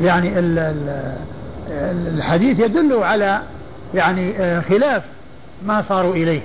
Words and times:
يعني 0.00 0.38
ال 0.38 0.58
ال 0.58 1.16
الحديث 2.14 2.60
يدل 2.60 3.02
على 3.02 3.40
يعني 3.94 4.38
آه، 4.38 4.60
خلاف 4.60 5.02
ما 5.66 5.82
صاروا 5.82 6.14
إليه. 6.14 6.40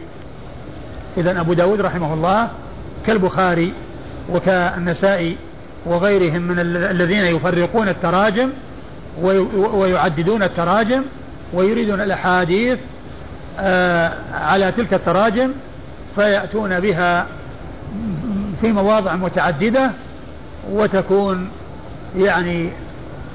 إذا 1.17 1.39
أبو 1.39 1.53
داود 1.53 1.81
رحمه 1.81 2.13
الله 2.13 2.49
كالبخاري 3.05 3.73
وكالنسائي 4.29 5.37
وغيرهم 5.85 6.41
من 6.41 6.59
الذين 6.59 7.25
يفرقون 7.25 7.89
التراجم 7.89 8.49
ويعددون 9.73 10.43
التراجم 10.43 11.03
ويريدون 11.53 12.01
الأحاديث 12.01 12.79
آه، 13.59 14.13
على 14.33 14.71
تلك 14.71 14.93
التراجم 14.93 15.51
فيأتون 16.15 16.79
بها 16.79 17.27
في 18.61 18.71
مواضع 18.71 19.15
متعددة 19.15 19.91
وتكون 20.71 21.49
يعني 22.15 22.69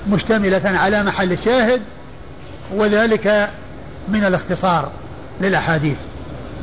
مشتملة 0.08 0.62
على 0.64 1.02
محل 1.02 1.32
الشاهد 1.32 1.82
وذلك 2.74 3.50
من 4.08 4.24
الاختصار 4.24 4.92
للأحاديث. 5.40 5.96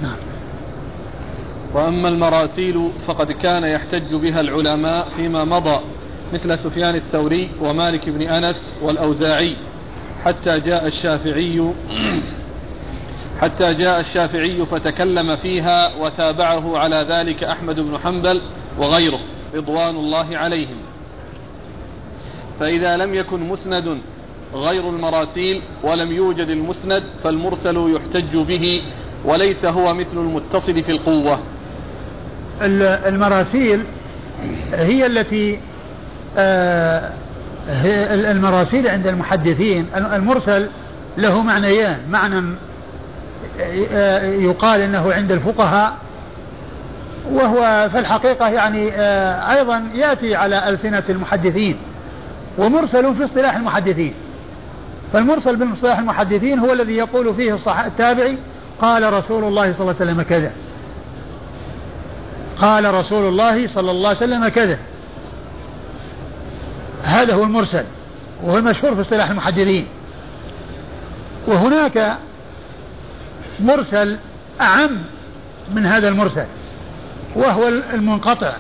نعم. 0.02 0.18
وأما 1.74 2.10
المراسيل 2.10 2.92
فقد 3.08 3.32
كان 3.32 3.64
يحتج 3.64 4.16
بها 4.16 4.40
العلماء 4.42 5.10
فيما 5.10 5.44
مضى 5.44 5.80
مثل 6.34 6.58
سفيان 6.58 6.96
الثوري 6.96 7.52
ومالك 7.62 8.10
بن 8.10 8.22
أنس 8.22 8.74
والأوزاعي 8.82 9.56
حتى 10.26 10.60
جاء 10.60 10.88
الشافعي 10.88 11.74
حتى 13.42 13.74
جاء 13.74 14.00
الشافعي 14.00 14.66
فتكلم 14.66 15.36
فيها 15.36 15.96
وتابعه 15.96 16.78
على 16.78 17.06
ذلك 17.10 17.44
أحمد 17.44 17.80
بن 17.80 17.98
حنبل 17.98 18.42
وغيره 18.80 19.20
رضوان 19.56 19.96
الله 19.96 20.38
عليهم. 20.38 20.78
فإذا 22.60 22.98
لم 22.98 23.14
يكن 23.14 23.40
مسند 23.40 23.98
غير 24.54 24.90
المراسيل 24.90 25.62
ولم 25.84 26.12
يوجد 26.12 26.50
المسند 26.50 27.04
فالمرسل 27.24 27.96
يحتج 27.96 28.38
به 28.38 28.82
وليس 29.26 29.66
هو 29.66 29.94
مثل 29.94 30.18
المتصل 30.18 30.84
في 30.84 30.92
القوة. 30.92 31.40
المراسيل 32.62 33.84
هي 34.74 35.06
التي 35.06 35.60
آه، 36.38 37.14
المراسيل 38.32 38.88
عند 38.88 39.08
المحدثين. 39.08 39.88
المرسل 39.96 40.70
له 41.18 41.42
معنيان. 41.44 42.00
معنى 42.10 42.56
آه، 43.92 44.26
يقال 44.26 44.82
إنه 44.82 45.14
عند 45.14 45.32
الفقهاء 45.32 45.94
وهو 47.32 47.90
في 47.92 48.00
الحقيقة 48.00 48.50
يعني 48.50 48.92
آه، 48.92 49.58
أيضا 49.58 49.90
يأتي 49.96 50.36
على 50.36 50.70
ألسنة 50.70 51.04
المحدثين. 51.10 51.78
ومرسل 52.58 53.16
في 53.16 53.24
اصطلاح 53.24 53.56
المحدثين. 53.56 54.14
فالمرسل 55.14 55.56
باصطلاح 55.56 56.00
المحدثين 56.00 56.60
هو 56.60 56.74
الذي 56.74 56.94
يقول 56.94 57.36
فيه 57.36 57.58
التابعي 57.86 58.38
قال 58.80 59.14
رسول 59.14 59.44
الله 59.44 59.72
صلى 59.74 59.82
الله 59.82 59.96
عليه 60.02 60.12
وسلم 60.12 60.22
كذا. 60.22 60.54
قال 62.58 62.94
رسول 62.94 63.28
الله 63.28 63.68
صلى 63.68 63.92
الله 63.92 64.08
عليه 64.08 64.18
وسلم 64.18 64.48
كذا. 64.48 64.80
هذا 67.04 67.34
هو 67.34 67.44
المرسل 67.44 67.84
وهو 68.44 68.58
المشهور 68.58 68.96
في 68.96 69.02
اصطلاح 69.02 69.30
المحدثين. 69.30 69.86
وهناك 71.48 72.18
مرسل 73.60 74.18
أعم 74.62 74.98
من 75.76 75.86
هذا 75.86 76.08
المرسل 76.08 76.46
وهو 77.36 77.68
المنقطع 77.68 78.54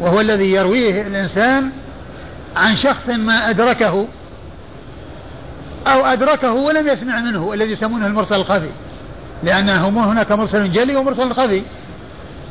وهو 0.00 0.20
الذي 0.20 0.52
يرويه 0.52 1.06
الإنسان 1.06 1.70
عن 2.56 2.76
شخص 2.76 3.08
ما 3.08 3.50
أدركه 3.50 4.06
أو 5.86 6.06
أدركه 6.06 6.52
ولم 6.52 6.88
يسمع 6.88 7.20
منه 7.20 7.54
الذي 7.54 7.72
يسمونه 7.72 8.06
المرسل 8.06 8.34
الخفي. 8.34 8.70
لأنه 9.42 9.88
هناك 9.88 10.32
مرسل 10.32 10.70
جلي 10.70 10.96
ومرسل 10.96 11.32
خفي. 11.32 11.62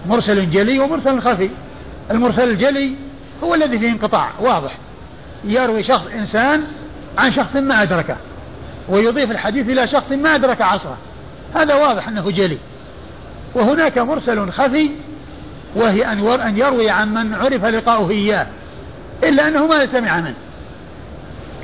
مرسل 0.06 0.52
جلي 0.52 0.80
ومرسل 0.80 1.22
خفي. 1.22 1.50
المرسل 2.12 2.50
الجلي 2.50 2.96
هو 3.44 3.56
الذي 3.56 3.80
فيه 3.80 3.92
انقطاع 3.92 4.30
واضح. 4.40 4.78
يروي 5.44 5.84
شخص 5.84 6.06
إنسان 6.14 6.64
عن 7.18 7.32
شخص 7.32 7.56
ما 7.56 7.82
أدركه 7.82 8.18
ويضيف 8.90 9.32
الحديث 9.32 9.70
إلى 9.70 9.88
شخص 9.88 10.12
ما 10.12 10.36
أدرك 10.36 10.62
عصره. 10.62 10.98
هذا 11.56 11.76
واضح 11.76 12.08
أنه 12.08 12.32
جلي. 12.32 12.58
وهناك 13.56 13.98
مرسل 13.98 14.52
خفي 14.52 14.92
وهي 15.76 16.12
أن 16.12 16.58
يروي 16.58 16.90
عن 16.90 17.14
من 17.14 17.34
عرف 17.34 17.66
لقاؤه 17.66 18.09
إياه. 18.09 18.48
إلا 19.24 19.47
أنه 19.47 19.68
ما 19.68 19.85
سمع 19.85 20.19
منه 20.19 20.35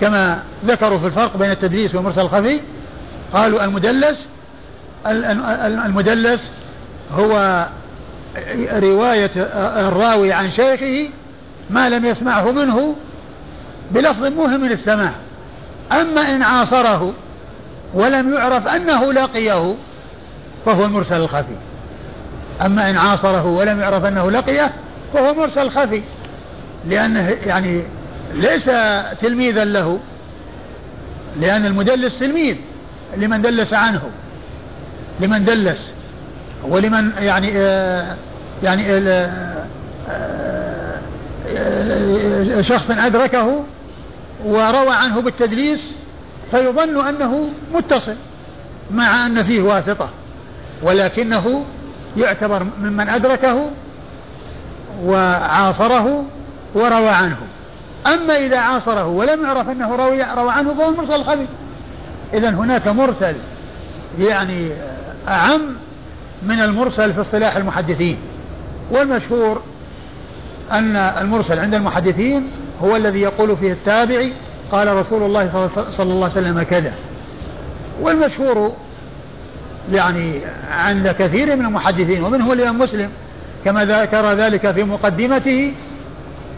كما 0.01 0.39
ذكروا 0.65 0.99
في 0.99 1.07
الفرق 1.07 1.37
بين 1.37 1.51
التدليس 1.51 1.95
والمرسل 1.95 2.21
الخفي 2.21 2.59
قالوا 3.33 3.65
المدلس 3.65 4.25
المدلس 5.85 6.49
هو 7.11 7.65
رواية 8.73 9.31
الراوي 9.87 10.33
عن 10.33 10.51
شيخه 10.51 11.09
ما 11.69 11.89
لم 11.89 12.05
يسمعه 12.05 12.51
منه 12.51 12.95
بلفظ 13.91 14.23
مهم 14.23 14.61
من 14.61 14.71
السماع 14.71 15.11
أما 15.91 16.35
إن 16.35 16.43
عاصره 16.43 17.13
ولم 17.93 18.33
يعرف 18.33 18.67
أنه 18.67 19.13
لقيه 19.13 19.75
فهو 20.65 20.85
المرسل 20.85 21.15
الخفي. 21.21 21.55
أما 22.61 22.89
إن 22.89 22.97
عاصره 22.97 23.45
ولم 23.45 23.79
يعرف 23.79 24.05
أنه 24.05 24.31
لقيه 24.31 24.71
فهو 25.13 25.33
مرسل 25.33 25.69
خفي 25.69 26.01
لأنه 26.87 27.29
يعني 27.29 27.83
ليس 28.33 28.65
تلميذا 29.21 29.65
له 29.65 29.99
لأن 31.39 31.65
المدلس 31.65 32.19
تلميذ 32.19 32.55
لمن 33.17 33.41
دلس 33.41 33.73
عنه 33.73 34.01
لمن 35.19 35.45
دلس 35.45 35.91
ولمن 36.63 37.11
يعني 37.19 37.51
آه 37.55 38.15
يعني 38.63 38.83
آه 38.89 39.65
آه 40.09 41.01
شخص 42.61 42.91
أدركه 42.91 43.65
وروى 44.45 44.95
عنه 44.95 45.21
بالتدليس 45.21 45.95
فيظن 46.51 47.07
أنه 47.07 47.49
متصل 47.73 48.15
مع 48.91 49.25
أن 49.25 49.43
فيه 49.43 49.61
واسطة 49.61 50.09
ولكنه 50.83 51.65
يعتبر 52.17 52.63
ممن 52.81 53.09
أدركه 53.09 53.69
وعاصره 55.03 56.25
وروى 56.75 57.09
عنه. 57.09 57.37
أما 58.07 58.37
إذا 58.37 58.59
عاصره 58.59 59.07
ولم 59.07 59.43
يعرف 59.43 59.69
أنه 59.69 59.95
روي 59.95 60.23
روى 60.23 60.51
عنه 60.51 60.73
فهو 60.73 60.89
المرسل 60.89 61.13
الخفي 61.13 61.45
إذا 62.33 62.49
هناك 62.49 62.87
مرسل 62.87 63.35
يعني 64.19 64.71
أعم 65.27 65.75
من 66.43 66.61
المرسل 66.61 67.13
في 67.13 67.21
اصطلاح 67.21 67.55
المحدثين. 67.55 68.17
والمشهور 68.91 69.61
أن 70.71 70.95
المرسل 70.95 71.59
عند 71.59 71.73
المحدثين 71.73 72.47
هو 72.83 72.95
الذي 72.95 73.21
يقول 73.21 73.57
فيه 73.57 73.71
التابعي 73.71 74.33
قال 74.71 74.97
رسول 74.97 75.23
الله 75.23 75.69
صلى 75.97 76.13
الله 76.13 76.29
عليه 76.29 76.41
وسلم 76.41 76.61
كذا. 76.63 76.93
والمشهور 78.01 78.75
يعني 79.91 80.41
عند 80.71 81.07
كثير 81.07 81.55
من 81.55 81.65
المحدثين 81.65 82.23
ومنه 82.23 82.53
الإمام 82.53 82.79
مسلم 82.79 83.11
كما 83.65 83.85
ذكر 83.85 84.33
ذلك 84.33 84.71
في 84.71 84.83
مقدمته 84.83 85.73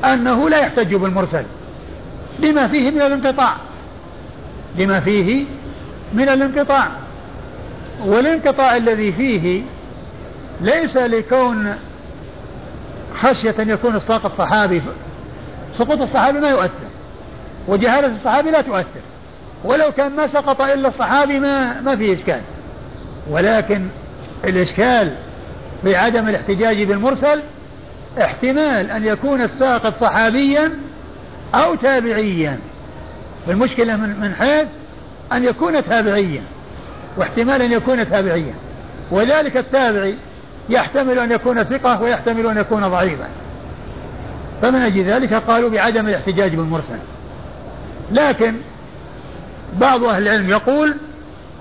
أنه 0.05 0.49
لا 0.49 0.57
يحتج 0.57 0.95
بالمرسل. 0.95 1.45
لما 2.39 2.67
فيه 2.67 2.91
من 2.91 3.01
الانقطاع. 3.01 3.55
لما 4.77 4.99
فيه 4.99 5.45
من 6.13 6.29
الانقطاع. 6.29 6.87
والانقطاع 8.05 8.75
الذي 8.75 9.11
فيه 9.11 9.61
ليس 10.61 10.97
لكون 10.97 11.75
خشية 13.11 13.55
أن 13.59 13.69
يكون 13.69 13.95
الساقط 13.95 14.33
صحابي 14.33 14.81
سقوط 15.73 16.01
الصحابي 16.01 16.39
ما 16.39 16.49
يؤثر. 16.49 16.87
وجهالة 17.67 18.07
الصحابي 18.07 18.51
لا 18.51 18.61
تؤثر. 18.61 19.01
ولو 19.63 19.91
كان 19.91 20.15
ما 20.15 20.27
سقط 20.27 20.61
إلا 20.61 20.87
الصحابي 20.87 21.39
ما 21.39 21.81
ما 21.81 21.95
في 21.95 22.13
إشكال. 22.13 22.41
ولكن 23.29 23.87
الإشكال 24.43 25.15
في 25.83 25.95
عدم 25.95 26.29
الاحتجاج 26.29 26.83
بالمرسل 26.83 27.41
احتمال 28.19 28.91
أن 28.91 29.05
يكون 29.05 29.41
الساقط 29.41 29.97
صحابيا 29.97 30.71
أو 31.55 31.75
تابعيا. 31.75 32.59
المشكلة 33.47 33.95
من, 33.95 34.19
من 34.19 34.35
حيث 34.35 34.67
أن 35.33 35.43
يكون 35.43 35.85
تابعيا 35.85 36.43
واحتمال 37.17 37.61
أن 37.61 37.71
يكون 37.71 38.09
تابعيا. 38.09 38.53
وذلك 39.11 39.57
التابعي 39.57 40.15
يحتمل 40.69 41.19
أن 41.19 41.31
يكون 41.31 41.63
ثقة 41.63 42.01
ويحتمل 42.01 42.47
أن 42.47 42.57
يكون 42.57 42.87
ضعيفا. 42.87 43.29
فمن 44.61 44.81
أجل 44.81 45.03
ذلك 45.03 45.33
قالوا 45.33 45.69
بعدم 45.69 46.07
الاحتجاج 46.07 46.55
بالمرسل. 46.55 46.99
لكن 48.11 48.55
بعض 49.73 50.03
أهل 50.03 50.27
العلم 50.27 50.49
يقول 50.49 50.95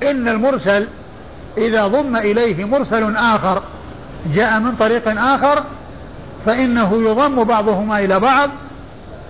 إن 0.03 0.29
المرسل 0.29 0.89
إذا 1.59 1.87
ضم 1.87 2.17
إليه 2.17 2.65
مرسل 2.65 3.17
آخر 3.17 3.63
جاء 4.35 4.61
من 4.61 4.77
طريق 4.77 5.21
آخر 5.21 5.65
فإنه 6.45 7.11
يضم 7.11 7.45
بعضهما 7.45 7.99
إلى 7.99 8.21
بعض 8.21 8.51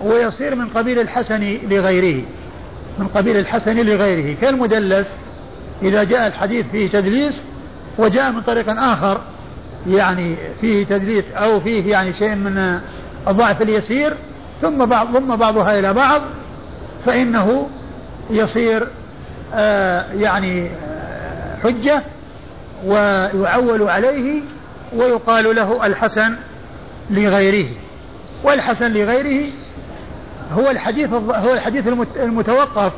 ويصير 0.01 0.55
من 0.55 0.67
قبيل 0.67 0.99
الحسن 0.99 1.57
لغيره 1.69 2.23
من 2.99 3.07
قبيل 3.07 3.37
الحسن 3.37 3.79
لغيره. 3.79 4.35
كالمدلس 4.41 5.13
إذا 5.81 6.03
جاء 6.03 6.27
الحديث 6.27 6.71
فيه 6.71 6.89
تدليس 6.89 7.43
وجاء 7.97 8.31
من 8.31 8.41
طريق 8.41 8.81
آخر 8.81 9.21
يعني 9.87 10.35
فيه 10.61 10.85
تدليس 10.85 11.33
أو 11.33 11.59
فيه 11.59 11.91
يعني 11.91 12.13
شيء 12.13 12.35
من 12.35 12.79
الضعف 13.27 13.61
اليسير 13.61 14.13
ثم 14.61 14.85
بعض 14.85 15.17
ضم 15.17 15.35
بعضها 15.35 15.79
إلى 15.79 15.93
بعض 15.93 16.21
فإنه 17.05 17.69
يصير 18.29 18.87
آه 19.53 20.13
يعني 20.13 20.69
آه 20.69 21.57
حجة 21.63 22.03
ويعول 22.85 23.89
عليه 23.89 24.41
ويقال 24.95 25.55
له 25.55 25.85
الحسن. 25.85 26.35
لغيره 27.09 27.67
والحسن 28.43 28.91
لغيره 28.91 29.49
هو 30.51 30.69
الحديث 30.69 31.13
هو 31.13 31.53
الحديث 31.53 31.87
المتوقف. 32.17 32.93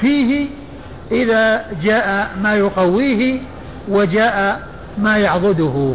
فيه 0.00 0.46
إذا 1.12 1.66
جاء 1.82 2.36
ما 2.42 2.54
يقويه 2.54 3.40
وجاء 3.88 4.68
ما 4.98 5.16
يعضده. 5.16 5.94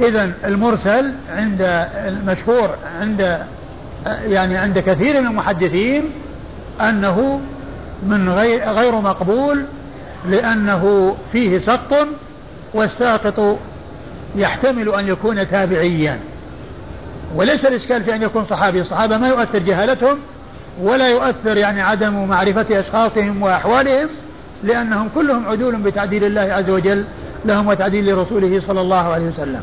إذا 0.00 0.32
المرسل 0.44 1.14
عند 1.30 1.62
المشهور 1.94 2.70
عند 3.00 3.38
يعني 4.06 4.56
عند 4.56 4.78
كثير 4.78 5.20
من 5.20 5.26
المحدثين 5.26 6.10
أنه 6.80 7.40
من 8.06 8.28
غير 8.28 8.68
غير 8.68 8.94
مقبول 9.00 9.64
لأنه 10.28 11.14
فيه 11.32 11.58
سقط 11.58 12.06
والساقط 12.74 13.58
يحتمل 14.36 14.94
أن 14.94 15.08
يكون 15.08 15.48
تابعيا. 15.48 16.20
وليس 17.34 17.64
الإشكال 17.64 18.04
في 18.04 18.14
أن 18.14 18.22
يكون 18.22 18.44
صحابي. 18.44 18.80
الصحابة 18.80 19.18
ما 19.18 19.28
يؤثر 19.28 19.58
جهالتهم 19.58 20.18
ولا 20.80 21.08
يؤثر 21.08 21.56
يعني 21.56 21.80
عدم 21.82 22.28
معرفة 22.28 22.80
أشخاصهم 22.80 23.42
وأحوالهم 23.42 24.08
لأنهم 24.64 25.08
كلهم 25.14 25.48
عدول 25.48 25.76
بتعديل 25.76 26.24
الله 26.24 26.40
عز 26.40 26.70
وجل 26.70 27.04
لهم 27.44 27.66
وتعديل 27.66 28.18
رسوله 28.18 28.60
صلى 28.60 28.80
الله 28.80 29.12
عليه 29.12 29.28
وسلم. 29.28 29.62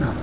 نعم. 0.00 0.14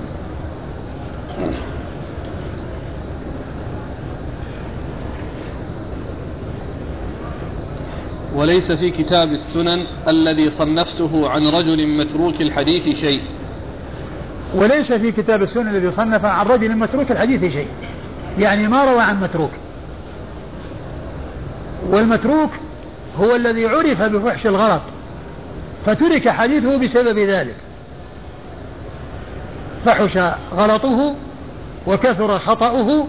وليس 8.36 8.72
في 8.72 8.90
كتاب 8.90 9.32
السنن 9.32 9.88
الذي 10.08 10.50
صنفته 10.50 11.30
عن 11.30 11.48
رجل 11.48 11.88
متروك 11.88 12.42
الحديث 12.42 12.90
شيء. 12.90 13.22
وليس 14.56 14.94
في 14.94 15.12
كتاب 15.12 15.42
السنن 15.42 15.68
الذي 15.68 15.92
صنف 15.92 16.26
عن 16.26 16.46
رجل 16.46 16.76
متروك 16.76 17.12
الحديث 17.12 17.54
شيء. 17.54 17.68
يعني 18.40 18.68
ما 18.68 18.84
روى 18.84 19.00
عن 19.00 19.22
متروك. 19.22 19.52
والمتروك 21.90 22.50
هو 23.18 23.36
الذي 23.36 23.66
عرف 23.66 24.02
بفحش 24.02 24.48
الغلط 24.48 24.82
فترك 25.86 26.30
حديثه 26.30 26.78
بسبب 26.78 27.20
ذلك. 27.20 27.56
فحش 29.86 30.18
غلطه 30.54 31.16
وكثر 31.88 32.40
خطأه 32.40 33.08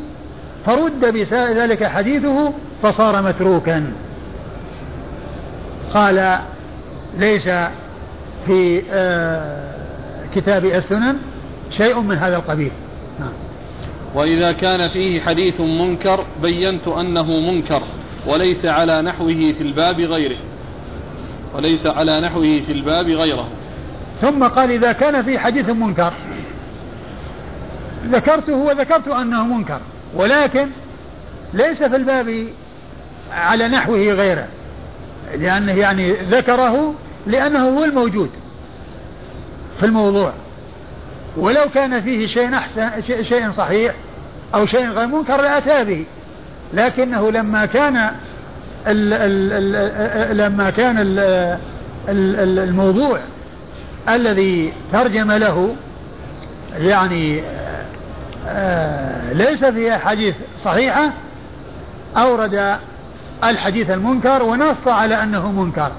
فرد 0.67 1.05
بذلك 1.05 1.85
حديثه 1.85 2.53
فصار 2.83 3.23
متروكا. 3.23 3.93
قال 5.97 6.39
ليس 7.19 7.49
في 8.47 8.83
آه، 8.91 10.27
كتاب 10.35 10.65
السنن 10.65 11.17
شيء 11.71 12.01
من 12.01 12.19
هذا 12.19 12.37
القبيل. 12.37 12.73
نعم. 13.21 13.33
وإذا 14.15 14.53
كان 14.53 14.89
فيه 14.89 15.21
حديث 15.21 15.61
منكر 15.61 16.25
بينت 16.43 16.89
أنه 16.89 17.41
منكر 17.41 17.83
وليس 18.27 18.67
على 18.67 19.03
نحوه 19.03 19.53
في 19.53 19.61
الباب 19.61 20.01
غيره. 20.01 20.37
وليس 21.55 21.87
على 21.87 22.21
نحوه 22.21 22.61
في 22.67 22.73
الباب 22.73 23.07
غيره. 23.07 23.49
ثم 24.21 24.45
قال 24.45 24.71
إذا 24.71 24.93
كان 24.93 25.23
في 25.23 25.39
حديث 25.39 25.71
منكر 25.71 26.13
ذكرته 28.07 28.57
وذكرت 28.57 29.09
أنه 29.09 29.47
منكر 29.47 29.81
ولكن 30.15 30.69
ليس 31.55 31.83
في 31.83 31.97
الباب 31.97 32.49
على 33.31 33.69
نحوه 33.69 33.99
غيره. 33.99 34.49
لأنه 35.35 35.73
يعني 35.73 36.13
ذكره 36.13 36.95
لأنه 37.27 37.59
هو 37.59 37.85
الموجود 37.85 38.31
في 39.81 39.87
الموضوع. 39.87 40.33
ولو 41.37 41.69
كان 41.75 42.01
فيه 42.01 42.27
شيء 42.27 42.55
أحسن 42.55 43.01
شيء 43.01 43.51
صحيح 43.51 43.95
أو 44.55 44.67
شيء 44.67 44.91
غير 44.91 45.07
منكر 45.07 45.43
لأتى 45.43 45.85
به. 45.85 46.07
لكنه 46.73 47.31
لما 47.31 47.67
كان 47.67 47.97
ال 48.87 49.13
ال 49.13 49.75
ال 50.33 50.37
لما 50.37 50.71
كان 50.71 50.99
ال 50.99 51.19
ال 52.09 52.59
الموضوع 52.59 53.21
الذي 54.09 54.73
ترجم 54.93 55.33
له 55.33 55.77
يعني 56.79 57.43
آه، 58.49 59.33
ليس 59.33 59.65
فيه 59.65 59.97
أحاديث 59.97 60.35
صحيحة 60.65 61.13
أورد 62.17 62.79
الحديث 63.45 63.91
المنكر 63.91 64.43
ونص 64.43 64.89
على 64.89 65.23
أنه 65.23 65.53
منكر. 65.53 65.93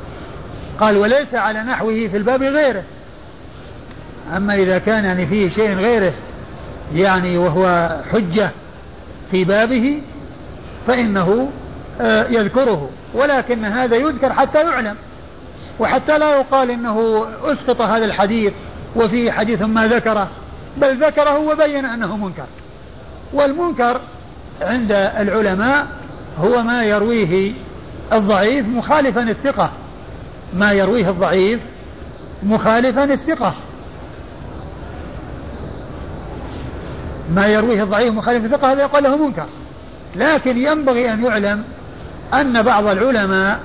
قال 0.80 0.98
وليس 0.98 1.36
على 1.36 1.64
نحوه 1.64 1.94
في 1.94 2.18
الباب 2.18 2.44
غيره. 2.44 2.84
أما 4.38 4.56
إذا 4.56 4.78
كان 4.78 5.06
يعني 5.06 5.28
فيه 5.28 5.50
شيء 5.50 5.76
غيره 5.76 6.14
يعني 6.96 7.38
وهو 7.38 7.90
حجة 8.12 8.50
في 9.32 9.44
بابه 9.44 10.02
فإنه 10.88 11.52
آه، 12.02 12.28
يذكره. 12.30 12.90
ولكن 13.14 13.66
هذا 13.66 13.96
يذكر 13.96 14.34
حتى 14.34 14.62
يعلم. 14.62 14.96
وحتى 15.80 16.18
لا 16.18 16.36
يقال 16.36 16.72
إنه 16.72 17.26
أسقط 17.44 17.82
هذا 17.82 18.06
الحديث 18.06 18.54
وفيه 18.96 19.32
حديث 19.32 19.62
ما 19.62 19.88
ذكره 19.88 20.30
بل 20.78 21.06
ذكره 21.06 21.38
وبين 21.38 21.86
أنه 21.86 22.18
منكر. 22.18 22.46
والمنكر 23.34 24.02
عند 24.62 24.92
العلماء 24.92 25.88
هو 26.38 26.64
ما 26.64 26.84
يرويه 26.84 27.54
الضعيف 28.14 28.68
مخالفا 28.68 29.22
الثقة. 29.22 29.72
ما 30.54 30.72
يرويه 30.72 31.10
الضعيف 31.10 31.60
مخالفا 32.44 33.04
الثقة. 33.04 33.54
ما 37.30 37.48
يرويه 37.48 37.84
الضعيف 37.84 38.14
مخالف 38.14 38.46
الثقة 38.46 38.72
هذا 38.72 38.82
يقال 38.82 39.04
له 39.04 39.28
منكر. 39.28 39.46
لكن 40.16 40.58
ينبغي 40.58 41.14
أن 41.14 41.26
يعلم 41.26 41.64
أن 42.34 42.62
بعض 42.62 42.86
العلماء 42.86 43.60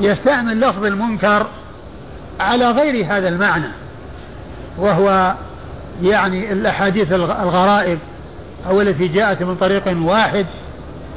يستعمل 0.00 0.60
لفظ 0.60 0.84
المنكر 0.84 1.46
على 2.40 2.70
غير 2.70 3.06
هذا 3.06 3.28
المعنى 3.28 3.68
وهو 4.78 5.34
يعني 6.02 6.52
الأحاديث 6.52 7.12
الغرائب 7.12 7.98
أو 8.68 8.80
التي 8.80 9.08
جاءت 9.08 9.42
من 9.42 9.56
طريق 9.56 9.96
واحد 10.02 10.46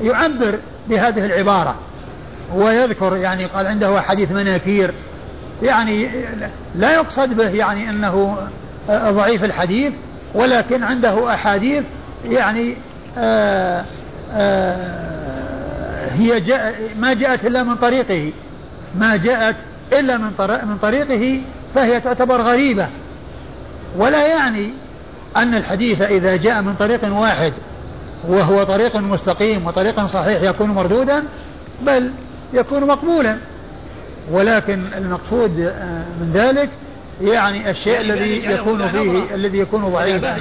يعبر 0.02 0.60
بهذه 0.90 1.26
العبارة. 1.26 1.76
ويذكر 2.56 3.16
يعني 3.16 3.46
قال 3.46 3.68
عنده 3.68 4.02
حديث 4.02 4.32
مناكير. 4.32 4.94
يعني 5.64 6.10
لا 6.76 6.94
يقصد 6.94 7.34
به 7.34 7.50
يعني 7.50 7.90
أنه 7.90 8.38
ضعيف 8.90 9.44
الحديث 9.44 9.94
ولكن 10.34 10.84
عنده 10.84 11.34
أحاديث 11.34 11.84
يعني 12.26 12.76
آآ 13.18 13.86
آآ 14.32 16.10
هي 16.12 16.40
جاء 16.40 16.76
ما 17.00 17.14
جاءت 17.14 17.46
إلا 17.46 17.64
من 17.64 17.76
طريقه. 17.76 18.32
ما 18.96 19.16
جاءت 19.16 19.56
إلا 19.94 20.18
من 20.18 20.32
من 20.40 20.78
طريقه 20.82 21.42
فهي 21.76 22.02
تعتبر 22.02 22.42
غريبة. 22.42 22.88
ولا 23.98 24.28
يعني 24.28 24.74
أن 25.38 25.56
الحديث 25.56 26.02
إذا 26.02 26.36
جاء 26.36 26.62
من 26.62 26.76
طريق 26.80 27.14
واحد 27.14 27.54
وهو 28.28 28.64
طريق 28.64 28.98
مستقيم 28.98 29.68
وطريق 29.68 30.06
صحيح 30.06 30.42
يكون 30.42 30.70
مردودا 30.70 31.24
بل 31.82 32.12
يكون 32.54 32.84
مقبولا. 32.84 33.38
ولكن 34.32 34.86
المقصود 34.98 35.60
آه، 35.60 36.04
من 36.22 36.32
ذلك 36.34 36.70
يعني 37.22 37.70
الشيء 37.70 37.94
يعني 37.94 38.14
الذي 38.14 38.46
يكون 38.46 38.88
فيه 38.88 39.36
الذي 39.36 39.60
يكون 39.60 39.82
ضعيفا. 39.82 40.38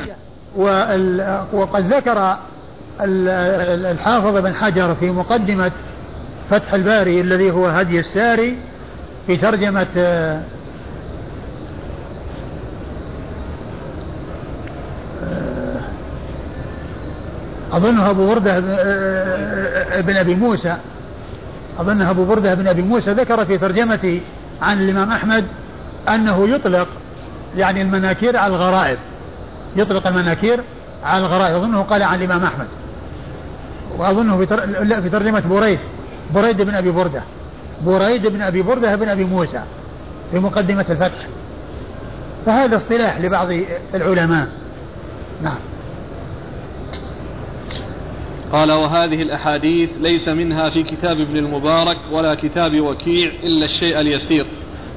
وقد 1.53 1.95
ذكر 1.95 2.37
الحافظ 3.91 4.37
بن 4.37 4.55
حجر 4.55 4.95
في 4.95 5.11
مقدمة 5.11 5.71
فتح 6.51 6.75
الباري 6.75 7.21
الذي 7.21 7.51
هو 7.51 7.67
هدي 7.67 8.01
الساري 8.01 8.57
في 9.27 9.37
ترجمة 9.37 9.87
أظنه 17.73 18.11
أبو 18.11 18.27
بردة 18.27 18.61
بن 20.01 20.17
أبي 20.17 20.35
موسى. 20.35 20.77
أظنه 21.79 22.11
أبو 22.11 22.25
بردة 22.25 22.55
بن 22.55 22.69
أبي 22.69 22.83
موسى 22.83 23.11
ذكر 23.11 23.45
في 23.45 23.59
ترجمته 23.59 24.21
عن 24.63 24.81
الإمام 24.81 25.11
أحمد 25.11 25.45
أنه 26.09 26.49
يطلق 26.49 26.89
يعني 27.57 27.83
المناكير 27.83 28.37
على 28.37 28.55
الغرائب. 28.55 28.99
يطلق 29.77 30.07
المناكير 30.07 30.61
على 31.05 31.27
الغرائب. 31.27 31.55
أظنه 31.55 31.83
قال 31.83 32.03
عن 32.03 32.23
الإمام 32.23 32.45
أحمد. 32.45 32.69
وأظنه 33.99 34.47
في 35.01 35.09
ترجمة 35.11 35.41
بريد. 35.41 35.79
بريد 36.35 36.63
بن 36.63 36.75
أبي 36.75 36.91
بردة 36.91 37.23
بريد 37.87 38.27
بن 38.27 38.43
أبي 38.43 38.63
بردة 38.63 38.97
بن 38.97 39.09
أبي 39.09 39.25
موسى 39.25 39.63
في 40.31 40.39
مقدمة 40.39 40.87
الفتح. 40.91 41.27
فهذا 42.47 42.77
اصطلاح 42.77 43.21
لبعض 43.21 43.49
العلماء. 43.95 44.49
نعم. 45.43 45.59
قال 48.53 48.73
وهذه 48.73 49.23
الأحاديث 49.23 49.91
ليس 50.01 50.29
منها 50.29 50.71
في 50.71 50.83
كتاب 50.83 51.21
ابن 51.21 51.37
المبارك 51.37 51.97
ولا 52.13 52.35
كتاب 52.35 52.81
وكيع 52.81 53.33
إلا 53.43 53.65
الشيء 53.65 54.01
اليسير 54.01 54.47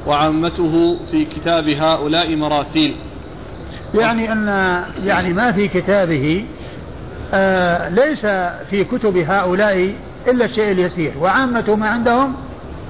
وعامته 0.08 1.00
في 1.12 1.26
كتاب 1.26 1.70
هؤلاء 1.70 2.36
مراسيل. 2.36 2.96
يعني 3.94 4.32
أن 4.32 4.48
يعني 5.04 5.34
ما 5.34 5.52
في 5.52 5.68
كتابه 5.68 6.46
آه 7.34 7.90
ليس 7.90 8.26
في 8.70 8.84
كتب 8.84 9.18
هؤلاء 9.18 9.96
إلا 10.28 10.46
الشيء 10.46 10.72
اليسير 10.72 11.14
وعامة 11.20 11.76
ما 11.76 11.88
عندهم 11.88 12.36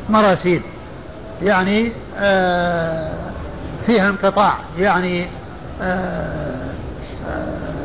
مراسيل. 0.09 0.61
يعني 1.41 1.91
آه 2.17 3.31
فيها 3.85 4.09
انقطاع. 4.09 4.53
يعني 4.79 5.27
آه 5.81 6.71
آه 7.27 7.80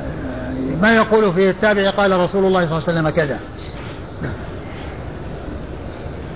ما 0.83 0.93
يقول 0.97 1.35
فيه 1.35 1.51
التابع 1.51 1.91
قال 1.91 2.21
رسول 2.21 2.45
الله 2.45 2.67
صلى 2.67 2.79
الله 2.79 2.89
عليه 2.89 2.99
وسلم 3.01 3.09
كذا؟ 3.09 3.41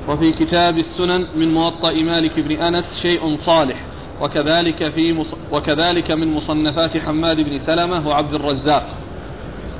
وفي 0.09 0.33
كتاب 0.33 0.79
السنن 0.79 1.27
من 1.37 1.55
موطأ 1.55 1.93
مالك 1.93 2.41
بن 2.41 2.57
أنس 2.57 2.99
شيء 2.99 3.37
صالح 3.37 3.77
وكذلك 4.21 4.89
في 4.89 5.13
مص... 5.13 5.37
وكذلك 5.53 6.11
من 6.11 6.35
مصنفات 6.35 6.97
حماد 6.97 7.41
بن 7.41 7.59
سلمة 7.59 8.09
وعبد 8.09 8.35
الرزاق. 8.35 8.97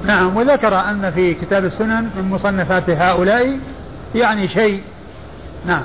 نعم 0.05 0.37
وذكر 0.37 0.75
أن 0.75 1.11
في 1.11 1.35
كتاب 1.35 1.65
السنن 1.65 2.11
من 2.17 2.31
مصنفات 2.31 2.91
هؤلاء 2.91 3.61
يعني 4.15 4.49
شيء. 4.49 4.83
نعم. 5.67 5.83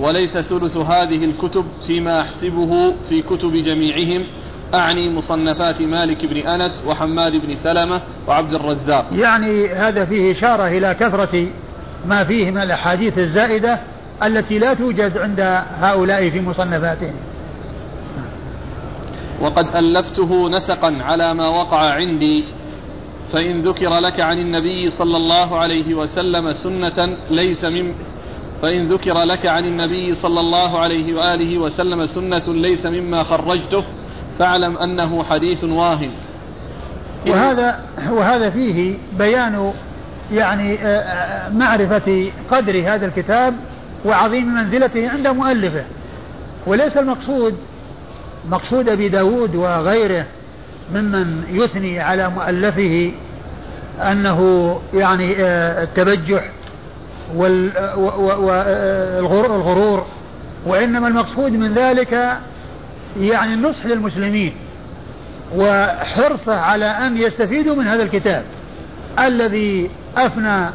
وليس 0.00 0.38
ثلث 0.38 0.76
هذه 0.76 1.24
الكتب 1.24 1.64
فيما 1.86 2.20
أحسبه 2.20 2.94
في 3.08 3.22
كتب 3.22 3.52
جميعهم 3.52 4.26
أعني 4.74 5.14
مصنفات 5.14 5.82
مالك 5.82 6.26
بن 6.26 6.36
أنس 6.36 6.84
وحماد 6.86 7.32
بن 7.32 7.56
سلمة 7.56 8.02
وعبد 8.26 8.54
الرزاق. 8.54 9.06
يعني 9.12 9.68
هذا 9.68 10.04
فيه 10.04 10.32
إشارة 10.32 10.66
إلى 10.68 10.94
كثرة 10.94 11.46
ما 12.06 12.24
فيه 12.24 12.50
من 12.50 12.58
الأحاديث 12.58 13.18
الزائدة 13.18 13.80
التي 14.22 14.58
لا 14.58 14.74
توجد 14.74 15.18
عند 15.18 15.40
هؤلاء 15.80 16.30
في 16.30 16.40
مصنفاتهم. 16.40 17.16
وقد 19.40 19.76
ألفته 19.76 20.48
نسقا 20.48 20.98
على 21.00 21.34
ما 21.34 21.48
وقع 21.48 21.90
عندي 21.90 22.44
فإن 23.32 23.60
ذكر 23.60 23.98
لك 23.98 24.20
عن 24.20 24.38
النبي 24.38 24.90
صلى 24.90 25.16
الله 25.16 25.58
عليه 25.58 25.94
وسلم 25.94 26.52
سنة 26.52 27.16
ليس 27.30 27.64
من 27.64 27.94
فإن 28.62 28.86
ذكر 28.86 29.22
لك 29.22 29.46
عن 29.46 29.64
النبي 29.64 30.14
صلى 30.14 30.40
الله 30.40 30.78
عليه 30.78 31.14
وآله 31.14 31.58
وسلم 31.58 32.06
سنة 32.06 32.42
ليس 32.48 32.86
مما 32.86 33.24
خرجته 33.24 33.84
فاعلم 34.38 34.76
أنه 34.76 35.24
حديث 35.24 35.64
واهن. 35.64 36.10
وهذا 37.28 37.80
وهذا 38.10 38.50
فيه 38.50 38.98
بيان 39.18 39.72
يعني 40.32 40.78
آه، 40.78 40.86
آه، 40.86 41.48
معرفة 41.48 42.30
قدر 42.50 42.94
هذا 42.94 43.06
الكتاب 43.06 43.54
وعظيم 44.04 44.54
منزلته 44.54 45.10
عند 45.10 45.28
مؤلفه. 45.28 45.84
وليس 46.66 46.96
المقصود 46.96 47.54
مقصود 48.48 48.88
أبي 48.88 49.08
داود 49.08 49.56
وغيره 49.56 50.26
ممن 50.94 51.42
يثني 51.50 52.00
على 52.00 52.30
مؤلفه 52.30 53.12
أنه 54.02 54.80
يعني 54.94 55.36
آه، 55.38 55.82
التبجح 55.82 56.50
والغرور 59.20 60.06
وإنما 60.66 61.08
المقصود 61.08 61.52
من 61.52 61.74
ذلك 61.74 62.38
يعني 63.20 63.54
النصح 63.54 63.86
للمسلمين 63.86 64.52
وحرصه 65.56 66.60
على 66.60 66.84
أن 66.84 67.16
يستفيدوا 67.16 67.74
من 67.74 67.86
هذا 67.86 68.02
الكتاب 68.02 68.44
الذي 69.18 69.90
أفنى 70.16 70.70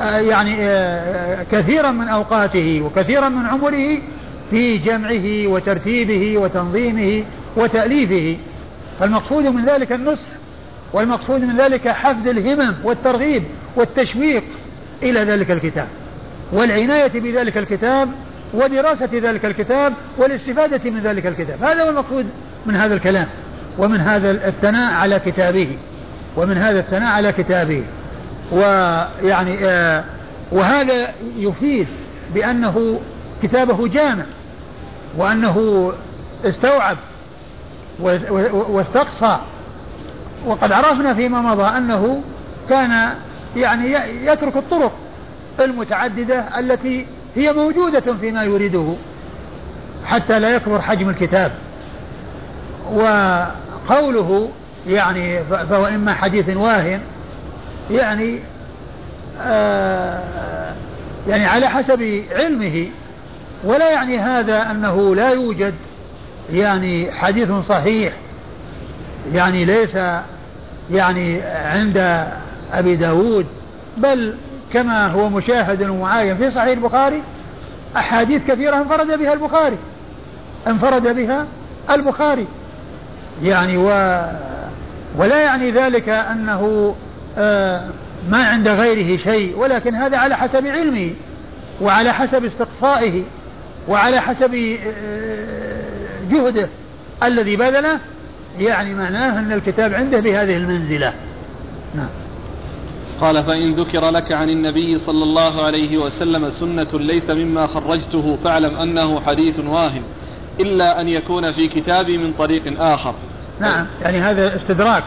آه، 0.00 0.18
يعني 0.18 0.56
آه، 0.60 1.42
كثيرا 1.52 1.90
من 1.90 2.08
أوقاته 2.08 2.82
وكثيرا 2.82 3.28
من 3.28 3.46
عمره 3.46 3.98
في 4.50 4.78
جمعه 4.78 5.46
وترتيبه 5.52 6.38
وتنظيمه 6.38 7.24
وتأليفه. 7.56 8.36
فالمقصود 9.00 9.46
من 9.46 9.64
ذلك 9.64 9.92
النصح 9.92 10.28
والمقصود 10.92 11.40
من 11.40 11.56
ذلك 11.56 11.88
حفز 11.88 12.26
الهمم 12.26 12.74
والترغيب 12.84 13.42
والتشويق 13.76 14.44
إلى 15.02 15.20
ذلك 15.20 15.50
الكتاب. 15.50 15.88
والعناية 16.52 17.20
بذلك 17.20 17.56
الكتاب 17.56 18.08
ودراسة 18.54 19.08
ذلك 19.12 19.44
الكتاب 19.44 19.92
والاستفادة 20.18 20.90
من 20.90 21.00
ذلك 21.00 21.26
الكتاب. 21.26 21.64
هذا 21.64 21.84
هو 21.84 21.88
المقصود 21.88 22.26
من 22.66 22.76
هذا 22.76 22.94
الكلام 22.94 23.26
ومن 23.78 24.00
هذا 24.00 24.30
الثناء 24.30 24.92
على 24.92 25.18
كتابه. 25.18 25.78
ومن 26.36 26.58
هذا 26.58 26.80
الثناء 26.80 27.12
على 27.12 27.32
كتابه. 27.32 27.84
ويعني 28.52 29.58
آه 29.64 30.04
وهذا 30.52 30.94
يفيد 31.36 31.88
بأنه 32.34 33.00
كتابه 33.42 33.88
جامع 33.88 34.24
وأنه 35.16 35.92
استوعب 36.44 36.96
واستقصى. 38.52 39.38
وقد 40.46 40.72
عرفنا 40.72 41.14
فيما 41.14 41.42
مضى 41.42 41.78
أنه 41.78 42.22
كان 42.68 43.14
يعني 43.56 43.92
يترك 44.26 44.56
الطرق 44.56 44.92
المتعددة 45.60 46.58
التي 46.58 47.06
هي 47.36 47.52
موجودة 47.52 48.14
فيما 48.20 48.44
يريده 48.44 48.94
حتى 50.04 50.38
لا 50.38 50.54
يكبر 50.56 50.80
حجم 50.80 51.08
الكتاب. 51.08 51.52
وقوله 52.92 54.50
يعني 54.86 55.44
فهو 55.44 55.86
إما 55.86 56.14
حديث 56.14 56.56
واهن 56.56 57.00
يعني 57.90 58.40
آه 59.40 60.74
يعني 61.28 61.46
على 61.46 61.68
حسب 61.68 62.22
علمه 62.30 62.86
ولا 63.64 63.90
يعني 63.90 64.18
هذا 64.18 64.70
أنه 64.70 65.14
لا 65.14 65.30
يوجد 65.30 65.74
يعني 66.52 67.12
حديث 67.12 67.52
صحيح 67.52 68.12
يعني 69.32 69.64
ليس 69.64 69.98
يعني 70.90 71.42
عند 71.42 72.26
أبي 72.72 72.96
داود 72.96 73.46
بل 73.96 74.36
كما 74.76 75.06
هو 75.06 75.28
مشاهد 75.28 75.82
ومعاين 75.82 76.36
في 76.36 76.50
صحيح 76.50 76.68
البخاري 76.68 77.22
أحاديث 77.96 78.44
كثيرة 78.46 78.76
انفرد 78.76 79.18
بها 79.18 79.32
البخاري. 79.32 79.78
انفرد 80.66 81.16
بها 81.16 81.46
البخاري. 81.90 82.46
يعني 83.42 83.76
و 83.76 83.86
ولا 85.16 85.40
يعني 85.40 85.70
ذلك 85.70 86.08
أنه 86.08 86.94
آه 87.38 87.88
ما 88.30 88.44
عند 88.46 88.68
غيره 88.68 89.16
شيء 89.16 89.58
ولكن 89.58 89.94
هذا 89.94 90.18
على 90.18 90.36
حسب 90.36 90.66
علمه 90.66 91.10
وعلى 91.80 92.12
حسب 92.12 92.44
استقصائه 92.44 93.24
وعلى 93.88 94.20
حسب 94.20 94.54
آه، 94.54 96.28
جهده. 96.30 96.68
الذي 97.22 97.56
بذله 97.56 97.98
يعني 98.58 98.94
معناه 98.94 99.38
أن 99.38 99.52
الكتاب 99.52 99.94
عنده 99.94 100.20
بهذه 100.20 100.56
المنزلة. 100.56 101.12
نعم. 101.94 102.25
قال 103.20 103.44
فإن 103.44 103.74
ذكر 103.74 104.10
لك 104.10 104.32
عن 104.32 104.50
النبي 104.50 104.98
صلى 104.98 105.24
الله 105.24 105.64
عليه 105.64 105.98
وسلم 105.98 106.50
سنة 106.50 106.88
ليس 106.92 107.30
مما 107.30 107.66
خرجته 107.66 108.36
فاعلم 108.36 108.76
أنه 108.76 109.20
حديث 109.20 109.60
واهن 109.60 110.02
إلا 110.60 111.00
أن 111.00 111.08
يكون 111.08 111.52
في 111.52 111.68
كتابي 111.68 112.18
من 112.18 112.32
طريق 112.32 112.82
آخر. 112.82 113.14
نعم 113.60 113.86
يعني 114.02 114.18
هذا 114.18 114.56
استدراك. 114.56 115.04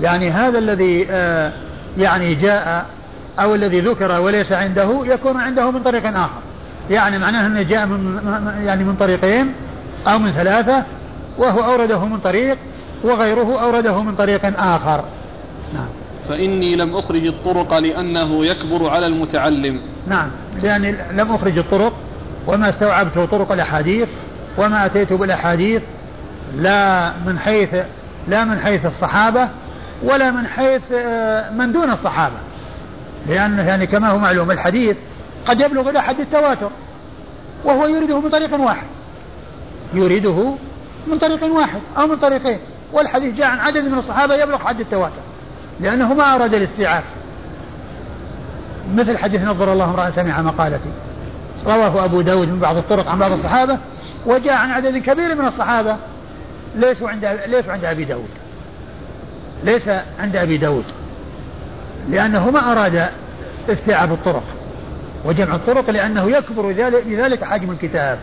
يعني 0.00 0.30
هذا 0.30 0.58
الذي 0.58 1.06
آه 1.10 1.52
يعني 1.98 2.34
جاء 2.34 2.86
أو 3.38 3.54
الذي 3.54 3.80
ذكر 3.80 4.20
وليس 4.20 4.52
عنده 4.52 5.00
يكون 5.04 5.36
عنده 5.36 5.70
من 5.70 5.82
طريق 5.82 6.06
آخر. 6.06 6.40
يعني 6.90 7.18
معناه 7.18 7.46
أنه 7.46 7.62
جاء 7.62 7.86
من 7.86 8.20
يعني 8.66 8.84
من 8.84 8.96
طريقين 8.96 9.52
أو 10.06 10.18
من 10.18 10.32
ثلاثة 10.32 10.84
وهو 11.38 11.60
أورده 11.60 12.04
من 12.04 12.18
طريق 12.18 12.58
وغيره 13.04 13.62
أورده 13.62 14.02
من 14.02 14.14
طريق 14.14 14.60
آخر. 14.60 15.04
نعم. 15.74 15.88
فإني 16.28 16.76
لم 16.76 16.96
أخرج 16.96 17.26
الطرق 17.26 17.78
لأنه 17.78 18.46
يكبر 18.46 18.88
على 18.88 19.06
المتعلم. 19.06 19.80
نعم 20.06 20.30
لأني 20.62 20.92
لم 21.12 21.32
أخرج 21.32 21.58
الطرق 21.58 21.92
وما 22.46 22.68
استوعبت 22.68 23.18
طرق 23.18 23.52
الأحاديث 23.52 24.08
وما 24.58 24.86
أتيت 24.86 25.12
بالأحاديث 25.12 25.82
لا 26.54 27.12
من 27.26 27.38
حيث 27.38 27.74
لا 28.28 28.44
من 28.44 28.58
حيث 28.58 28.86
الصحابة 28.86 29.48
ولا 30.02 30.30
من 30.30 30.46
حيث 30.46 30.92
آه، 30.92 31.50
من 31.50 31.72
دون 31.72 31.90
الصحابة. 31.90 32.36
لأنه 33.28 33.68
يعني 33.68 33.86
كما 33.86 34.08
هو 34.08 34.18
معلوم 34.18 34.50
الحديث 34.50 34.96
قد 35.46 35.60
يبلغ 35.60 35.90
إلى 35.90 36.02
حد 36.02 36.20
التواتر 36.20 36.70
وهو 37.64 37.86
يريده 37.86 38.20
من 38.20 38.30
طريق 38.30 38.60
واحد. 38.60 38.86
يريده 39.94 40.54
من 41.06 41.18
طريق 41.18 41.44
واحد 41.44 41.80
أو 41.98 42.06
من 42.06 42.16
طريقين 42.16 42.58
والحديث 42.92 43.34
جاء 43.34 43.46
عن 43.46 43.58
عدد 43.58 43.84
من 43.84 43.98
الصحابة 43.98 44.34
يبلغ 44.34 44.58
حد 44.58 44.80
التواتر. 44.80 45.31
لأنه 45.80 46.14
ما 46.14 46.34
أراد 46.34 46.54
الاستيعاب. 46.54 47.04
مثل 48.94 49.18
حديث 49.18 49.40
نظر 49.40 49.72
الله 49.72 49.84
امرأ 49.84 50.10
سمع 50.10 50.42
مقالتي. 50.42 50.90
رواه 51.66 52.04
أبو 52.04 52.20
داود 52.20 52.48
من 52.48 52.58
بعض 52.58 52.76
الطرق 52.76 53.08
عن 53.08 53.18
بعض 53.18 53.32
الصحابة 53.32 53.78
وجاء 54.26 54.54
عن 54.54 54.70
عدد 54.70 54.96
كبير 54.98 55.34
من 55.34 55.46
الصحابة. 55.46 55.96
ليسوا 56.76 57.08
عند 57.08 57.38
ليسوا 57.46 57.72
عند 57.72 57.84
أبي 57.84 58.04
داود. 58.04 58.28
ليس 59.64 59.88
عند 60.18 60.36
أبي 60.36 60.56
داود. 60.56 60.84
لأنه 62.08 62.50
ما 62.50 62.72
أراد 62.72 63.08
استيعاب 63.70 64.12
الطرق. 64.12 64.44
وجمع 65.24 65.54
الطرق 65.54 65.90
لأنه 65.90 66.30
يكبر 66.30 66.72
بذلك 67.06 67.44
حجم 67.44 67.70
الكتاب. 67.70 68.18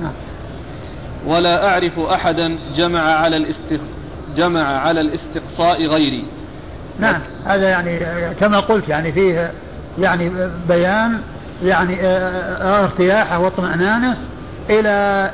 نعم. 0.00 0.12
ولا 1.26 1.68
أعرف 1.68 1.98
أحدا 1.98 2.58
جمع 2.76 3.02
على 3.02 3.36
الاست 3.36 3.80
جمع 4.36 4.78
على 4.78 5.00
الاستقصاء 5.00 5.86
غيري. 5.86 6.26
نعم. 6.98 7.20
هذا 7.44 7.68
يعني 7.70 8.00
كما 8.40 8.60
قلت 8.60 8.88
يعني 8.88 9.12
فيه 9.12 9.52
يعني 9.98 10.30
بيان 10.68 11.20
يعني 11.64 11.96
ارتياحه 12.62 13.38
واطمئنانه 13.38 14.16
إلى 14.70 15.30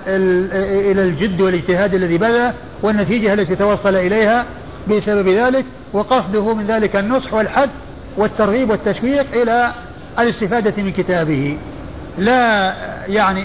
إلى 0.91 1.03
الجد 1.03 1.41
والاجتهاد 1.41 1.95
الذي 1.95 2.19
بذل 2.19 2.53
والنتيجة 2.83 3.35
التي 3.35 3.57
توصل 3.57 3.97
إليها 3.97 4.45
بسبب 4.91 5.29
ذلك 5.29 5.65
وقصده 5.93 6.55
من 6.55 6.67
ذلك 6.67 6.97
النصح 6.97 7.35
والحث 7.35 7.71
والترغيب 8.17 8.71
والتشويق 8.71 9.43
إلى 9.43 9.73
الاستفادة 10.19 10.83
من 10.83 10.93
كتابه. 10.93 11.59
لا 12.19 12.75
يعني 13.09 13.45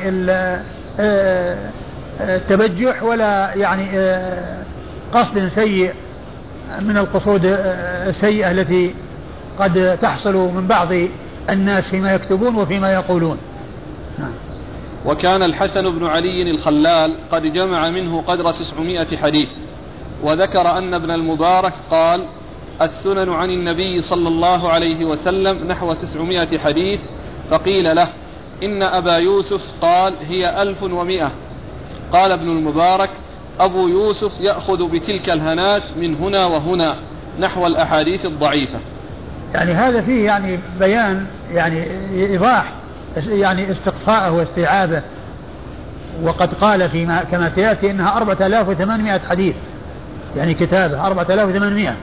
التبجح 2.20 3.04
ولا 3.04 3.54
يعني 3.56 3.88
قصد 5.14 5.40
سيء. 5.50 5.94
من 6.82 6.98
القصود 6.98 7.42
السيئة 8.08 8.52
التي 8.52 8.96
قد 9.60 9.98
تحصل 10.02 10.36
من 10.36 10.68
بعض 10.68 10.88
الناس 11.50 11.88
فيما 11.88 12.14
يكتبون 12.14 12.56
وفيما 12.56 12.94
يقولون 12.94 13.38
نعم. 14.20 14.34
وكان 15.06 15.44
الحسن 15.44 16.00
بن 16.00 16.06
علي 16.06 16.52
الخلال 16.52 17.16
قد 17.32 17.54
جمع 17.54 17.90
منه 17.90 18.22
قدر 18.22 18.52
تسعمائة 18.52 19.18
حديث 19.18 19.50
وذكر 20.24 20.78
أن 20.78 20.94
ابن 20.94 21.12
المبارك 21.12 21.74
قال 21.92 22.26
السنن 22.82 23.30
عن 23.30 23.50
النبي 23.50 24.02
صلى 24.02 24.28
الله 24.28 24.70
عليه 24.70 25.06
وسلم 25.06 25.68
نحو 25.68 25.94
تسعمائة 25.94 26.58
حديث 26.58 27.00
فقيل 27.50 27.96
له 27.96 28.08
إن 28.64 28.84
أبا 28.84 29.18
يوسف 29.18 29.62
قال 29.82 30.14
هي 30.22 30.62
ألف 30.62 30.84
ومئة 30.84 31.32
قال 32.12 32.32
ابن 32.32 32.50
المبارك 32.50 33.10
أبو 33.60 33.88
يوسف 33.88 34.42
يأخذ 34.42 34.90
بتلك 34.90 35.30
الهنات 35.30 35.84
من 35.98 36.16
هنا 36.16 36.46
وهنا 36.46 36.98
نحو 37.40 37.68
الأحاديث 37.68 38.26
الضعيفة. 38.26 38.80
يعني 39.54 39.72
هذا 39.72 40.02
فيه 40.02 40.26
يعني 40.26 40.60
بيان 40.80 41.26
يعني 41.52 41.88
إيضاح 42.12 42.74
يعني 43.28 43.72
استقصاءه 43.72 44.32
واستيعابه. 44.32 45.04
وقد 46.24 46.54
قال 46.54 46.90
فيما 46.90 47.24
كما 47.24 47.50
سيأتي 47.50 47.92
إنها 47.92 48.18
4800 48.18 49.20
حديث 49.20 49.56
يعني 50.36 50.54
كتابة 50.54 51.08
4800 51.08 51.96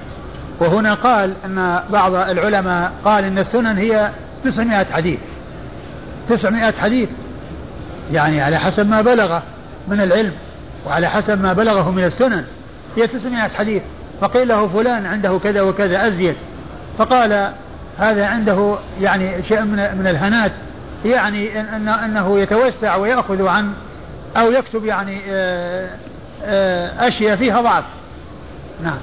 وهنا 0.61 0.95
قال 0.95 1.35
أن 1.45 1.81
بعض 1.91 2.15
العلماء 2.15 2.93
قال 3.05 3.25
إن 3.25 3.39
السنن 3.39 3.77
هي 3.77 4.11
900 4.45 4.85
حديث. 4.85 5.19
900 6.29 6.73
حديث 6.73 7.11
يعني 8.13 8.41
على 8.41 8.59
حسب 8.59 8.91
ما 8.91 9.03
بلغه 9.03 9.43
من 9.89 10.01
العلم. 10.01 10.33
وعلى 10.87 11.09
حسب 11.09 11.43
ما 11.43 11.53
بلغه 11.53 11.91
من 11.91 12.05
السنن. 12.05 12.45
هي 12.97 13.07
900 13.07 13.49
حديث. 13.49 13.83
فقيل 14.21 14.49
له 14.49 14.69
فلان 14.69 15.07
عنده 15.07 15.39
كذا 15.39 15.63
وكذا 15.63 16.07
أزيد. 16.07 16.35
فقال 16.99 17.53
هذا 17.99 18.27
عنده 18.27 18.79
يعني 19.01 19.43
شيء 19.43 19.61
من 19.61 19.99
من 19.99 20.07
الهنات. 20.07 20.53
يعني 21.05 21.61
إن 21.61 21.89
أنه 21.89 22.41
يتوسع 22.41 22.97
ويأخذ 22.97 23.47
عن 23.47 23.75
أو 24.37 24.51
يكتب 24.51 24.85
يعني 24.85 25.21
آه، 25.29 25.97
آه، 26.45 27.09
أشياء 27.09 27.37
فيها 27.37 27.61
ضعف. 27.61 27.85
نعم. 28.83 28.99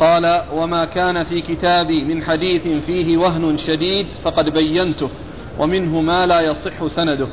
قال 0.00 0.42
وما 0.52 0.84
كان 0.84 1.24
في 1.24 1.40
كتابي 1.40 2.04
من 2.04 2.22
حديث 2.22 2.68
فيه 2.68 3.16
وهن 3.16 3.58
شديد 3.58 4.06
فقد 4.22 4.48
بينته 4.48 5.10
ومنه 5.58 6.00
ما 6.00 6.26
لا 6.26 6.40
يصح 6.40 6.86
سنده. 6.86 7.26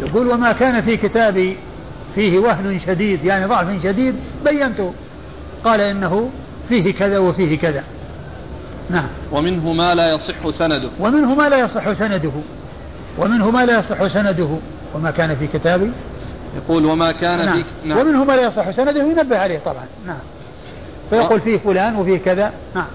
يقول 0.00 0.28
وما 0.28 0.52
كان 0.52 0.82
في 0.82 0.96
كتابي 0.96 1.56
فيه 2.14 2.38
وهن 2.38 2.78
شديد 2.78 3.24
يعني 3.24 3.44
ضعف 3.44 3.82
شديد 3.82 4.16
بينته. 4.44 4.92
قال 5.64 5.80
إنه 5.80 6.30
فيه 6.68 6.92
كذا 6.92 7.18
وفيه 7.18 7.58
كذا. 7.58 7.84
نعم. 8.90 9.08
ومنه 9.32 9.72
ما 9.72 9.94
لا 9.94 10.14
يصح 10.14 10.50
سنده. 10.50 10.90
ومنه 11.00 11.34
ما 11.34 11.48
لا 11.48 11.58
يصح 11.58 11.92
سنده. 11.92 12.32
ومنه 13.18 13.50
ما 13.50 13.66
لا 13.66 13.78
يصح 13.78 14.06
سنده. 14.06 14.58
وما 14.94 15.10
كان 15.10 15.36
في 15.36 15.46
كتابي. 15.46 15.92
يقول 16.56 16.84
وما 16.84 17.12
كان 17.12 17.38
نعم. 17.38 17.62
في 17.62 17.64
نعم. 17.84 17.98
ومنه 17.98 18.24
ما 18.24 18.32
لا 18.32 18.42
يصح 18.42 18.70
سنده 18.70 19.02
ينبه 19.02 19.38
عليه 19.38 19.58
طبعا. 19.58 19.86
نعم. 20.06 20.20
فيقول 21.10 21.40
فيه 21.40 21.58
فلان 21.58 21.96
وفيه 21.96 22.18
كذا. 22.18 22.52
نعم. 22.74 22.86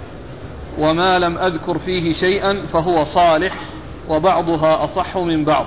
وما 0.79 1.19
لم 1.19 1.37
أذكر 1.37 1.77
فيه 1.77 2.13
شيئا 2.13 2.65
فهو 2.67 3.03
صالح 3.03 3.53
وبعضها 4.09 4.83
أصح 4.83 5.17
من 5.17 5.45
بعض. 5.45 5.65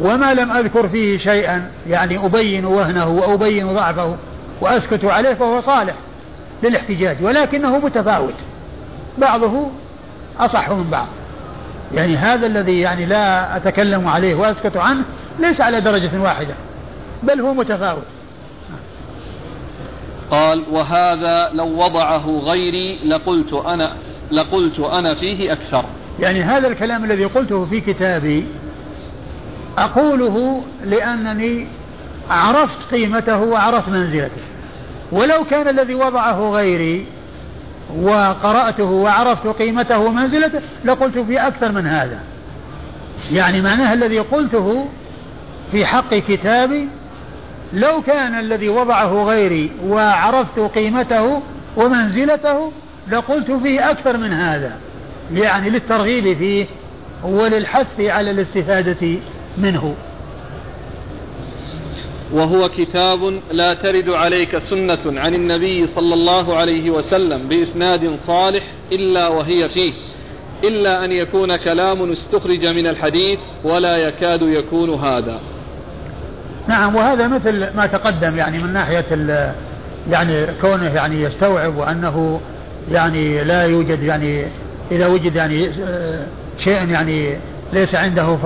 وما 0.00 0.34
لم 0.34 0.52
أذكر 0.52 0.88
فيه 0.88 1.18
شيئا 1.18 1.70
يعني 1.88 2.24
أبين 2.26 2.64
وهنه 2.64 3.08
وأبين 3.08 3.66
ضعفه 3.66 4.16
وأسكت 4.60 5.04
عليه 5.04 5.34
فهو 5.34 5.60
صالح 5.60 5.94
للاحتجاج 6.62 7.16
ولكنه 7.22 7.78
متفاوت. 7.78 8.34
بعضه 9.18 9.70
أصح 10.38 10.70
من 10.70 10.90
بعض. 10.90 11.08
يعني 11.94 12.16
هذا 12.16 12.46
الذي 12.46 12.80
يعني 12.80 13.06
لا 13.06 13.56
أتكلم 13.56 14.08
عليه 14.08 14.34
وأسكت 14.34 14.76
عنه 14.76 15.04
ليس 15.38 15.60
على 15.60 15.80
درجة 15.80 16.20
واحدة 16.20 16.54
بل 17.22 17.40
هو 17.40 17.54
متفاوت. 17.54 18.06
قال 20.30 20.62
وهذا 20.70 21.50
لو 21.52 21.66
وضعه 21.66 22.26
غيري 22.26 22.98
لقلت 23.04 23.52
أنا 23.52 23.96
لقلت 24.30 24.80
أنا 24.80 25.14
فيه 25.14 25.52
أكثر. 25.52 25.84
يعني 26.20 26.42
هذا 26.42 26.68
الكلام 26.68 27.04
الذي 27.04 27.24
قلته 27.24 27.66
في 27.66 27.80
كتابي 27.80 28.46
أقوله 29.78 30.62
لأنني 30.84 31.66
عرفت 32.30 32.78
قيمته 32.92 33.42
وعرفت 33.42 33.88
منزلته. 33.88 34.42
ولو 35.12 35.44
كان 35.44 35.68
الذي 35.68 35.94
وضعه 35.94 36.50
غيري 36.50 37.06
وقرأته 37.96 38.84
وعرفت 38.84 39.46
قيمته 39.46 39.98
ومنزلته 39.98 40.60
لقلت 40.84 41.18
في 41.18 41.38
أكثر 41.38 41.72
من 41.72 41.86
هذا. 41.86 42.20
يعني 43.32 43.60
معناه 43.60 43.92
الذي 43.92 44.18
قلته 44.18 44.88
في 45.72 45.86
حق 45.86 46.14
كتابي 46.14 46.88
لو 47.72 48.02
كان 48.02 48.38
الذي 48.38 48.68
وضعه 48.68 49.24
غيري 49.24 49.70
وعرفت 49.86 50.58
قيمته 50.58 51.42
ومنزلته 51.76 52.72
لقلت 53.10 53.50
فيه 53.52 53.90
أكثر 53.90 54.16
من 54.16 54.32
هذا. 54.32 54.72
يعني 55.32 55.70
للترغيب 55.70 56.38
فيه 56.38 56.66
وللحث 57.24 58.00
على 58.00 58.30
الاستفادة 58.30 59.18
منه. 59.58 59.94
وهو 62.32 62.68
كتاب 62.68 63.40
لا 63.50 63.74
ترد 63.74 64.08
عليك 64.08 64.58
سنة 64.58 65.20
عن 65.20 65.34
النبي 65.34 65.86
صلى 65.86 66.14
الله 66.14 66.56
عليه 66.56 66.90
وسلم 66.90 67.48
بإسناد 67.48 68.16
صالح 68.18 68.62
إلا 68.92 69.28
وهي 69.28 69.68
فيه 69.68 69.92
إلا 70.64 71.04
أن 71.04 71.12
يكون 71.12 71.56
كلام 71.56 72.12
استخرج 72.12 72.66
من 72.66 72.86
الحديث 72.86 73.38
ولا 73.64 73.96
يكاد 73.96 74.42
يكون 74.42 74.90
هذا. 74.90 75.40
نعم 76.68 76.96
وهذا 76.96 77.28
مثل 77.28 77.76
ما 77.76 77.86
تقدم 77.86 78.36
يعني 78.36 78.58
من 78.58 78.72
ناحية 78.72 79.04
يعني 80.10 80.46
كونه 80.60 80.94
يعني 80.94 81.22
يستوعب 81.22 81.76
وأنه 81.76 82.40
يعني 82.90 83.44
لا 83.44 83.62
يوجد 83.62 84.02
يعني 84.02 84.44
إذا 84.92 85.06
وجد 85.06 85.36
يعني 85.36 85.68
آه، 85.68 86.26
شيء 86.58 86.88
يعني 86.90 87.38
ليس 87.72 87.94
عنده 87.94 88.38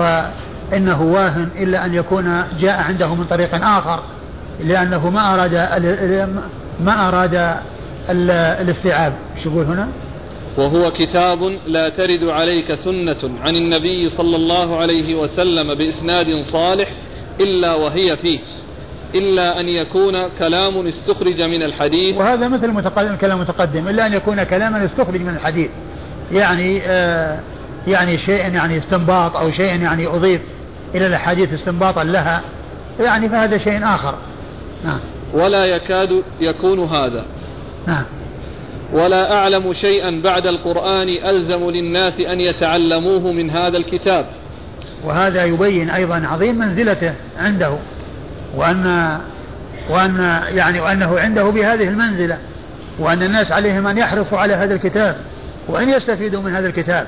فإنه 0.71 1.01
واهن 1.01 1.49
إلا 1.59 1.85
أن 1.85 1.93
يكون 1.93 2.43
جاء 2.59 2.79
عنده 2.79 3.15
من 3.15 3.25
طريق 3.25 3.65
آخر 3.65 3.99
لأنه 4.63 5.09
ما 5.09 5.33
أراد 5.33 5.53
ما 6.83 7.07
أراد 7.07 7.57
الاستيعاب. 8.09 9.13
شو 9.43 9.49
يقول 9.49 9.65
هنا؟ 9.65 9.87
وهو 10.57 10.91
كتاب 10.91 11.57
لا 11.67 11.89
ترد 11.89 12.23
عليك 12.23 12.73
سنة 12.73 13.17
عن 13.43 13.55
النبي 13.55 14.09
صلى 14.09 14.35
الله 14.35 14.77
عليه 14.77 15.15
وسلم 15.15 15.75
بإسناد 15.75 16.45
صالح 16.45 16.89
إلا 17.41 17.75
وهي 17.75 18.17
فيه 18.17 18.39
إلا 19.15 19.59
أن 19.59 19.69
يكون 19.69 20.27
كلام 20.39 20.87
استخرج 20.87 21.41
من 21.41 21.63
الحديث. 21.63 22.17
وهذا 22.17 22.47
مثل 22.47 22.71
متقدم 22.71 23.15
كلام 23.15 23.39
متقدم 23.39 23.87
إلا 23.87 24.05
أن 24.05 24.13
يكون 24.13 24.43
كلاما 24.43 24.85
استخرج 24.85 25.21
من 25.21 25.29
الحديث. 25.29 25.69
يعني 26.31 26.81
آه 26.81 27.39
يعني 27.87 28.17
شيء 28.17 28.53
يعني 28.53 28.77
استنباط 28.77 29.37
أو 29.37 29.51
شيء 29.51 29.81
يعني 29.81 30.07
أضيف. 30.07 30.41
إلى 30.95 31.05
الأحاديث 31.05 31.53
استنباطا 31.53 32.03
لها 32.03 32.41
يعني 32.99 33.29
فهذا 33.29 33.57
شيء 33.57 33.83
آخر. 33.83 34.15
نعم. 34.85 34.99
ولا 35.33 35.65
يكاد 35.65 36.23
يكون 36.41 36.79
هذا. 36.79 37.25
نعم. 37.87 38.05
ولا 38.93 39.33
أعلم 39.33 39.73
شيئا 39.73 40.21
بعد 40.23 40.47
القرآن 40.47 41.09
ألزم 41.09 41.69
للناس 41.69 42.19
أن 42.19 42.41
يتعلموه 42.41 43.31
من 43.31 43.49
هذا 43.49 43.77
الكتاب. 43.77 44.25
وهذا 45.03 45.45
يبين 45.45 45.89
أيضا 45.89 46.27
عظيم 46.27 46.57
منزلته 46.57 47.13
عنده 47.39 47.77
وأن 48.55 49.17
وأن 49.89 50.41
يعني 50.49 50.79
وأنه 50.79 51.19
عنده 51.19 51.43
بهذه 51.43 51.89
المنزلة 51.89 52.37
وأن 52.99 53.23
الناس 53.23 53.51
عليهم 53.51 53.87
أن 53.87 53.97
يحرصوا 53.97 54.37
على 54.37 54.53
هذا 54.53 54.75
الكتاب 54.75 55.15
وأن 55.67 55.89
يستفيدوا 55.89 56.41
من 56.41 56.55
هذا 56.55 56.67
الكتاب 56.67 57.07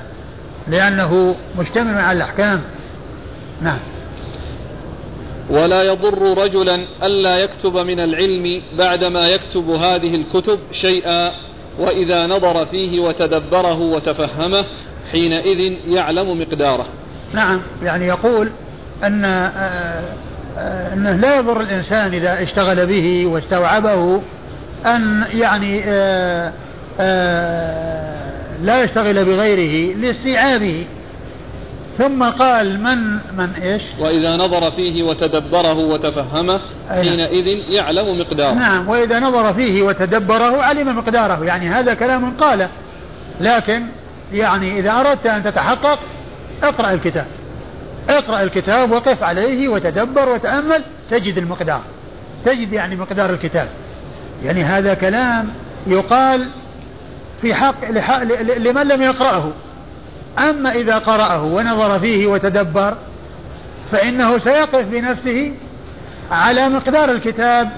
لأنه 0.68 1.36
مشتمل 1.58 2.00
على 2.00 2.16
الأحكام. 2.16 2.60
نعم. 3.60 3.78
ولا 5.50 5.82
يضر 5.82 6.38
رجلا 6.38 6.86
ألا 7.02 7.38
يكتب 7.38 7.76
من 7.76 8.00
العلم 8.00 8.62
بعدما 8.78 9.28
يكتب 9.28 9.70
هذه 9.70 10.14
الكتب 10.14 10.58
شيئا 10.72 11.32
وإذا 11.78 12.26
نظر 12.26 12.66
فيه 12.66 13.00
وتدبره 13.00 13.80
وتفهمه 13.80 14.64
حينئذ 15.12 15.76
يعلم 15.86 16.40
مقداره. 16.40 16.86
نعم 17.34 17.60
يعني 17.82 18.06
يقول 18.06 18.50
أن 19.04 19.24
آه، 19.24 19.50
آه، 20.58 20.94
أنه 20.94 21.16
لا 21.16 21.36
يضر 21.36 21.60
الإنسان 21.60 22.14
إذا 22.14 22.42
اشتغل 22.42 22.86
به 22.86 23.26
واستوعبه 23.26 24.22
أن 24.86 25.24
يعني 25.34 25.82
آه، 25.86 26.52
لا 28.62 28.84
يشتغل 28.84 29.24
بغيره 29.24 29.96
لاستيعابه. 29.96 30.86
ثم 31.98 32.24
قال 32.24 32.80
من 32.80 33.12
من 33.36 33.50
إيش؟ 33.62 33.82
وإذا 33.98 34.36
نظر 34.36 34.70
فيه 34.70 35.02
وتدبره 35.02 35.74
وتفهمه 35.74 36.60
حينئذ 36.88 37.46
يعلم 37.46 38.20
مقداره. 38.20 38.54
نعم 38.54 38.88
وإذا 38.88 39.20
نظر 39.20 39.54
فيه 39.54 39.82
وتدبره 39.82 40.62
علم 40.62 40.96
مقداره، 40.96 41.44
يعني 41.44 41.68
هذا 41.68 41.94
كلام 41.94 42.36
قاله 42.36 42.68
لكن 43.40 43.86
يعني 44.32 44.78
إذا 44.78 45.00
أردت 45.00 45.26
أن 45.26 45.44
تتحقق 45.44 45.98
اقرأ 46.62 46.92
الكتاب. 46.92 47.26
اقرأ 48.08 48.42
الكتاب 48.42 48.90
وقف 48.90 49.22
عليه 49.22 49.68
وتدبر 49.68 50.28
وتأمل 50.28 50.82
تجد 51.10 51.38
المقدار. 51.38 51.80
تجد 52.44 52.72
يعني 52.72 52.96
مقدار 52.96 53.30
الكتاب. 53.30 53.68
يعني 54.44 54.62
هذا 54.62 54.94
كلام 54.94 55.50
يقال 55.86 56.48
في 57.42 57.54
حق 57.54 57.90
لمن 58.58 58.82
لم 58.82 59.02
يقرأه 59.02 59.52
أما 60.38 60.72
إذا 60.72 60.98
قرأه 60.98 61.42
ونظر 61.42 62.00
فيه 62.00 62.26
وتدبر 62.26 62.96
فإنه 63.92 64.38
سيقف 64.38 64.84
بنفسه 64.84 65.54
على 66.30 66.68
مقدار 66.68 67.10
الكتاب 67.10 67.70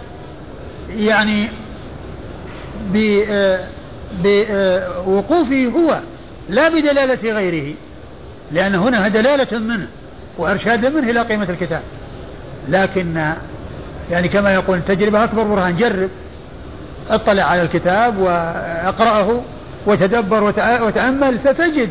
يعني 0.96 1.48
بوقوفه 4.22 5.72
هو 5.76 6.00
لا 6.48 6.68
بدلالة 6.68 7.30
غيره 7.32 7.74
لأن 8.52 8.74
هنا 8.74 9.08
دلالة 9.08 9.58
منه 9.58 9.86
وإرشاد 10.38 10.86
منه 10.86 11.10
إلى 11.10 11.20
قيمة 11.20 11.50
الكتاب. 11.50 11.82
لكن 12.68 13.34
يعني 14.10 14.28
كما 14.28 14.54
يقول 14.54 14.82
تجربة 14.88 15.24
أكبر 15.24 15.42
برهان 15.42 15.76
جرب 15.76 16.10
اطلع 17.10 17.42
على 17.42 17.62
الكتاب 17.62 18.18
وأقرأه 18.18 19.42
وتدبر 19.86 20.44
وتأمل 20.82 21.40
ستجد 21.40 21.90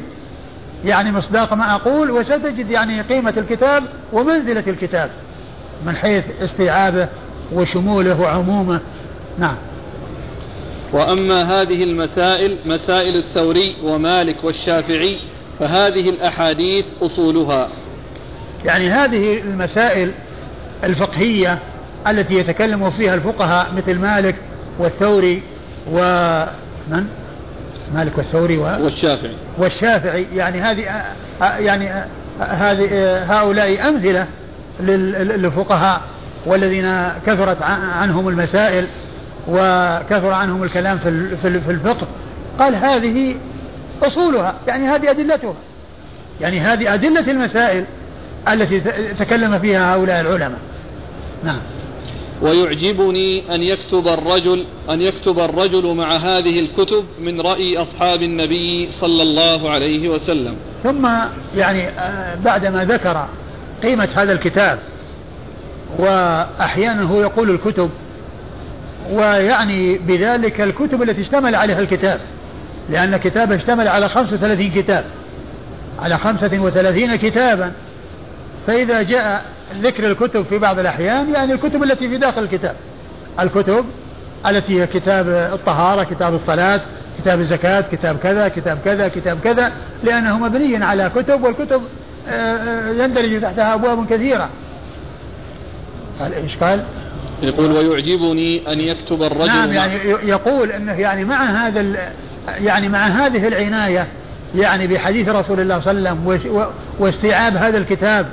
يعني 0.85 1.11
مصداق 1.11 1.53
ما 1.53 1.75
أقول 1.75 2.11
وستجد 2.11 2.71
يعني 2.71 3.01
قيمة 3.01 3.33
الكتاب 3.37 3.83
ومنزلة 4.13 4.63
الكتاب 4.67 5.09
من 5.85 5.95
حيث 5.95 6.23
استيعابه 6.41 7.07
وشموله 7.53 8.21
وعمومه. 8.21 8.79
نعم. 9.39 9.55
وأما 10.93 11.61
هذه 11.61 11.83
المسائل 11.83 12.57
مسائل 12.65 13.15
الثوري 13.15 13.75
ومالك 13.83 14.43
والشافعي 14.43 15.19
فهذه 15.59 16.09
الأحاديث 16.09 16.85
أصولها. 17.01 17.69
يعني 18.65 18.89
هذه 18.89 19.37
المسائل 19.37 20.11
الفقهية 20.83 21.59
التي 22.07 22.33
يتكلم 22.33 22.91
فيها 22.91 23.15
الفقهاء 23.15 23.73
مثل 23.77 23.95
مالك 23.97 24.35
والثوري 24.79 25.43
ومن 25.91 27.07
مالك 27.93 28.17
والثوري 28.17 28.57
و... 28.57 28.63
والشافعي. 28.63 29.35
والشافعي. 29.57 30.27
يعني 30.35 30.61
هذه 30.61 31.03
يعني 31.41 31.89
هذه 32.39 33.17
هؤلاء 33.23 33.89
أمثلة 33.89 34.27
للفقهاء 34.79 36.01
والذين 36.45 37.09
كثرت 37.25 37.61
عنهم 38.01 38.27
المسائل 38.27 38.85
وكثر 39.47 40.33
عنهم 40.33 40.63
الكلام 40.63 40.97
في 41.41 41.69
الفقه. 41.69 42.07
قال 42.59 42.75
هذه 42.75 43.35
أصولها. 44.03 44.55
يعني 44.67 44.87
هذه 44.87 45.11
أدلتها. 45.11 45.53
يعني 46.41 46.59
هذه 46.59 46.93
أدلة 46.93 47.31
المسائل 47.31 47.85
التي 48.51 48.79
تكلم 49.19 49.59
فيها 49.59 49.95
هؤلاء 49.95 50.21
العلماء. 50.21 50.59
نعم. 51.43 51.59
ويعجبني 52.41 53.55
أن 53.55 53.63
يكتب 53.63 54.07
الرجل 54.07 54.65
أن 54.89 55.01
يكتب 55.01 55.39
الرجل 55.39 55.93
مع 55.93 56.15
هذه 56.15 56.59
الكتب 56.59 57.05
من 57.21 57.41
رأي 57.41 57.77
أصحاب 57.77 58.21
النبي 58.21 58.89
صلى 59.01 59.23
الله 59.23 59.69
عليه 59.69 60.09
وسلم. 60.09 60.55
ثم 60.83 61.09
يعني 61.55 61.87
آه، 61.87 62.35
بعدما 62.35 62.85
ذكر 62.85 63.27
قيمة 63.83 64.09
هذا 64.15 64.31
الكتاب 64.33 64.79
وأحيانا 65.99 67.01
هو 67.01 67.21
يقول 67.21 67.49
الكتب 67.49 67.89
ويعني 69.11 69.97
بذلك 69.97 70.61
الكتب 70.61 71.03
التي 71.03 71.21
اشتمل 71.21 71.55
عليها 71.55 71.79
الكتاب 71.79 72.19
لأن 72.89 73.17
كتابه 73.17 73.55
اشتمل 73.55 73.87
على 73.87 74.09
35 74.09 74.71
كتاب 74.71 75.05
على 75.99 76.17
35 76.17 77.15
كتابا 77.15 77.71
فإذا 78.67 79.01
جاء 79.01 79.45
ذكر 79.81 80.07
الكتب 80.11 80.45
في 80.45 80.57
بعض 80.57 80.79
الأحيان 80.79 81.33
يعني 81.33 81.53
الكتب 81.53 81.83
التي 81.83 82.09
في 82.09 82.17
داخل 82.17 82.43
الكتاب. 82.43 82.75
الكتب 83.39 83.85
التي 84.47 84.81
هي 84.81 84.87
كتاب 84.87 85.27
الطهارة 85.29 86.03
كتاب 86.03 86.33
الصلاة 86.33 86.81
كتاب 87.19 87.39
الزكاة 87.39 87.81
كتاب 87.81 88.17
كذا 88.17 88.47
كتاب 88.47 88.77
كذا 88.85 89.07
كتاب 89.07 89.39
كذا 89.43 89.71
لأنه 90.03 90.37
مبني 90.37 90.83
على 90.83 91.11
كتب 91.15 91.43
والكتب 91.43 91.81
آه، 92.27 92.31
آه، 92.31 93.03
يندرج 93.03 93.41
تحتها 93.41 93.73
أبواب 93.73 94.07
كثيرة. 94.09 94.49
قال؟ 96.61 96.83
يقول 97.41 97.71
ويعجبني 97.71 98.73
أن 98.73 98.79
يكتب 98.79 99.23
الرجل 99.23 99.47
نعم 99.47 99.71
يعني 99.71 99.93
يقول 100.23 100.71
أنه 100.71 100.93
يعني 100.93 101.25
مع 101.25 101.43
هذا 101.43 102.11
يعني 102.47 102.89
مع 102.89 103.07
هذه 103.07 103.47
العناية 103.47 104.07
يعني 104.55 104.87
بحديث 104.87 105.29
رسول 105.29 105.59
الله 105.59 105.81
صلى 105.81 105.91
الله 105.91 106.09
عليه 106.09 106.21
وسلم 106.21 106.71
واستيعاب 106.99 107.57
هذا 107.57 107.77
الكتاب 107.77 108.29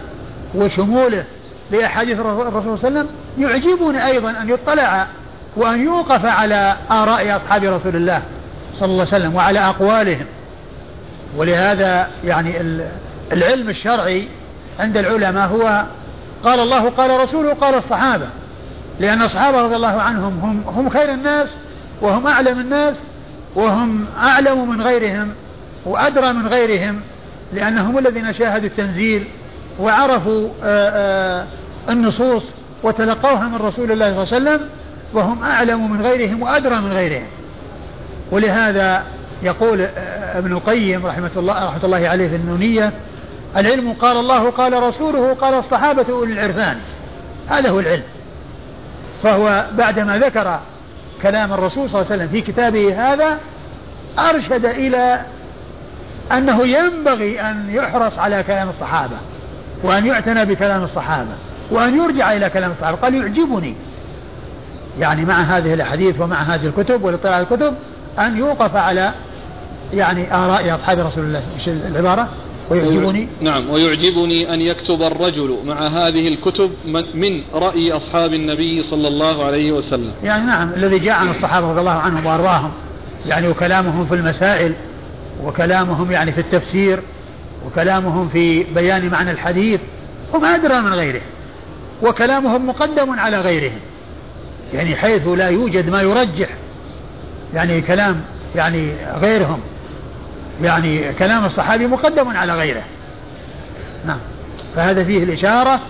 وشموله 0.55 1.25
لأحاديث 1.71 2.19
الرسول 2.21 2.37
صلى 2.45 2.49
الله 2.49 2.61
عليه 2.61 2.71
وسلم 2.71 3.07
يعجبني 3.39 4.07
أيضا 4.07 4.31
أن 4.31 4.49
يطلع 4.49 5.07
وأن 5.57 5.85
يوقف 5.85 6.25
على 6.25 6.77
آراء 6.91 7.37
أصحاب 7.37 7.65
رسول 7.65 7.97
الله 7.97 8.23
صلى 8.75 8.85
الله 8.87 9.07
عليه 9.07 9.17
وسلم 9.17 9.35
وعلى 9.35 9.61
أقوالهم. 9.61 10.27
ولهذا 11.37 12.09
يعني 12.25 12.61
العلم 13.33 13.69
الشرعي 13.69 14.29
عند 14.81 14.97
العلماء 14.97 15.49
هو 15.49 15.85
قال 16.45 16.61
الله 16.61 16.91
قال 16.91 17.21
رسوله 17.21 17.55
قال 17.55 17.75
الصحابة. 17.75 18.27
لأن 19.01 19.23
الصحابة 19.23 19.61
رضي 19.61 19.77
الله 19.77 20.01
عنهم 20.01 20.39
هم, 20.41 20.63
هم 20.67 20.89
خير 20.89 21.13
الناس 21.13 21.49
وهم 22.03 22.27
أعلم 22.27 22.61
الناس 22.61 23.03
وهم 23.55 24.07
أعلم 24.23 24.69
من 24.69 24.83
غيرهم 24.83 25.33
وأدرى 25.87 26.33
من 26.33 26.49
غيرهم 26.49 27.01
لأنهم 27.53 27.99
الذين 27.99 28.33
شاهدوا 28.33 28.69
التنزيل 28.69 29.29
وعرفوا 29.81 30.49
آه، 30.65 30.91
آه، 30.91 31.47
النصوص 31.89 32.55
وتلقوها 32.83 33.49
من 33.49 33.57
رسول 33.57 33.93
الله 33.93 34.25
صلى 34.25 34.39
الله 34.39 34.51
عليه 34.51 34.61
وسلم 34.61 34.69
وهم 35.15 35.43
أعلم 35.43 35.93
من 35.93 36.03
غيرهم 36.03 36.43
وأدرى 36.43 36.81
من 36.81 36.93
غيرهم. 36.93 37.27
ولهذا 38.31 39.05
يقول 39.43 39.81
آه، 39.81 40.39
ابن 40.39 40.53
القيم 40.53 41.07
رحمة 41.07 41.31
الله 41.37 41.65
رحمة 41.65 41.85
الله 41.85 42.09
عليه 42.09 42.29
في 42.29 42.37
النونية 42.37 42.93
العلم 43.57 43.93
قال 43.93 44.17
الله 44.17 44.51
قال 44.51 44.83
رسوله 44.83 45.35
قال 45.35 45.55
الصحابة 45.55 46.07
أولي 46.11 46.33
العرفان. 46.33 46.77
هذا 47.49 47.71
هو 47.71 47.81
العلم. 47.81 48.03
فهو 49.23 49.67
بعدما 49.73 50.19
ذكر 50.19 50.61
كلام 51.23 51.53
الرسول 51.53 51.91
صلى 51.91 52.01
الله 52.01 52.13
عليه 52.13 52.23
وسلم 52.23 52.29
في 52.29 52.41
كتابه 52.41 53.13
هذا 53.13 53.39
أرشد 54.19 54.65
إلى 54.65 55.21
أنه 56.33 56.67
ينبغي 56.67 57.41
أن 57.41 57.71
يحرص 57.71 58.19
على 58.19 58.43
كلام 58.43 58.69
الصحابة. 58.69 59.17
وأن 59.85 60.07
يعتنى 60.07 60.45
بكلام 60.45 60.85
الصحابة 60.85 61.33
وأن 61.71 61.97
يرجع 61.97 62.33
إلى 62.33 62.51
كلام 62.51 62.71
الصحابة. 62.71 62.97
قال 62.97 63.15
يعجبني 63.15 63.75
يعني 64.99 65.25
مع 65.25 65.41
هذه 65.41 65.75
الأحاديث 65.75 66.21
ومع 66.21 66.37
هذه 66.37 66.67
الكتب 66.67 67.05
والاطلاع 67.05 67.35
على 67.35 67.43
الكتب 67.43 67.75
أن 68.19 68.39
يوقف 68.39 68.77
على 68.77 69.13
يعني 69.93 70.35
آراء 70.35 70.75
أصحاب 70.75 70.99
رسول 70.99 71.25
الله 71.25 71.45
إيش 71.55 71.69
العبارة؟ 71.69 72.29
ويعجبني. 72.71 73.29
نعم 73.41 73.71
ويعجبني 73.71 74.55
أن 74.55 74.61
يكتب 74.61 75.03
الرجل 75.03 75.57
مع 75.67 75.87
هذه 75.87 76.29
الكتب 76.29 76.71
من 77.15 77.43
رأي 77.55 77.93
أصحاب 77.93 78.33
النبي 78.33 78.83
صلى 78.83 79.09
الله 79.09 79.45
عليه 79.45 79.73
وسلم. 79.73 80.13
يعني 80.23 80.47
نعم 80.47 80.73
الذي 80.77 80.99
جاء 80.99 81.15
عن 81.15 81.29
الصحابة 81.29 81.71
رضي 81.71 81.81
الله 81.81 81.91
عنهم 81.91 82.27
وأرضاهم 82.27 82.71
يعني 83.27 83.49
وكلامهم 83.49 84.07
في 84.07 84.15
المسائل 84.15 84.75
وكلامهم 85.45 86.13
يعني 86.13 86.33
في 86.33 86.41
التفسير. 86.41 87.03
وكلامهم 87.67 88.29
في 88.29 88.63
بيان 88.63 89.09
معنى 89.09 89.31
الحديث 89.31 89.81
هم 90.35 90.45
أدرى 90.45 90.81
من 90.81 90.93
غيره 90.93 91.21
وكلامهم 92.03 92.67
مقدم 92.67 93.21
على 93.21 93.41
غيرهم 93.41 93.81
يعني 94.75 94.97
حيث 94.97 95.29
لا 95.29 95.49
يوجد 95.49 95.91
ما 95.91 96.03
يرجح 96.03 96.49
يعني 97.55 97.81
كلام 97.81 98.21
يعني 98.57 98.93
غيرهم 99.21 99.61
يعني 100.63 101.13
كلام 101.13 101.45
الصحابي 101.45 101.87
مقدم 101.87 102.37
على 102.37 102.55
غيره. 102.55 102.83
نعم. 104.07 104.19
فهذا 104.77 105.05
فيه 105.05 105.23
الإشارة 105.23 105.81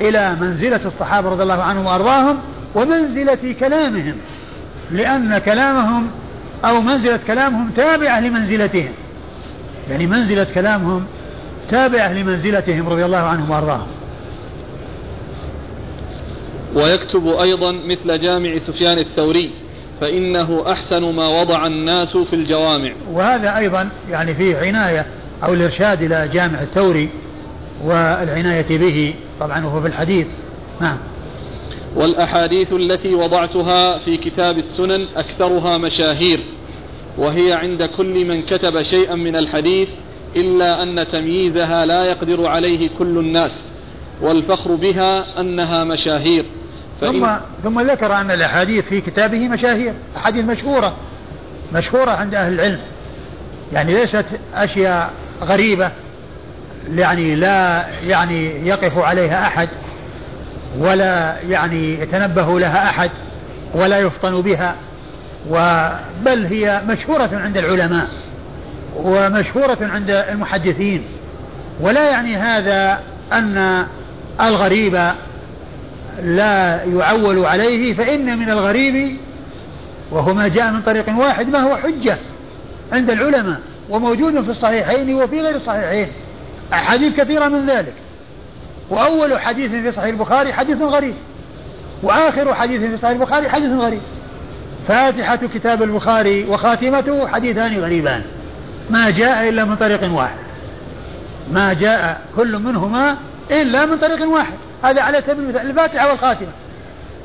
إلى 0.00 0.36
منزلة 0.40 0.80
الصحابة 0.84 1.28
رضي 1.28 1.42
الله 1.42 1.62
عنهم 1.62 1.86
وأرضاهم 1.86 2.38
ومنزلة 2.74 3.54
كلامهم 3.60 4.14
لأن 4.90 5.38
كلامهم 5.38 6.10
أو 6.64 6.80
منزلة 6.80 7.20
كلامهم 7.26 7.70
تابعة 7.76 8.20
لمنزلتهم. 8.20 8.92
يعني 9.90 10.06
منزلة 10.06 10.44
كلامهم 10.44 11.04
تابعة 11.70 12.12
لمنزلتهم 12.12 12.88
رضي 12.88 13.04
الله 13.04 13.18
عنهم 13.18 13.50
وأرضاهم. 13.50 13.86
ويكتب 16.74 17.28
أيضا 17.28 17.72
مثل 17.72 18.20
جامع 18.20 18.58
سفيان 18.58 18.98
الثوري 18.98 19.50
فإنه 20.00 20.72
أحسن 20.72 21.02
ما 21.02 21.40
وضع 21.40 21.66
الناس 21.66 22.16
في 22.16 22.36
الجوامع. 22.36 22.92
وهذا 23.12 23.58
أيضا 23.58 23.88
يعني 24.10 24.34
فيه 24.34 24.56
عناية 24.56 25.06
أو 25.44 25.54
الإرشاد 25.54 26.02
إلى 26.02 26.28
جامع 26.28 26.62
الثوري 26.62 27.08
والعناية 27.84 28.78
به 28.78 29.14
طبعا 29.40 29.66
وهو 29.66 29.80
في 29.80 29.86
الحديث. 29.88 30.26
نعم. 30.80 30.98
والأحاديث 31.96 32.72
التي 32.72 33.14
وضعتها 33.14 33.98
في 33.98 34.16
كتاب 34.16 34.58
السنن 34.58 35.06
أكثرها 35.16 35.78
مشاهير. 35.78 36.44
وهي 37.18 37.52
عند 37.52 37.82
كل 37.82 38.24
من 38.24 38.42
كتب 38.42 38.82
شيئا 38.82 39.14
من 39.14 39.36
الحديث 39.36 39.88
إلا 40.36 40.82
أن 40.82 41.08
تمييزها 41.08 41.86
لا 41.86 42.04
يقدر 42.04 42.46
عليه 42.46 42.90
كل 42.98 43.18
الناس 43.18 43.52
والفخر 44.20 44.74
بها 44.74 45.40
أنها 45.40 45.84
مشاهير. 45.84 46.44
ثم 47.00 47.26
ثم 47.62 47.80
ذكر 47.80 48.14
أن 48.14 48.30
الأحاديث 48.30 48.84
في 48.84 49.00
كتابه 49.00 49.48
مشاهير 49.48 49.94
أحاديث 50.16 50.44
مشهورة 50.44 50.96
مشهورة 51.74 52.10
عند 52.10 52.34
أهل 52.34 52.52
العلم. 52.52 52.80
يعني 53.72 53.94
ليست 53.94 54.24
أشياء 54.54 55.10
غريبة 55.42 55.90
يعني 56.88 57.34
لا 57.34 57.86
يعني 58.06 58.68
يقف 58.68 58.98
عليها 58.98 59.46
أحد 59.46 59.68
ولا 60.78 61.40
يعني 61.48 62.00
يتنبه 62.00 62.60
لها 62.60 62.90
أحد 62.90 63.10
ولا 63.74 63.98
يفطن 63.98 64.40
بها. 64.40 64.76
بل 66.24 66.46
هي 66.46 66.82
مشهورة 66.88 67.30
عند 67.32 67.58
العلماء 67.58 68.08
ومشهورة 68.96 69.78
عند 69.80 70.10
المحدثين. 70.10 71.04
ولا 71.80 72.10
يعني 72.10 72.36
هذا 72.36 73.00
أن 73.32 73.86
الغريب 74.40 75.12
لا 76.22 76.84
يعول 76.84 77.46
عليه 77.46 77.94
فإن 77.94 78.38
من 78.38 78.50
الغريب 78.50 79.16
وهو 80.10 80.34
ما 80.34 80.48
جاء 80.48 80.72
من 80.72 80.82
طريق 80.82 81.18
واحد 81.18 81.48
ما 81.48 81.60
هو 81.60 81.76
حجة 81.76 82.18
عند 82.92 83.10
العلماء 83.10 83.60
وموجود 83.90 84.44
في 84.44 84.50
الصحيحين 84.50 85.14
وفي 85.14 85.40
غير 85.40 85.56
الصحيحين. 85.56 86.08
أحاديث 86.72 87.16
كثيرة 87.16 87.48
من 87.48 87.66
ذلك. 87.66 87.94
وأول 88.90 89.40
حديث 89.40 89.70
في 89.70 89.92
صحيح 89.92 90.08
البخاري 90.08 90.52
حديث 90.52 90.82
غريب 90.82 91.14
وآخر 92.02 92.54
حديث 92.54 92.80
في 92.80 92.96
صحيح 92.96 93.10
البخاري 93.10 93.48
حديث 93.48 93.70
غريب. 93.70 94.00
فاتحة 94.88 95.36
كتاب 95.36 95.82
البخاري 95.82 96.44
وخاتمته 96.44 97.28
حديثان 97.28 97.78
غريبان. 97.78 98.22
ما 98.90 99.10
جاء 99.10 99.48
إلا 99.48 99.64
من 99.64 99.76
طريق 99.76 100.12
واحد. 100.12 100.42
ما 101.52 101.72
جاء 101.72 102.20
كل 102.36 102.58
منهما 102.58 103.16
إلا 103.50 103.86
من 103.86 103.98
طريق 103.98 104.28
واحد. 104.28 104.54
هذا 104.82 105.02
على 105.02 105.22
سبيل 105.22 105.44
المثال 105.44 105.70
الفاتحة 105.70 106.10
والخاتمة. 106.10 106.48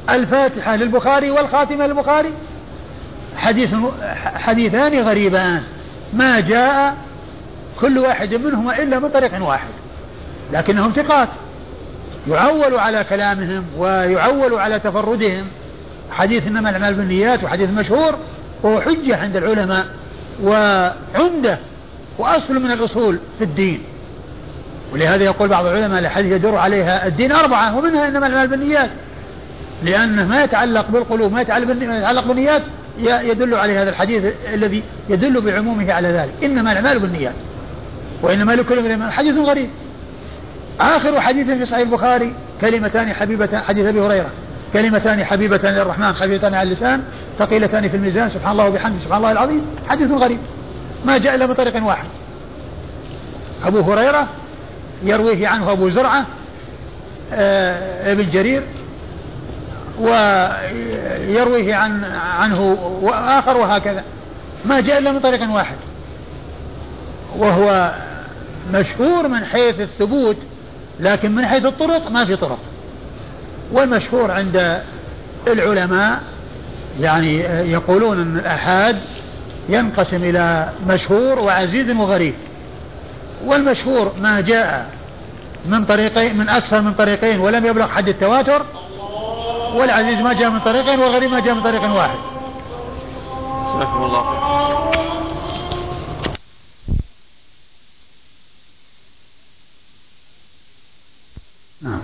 الفاتحة 0.10 0.76
للبخاري 0.76 1.32
والخاتمة 1.32 1.88
للبخاري. 1.88 2.34
حديث 3.38 3.76
حديثان 4.36 5.00
غريبان. 5.00 5.63
ما 6.13 6.39
جاء 6.39 6.96
كل 7.80 8.00
واحد 8.00 8.34
منهما 8.34 8.80
إلا 8.80 9.00
من 9.00 9.10
طريق 9.10 9.48
واحد. 9.48 9.70
لكنهم 10.54 10.91
ثقات. 10.91 11.30
يعول 12.28 12.78
على 12.78 13.04
كلامهم 13.04 13.65
ويعول 13.78 14.54
على 14.54 14.80
تفردهم. 14.80 15.48
حديث 16.12 16.48
إنما 16.48 16.70
الأعمال 16.70 16.93
بالنيات 16.93 17.43
وحديث 17.43 17.70
مشهور 17.70 18.15
وهو 18.63 18.82
حجة 18.82 19.17
عند 19.17 19.38
العلماء 19.38 19.86
وعمدة 20.43 21.60
وأصل 22.17 22.56
من 22.56 22.72
الأصول 22.72 23.20
في 23.38 23.43
الدين. 23.43 23.84
ولهذا 24.93 25.24
يقول 25.24 25.50
بعض 25.50 25.65
العلماء 25.65 26.00
الحديث 26.00 26.34
يدور 26.34 26.58
عليها 26.58 27.08
الدين 27.08 27.32
أربعة 27.32 27.78
ومنها 27.78 28.08
إنما 28.08 28.28
الأعمال 28.28 28.48
بالنيات. 28.48 28.89
لأنه 29.84 30.28
ما 30.28 30.43
يتعلق 30.43 30.91
بالقلوب 30.91 31.32
ما 31.32 31.41
يتعلق 31.41 32.24
بالنيات 32.24 32.62
يدل 33.00 33.56
عليه 33.56 33.82
هذا 33.82 33.89
الحديث 33.89 34.34
الذي 34.54 34.84
يدل 35.10 35.41
بعمومه 35.41 35.93
على 35.93 36.08
ذلك. 36.08 36.32
إنما 36.43 36.72
الأعمال 36.72 37.00
بالنيات. 37.00 37.36
وإنما 38.22 38.52
لكل 38.52 38.80
امرئ 38.80 39.12
حديث 39.12 39.38
غريب. 39.38 39.70
آخر 40.80 41.22
حديث 41.22 41.48
في 41.48 41.65
صحيح 41.65 41.88
البخاري 41.88 42.34
كلمتان 42.62 43.13
حبيبتان 43.13 43.62
حديث 43.62 43.86
أبي 43.86 44.02
هريرة. 44.02 44.30
كلمتان 44.74 45.24
حبيبتان 45.24 45.74
للرحمن 45.74 46.14
خفيفتان 46.14 46.54
على 46.54 46.70
اللسان 46.70 47.04
ثقيلتان 47.40 47.90
في 47.90 47.98
الميزان 47.98 48.30
سبحان 48.30 48.52
الله 48.52 48.68
وبحمده 48.68 49.00
سبحان 49.00 49.18
الله 49.18 49.32
العظيم. 49.32 49.66
حديث 49.90 50.12
غريب. 50.12 50.40
ما 51.06 51.18
جاء 51.18 51.36
إلا 51.36 51.46
بطريق 51.46 51.86
واحد. 51.86 52.08
أبو 53.64 53.80
هريرة 53.80 54.28
يرويه 55.04 55.48
عنه 55.48 55.72
أبو 55.72 55.90
زرعة 55.90 56.26
آه 57.34 58.12
ابن 58.12 58.30
جرير 58.30 58.64
ويرويه 60.00 61.76
عن 61.76 62.04
عنه 62.40 62.62
وآخر 63.02 63.58
وهكذا. 63.58 64.04
ما 64.66 64.80
جاء 64.80 64.98
إلا 64.98 65.12
من 65.12 65.20
طريق 65.20 65.52
واحد. 65.52 65.76
وهو 67.38 67.94
مشهور 68.74 69.28
من 69.28 69.46
حيث 69.46 69.80
الثبوت 69.80 70.38
لكن 71.00 71.36
من 71.36 71.46
حيث 71.46 71.66
الطرق 71.66 72.12
ما 72.12 72.26
في 72.26 72.36
طرق. 72.36 72.60
والمشهور 73.72 74.32
عند 74.32 74.84
العلماء 75.48 76.22
يعني 77.00 77.36
يقولون 77.72 78.22
أن 78.22 78.40
الآحاد 78.40 79.02
ينقسم 79.70 80.24
إلى 80.24 80.70
مشهور 80.88 81.40
وعزيز 81.40 81.92
وغريب 81.92 82.34
والمشهور 83.46 84.14
ما 84.22 84.42
جاء 84.42 84.90
من 85.66 85.86
طريقين 85.86 86.38
من 86.38 86.50
أكثر 86.50 86.82
من 86.82 86.94
طريقين 86.94 87.40
ولم 87.40 87.66
يبلغ 87.66 87.88
حد 87.88 88.10
التواتر 88.10 88.66
والعزيز 89.74 90.20
ما 90.20 90.34
جاء 90.34 90.50
من 90.50 90.60
طريقين 90.60 91.00
والغريب 91.00 91.32
ما 91.32 91.40
جاء 91.40 91.54
من 91.54 91.64
طريق 91.64 91.82
واحد. 91.84 92.18
جزاكم 93.76 94.04
الله 94.04 94.24
خير. 94.24 94.48
نعم 101.82 102.02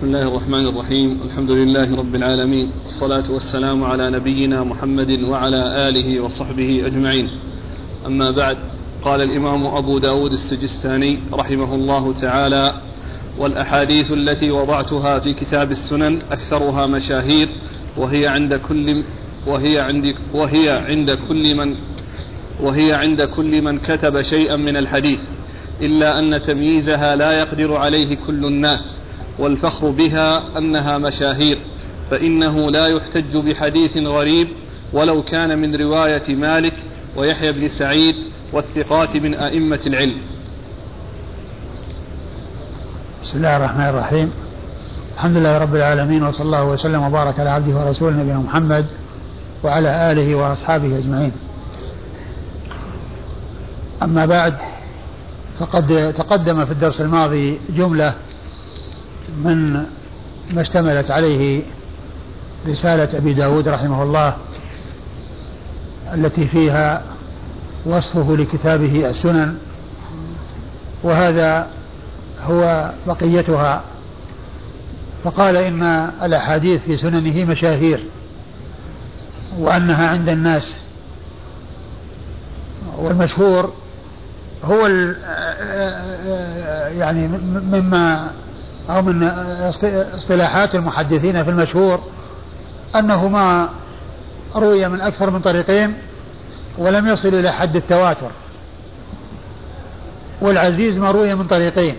بسم 0.00 0.08
الله 0.08 0.28
الرحمن 0.28 0.66
الرحيم. 0.66 1.20
الحمد 1.24 1.50
لله 1.50 1.96
رب 1.96 2.14
العالمين. 2.14 2.70
والصلاة 2.84 3.24
والسلام 3.30 3.84
على 3.84 4.10
نبينا 4.10 4.64
محمد 4.64 5.22
وعلى 5.22 5.88
آله 5.88 6.20
وصحبه 6.20 6.86
أجمعين. 6.86 7.28
أما 8.06 8.30
بعد 8.30 8.56
قال 9.04 9.20
الإمام 9.22 9.66
أبو 9.66 9.98
داود 9.98 10.32
السجستاني 10.32 11.20
رحمه 11.32 11.74
الله 11.74 12.12
تعالى 12.12 12.74
والأحاديث 13.38 14.12
التي 14.12 14.50
وضعتها 14.50 15.18
في 15.18 15.32
كتاب 15.32 15.70
السنن 15.70 16.18
أكثرها 16.32 16.86
مشاهير 16.86 17.48
وهي 17.96 18.26
عند 18.26 18.54
كل 18.54 19.04
وهي 19.46 19.80
عند 19.80 20.14
وهي 20.34 20.70
عند 20.70 21.18
كل 21.28 21.54
من 21.54 21.74
وهي 22.60 22.92
عند 22.92 23.22
كل 23.22 23.62
من 23.62 23.78
كتب 23.78 24.22
شيئا 24.22 24.56
من 24.56 24.76
الحديث 24.76 25.22
إلا 25.82 26.18
أن 26.18 26.42
تمييزها 26.42 27.16
لا 27.16 27.32
يقدر 27.32 27.76
عليه 27.76 28.16
كل 28.26 28.44
الناس. 28.44 28.99
والفخر 29.40 29.90
بها 29.90 30.58
أنها 30.58 30.98
مشاهير 30.98 31.58
فإنه 32.10 32.70
لا 32.70 32.86
يحتج 32.86 33.36
بحديث 33.36 33.96
غريب 33.96 34.48
ولو 34.92 35.22
كان 35.22 35.58
من 35.58 35.74
رواية 35.74 36.36
مالك 36.36 36.74
ويحيى 37.16 37.52
بن 37.52 37.68
سعيد 37.68 38.16
والثقات 38.52 39.16
من 39.16 39.34
أئمة 39.34 39.80
العلم. 39.86 40.16
بسم 43.22 43.38
الله 43.38 43.56
الرحمن 43.56 43.88
الرحيم. 43.88 44.30
الحمد 45.14 45.36
لله 45.36 45.58
رب 45.58 45.74
العالمين 45.76 46.22
وصلى 46.22 46.46
الله 46.46 46.64
وسلم 46.64 47.02
وبارك 47.02 47.40
على 47.40 47.50
عبده 47.50 47.76
ورسوله 47.76 48.16
نبينا 48.16 48.38
محمد 48.38 48.86
وعلى 49.64 50.12
آله 50.12 50.34
وأصحابه 50.34 50.98
أجمعين. 50.98 51.32
أما 54.02 54.26
بعد 54.26 54.54
فقد 55.58 56.12
تقدم 56.12 56.64
في 56.64 56.70
الدرس 56.70 57.00
الماضي 57.00 57.60
جملة 57.70 58.14
من 59.38 59.72
ما 60.52 60.60
اشتملت 60.60 61.10
عليه 61.10 61.62
رسالة 62.68 63.18
أبي 63.18 63.34
داود 63.34 63.68
رحمه 63.68 64.02
الله 64.02 64.36
التي 66.14 66.48
فيها 66.48 67.02
وصفه 67.86 68.36
لكتابه 68.36 69.10
السنن 69.10 69.56
وهذا 71.02 71.70
هو 72.42 72.92
بقيتها. 73.06 73.82
فقال 75.24 75.56
إن 75.56 75.82
الأحاديث 76.22 76.80
في 76.80 76.96
سننه 76.96 77.44
مشاهير 77.44 78.06
وأنها 79.58 80.08
عند 80.08 80.28
الناس 80.28 80.84
والمشهور 82.98 83.72
هو 84.64 84.86
يعني 86.98 87.28
مما 87.72 88.30
أو 88.90 89.02
من 89.02 89.22
اصطلاحات 90.14 90.74
المحدثين 90.74 91.44
في 91.44 91.50
المشهور 91.50 92.00
أنه 92.96 93.28
ما 93.28 93.68
روي 94.56 94.88
من 94.88 95.00
أكثر 95.00 95.30
من 95.30 95.40
طريقين 95.40 95.98
ولم 96.78 97.08
يصل 97.08 97.28
إلى 97.28 97.52
حد 97.52 97.76
التواتر. 97.76 98.30
والعزيز 100.40 100.98
ما 100.98 101.10
روي 101.10 101.34
من 101.34 101.46
طريقين 101.46 101.96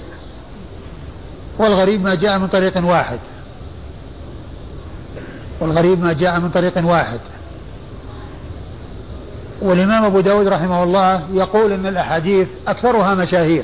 والغريب 1.58 2.04
ما 2.04 2.16
جاء 2.16 2.40
من 2.40 2.48
طريق 2.48 2.86
واحد. 2.86 3.20
والغريب 5.60 6.02
ما 6.04 6.14
جاء 6.14 6.40
من 6.40 6.50
طريق 6.50 6.86
واحد. 6.86 7.20
والإمام 9.62 10.04
أبو 10.04 10.20
داود 10.20 10.48
رحمه 10.48 10.84
الله 10.84 11.22
يقول 11.34 11.72
أن 11.72 11.86
الأحاديث 11.86 12.48
أكثرها 12.68 13.16
مشاهير. 13.16 13.64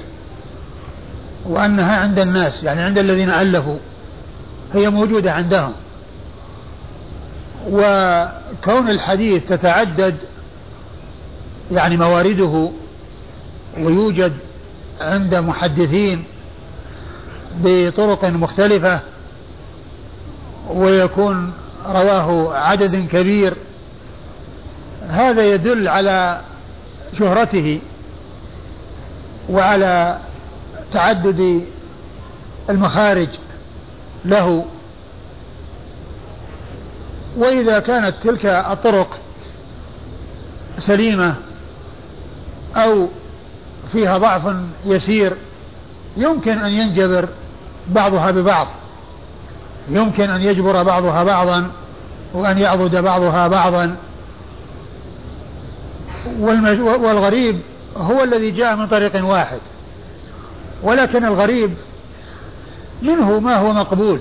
وأنها 1.48 1.98
عند 1.98 2.20
الناس 2.20 2.64
يعني 2.64 2.82
عند 2.82 2.98
الذين 2.98 3.30
ألفوا 3.30 3.78
هي 4.74 4.90
موجودة 4.90 5.34
عندهم. 5.34 5.74
وكون 7.70 8.90
الحديث 8.90 9.46
تتعدد 9.46 10.16
يعني 11.72 11.98
موارده 11.98 12.72
ويوجد 13.78 14.34
عند 15.02 15.36
محدثين 15.36 16.24
بطرق 17.64 18.26
مختلفة 18.26 19.00
ويكون 20.70 21.54
رواه 21.86 22.58
عدد 22.58 23.08
كبير 23.08 23.54
هذا 25.08 25.54
يدل 25.54 25.88
على 25.88 26.42
شهرته 27.20 27.80
وعلى 29.50 30.20
تعدد 30.92 31.68
المخارج 32.70 33.30
له. 34.26 34.66
وإذا 37.38 37.80
كانت 37.80 38.16
تلك 38.24 38.46
الطرق 38.46 39.20
سليمة 40.78 41.36
أو 42.76 43.08
فيها 43.92 44.18
ضعف 44.18 44.56
يسير 44.86 45.38
يمكن 46.18 46.58
أن 46.58 46.74
ينجبر 46.74 47.30
بعضها 47.90 48.32
ببعض. 48.32 48.68
يمكن 49.90 50.30
أن 50.30 50.42
يجبر 50.42 50.84
بعضها 50.84 51.24
بعضا 51.24 51.72
وأن 52.34 52.58
يعضد 52.58 52.96
بعضها 52.96 53.48
بعضا. 53.48 53.96
والغريب 56.40 57.60
هو 57.98 58.24
الذي 58.24 58.52
جاء 58.52 58.76
من 58.76 58.88
طريق 58.88 59.26
واحد. 59.26 59.60
ولكن 60.84 61.26
الغريب 61.26 61.74
منه 63.02 63.40
ما 63.40 63.56
هو 63.56 63.74
مقبول. 63.74 64.20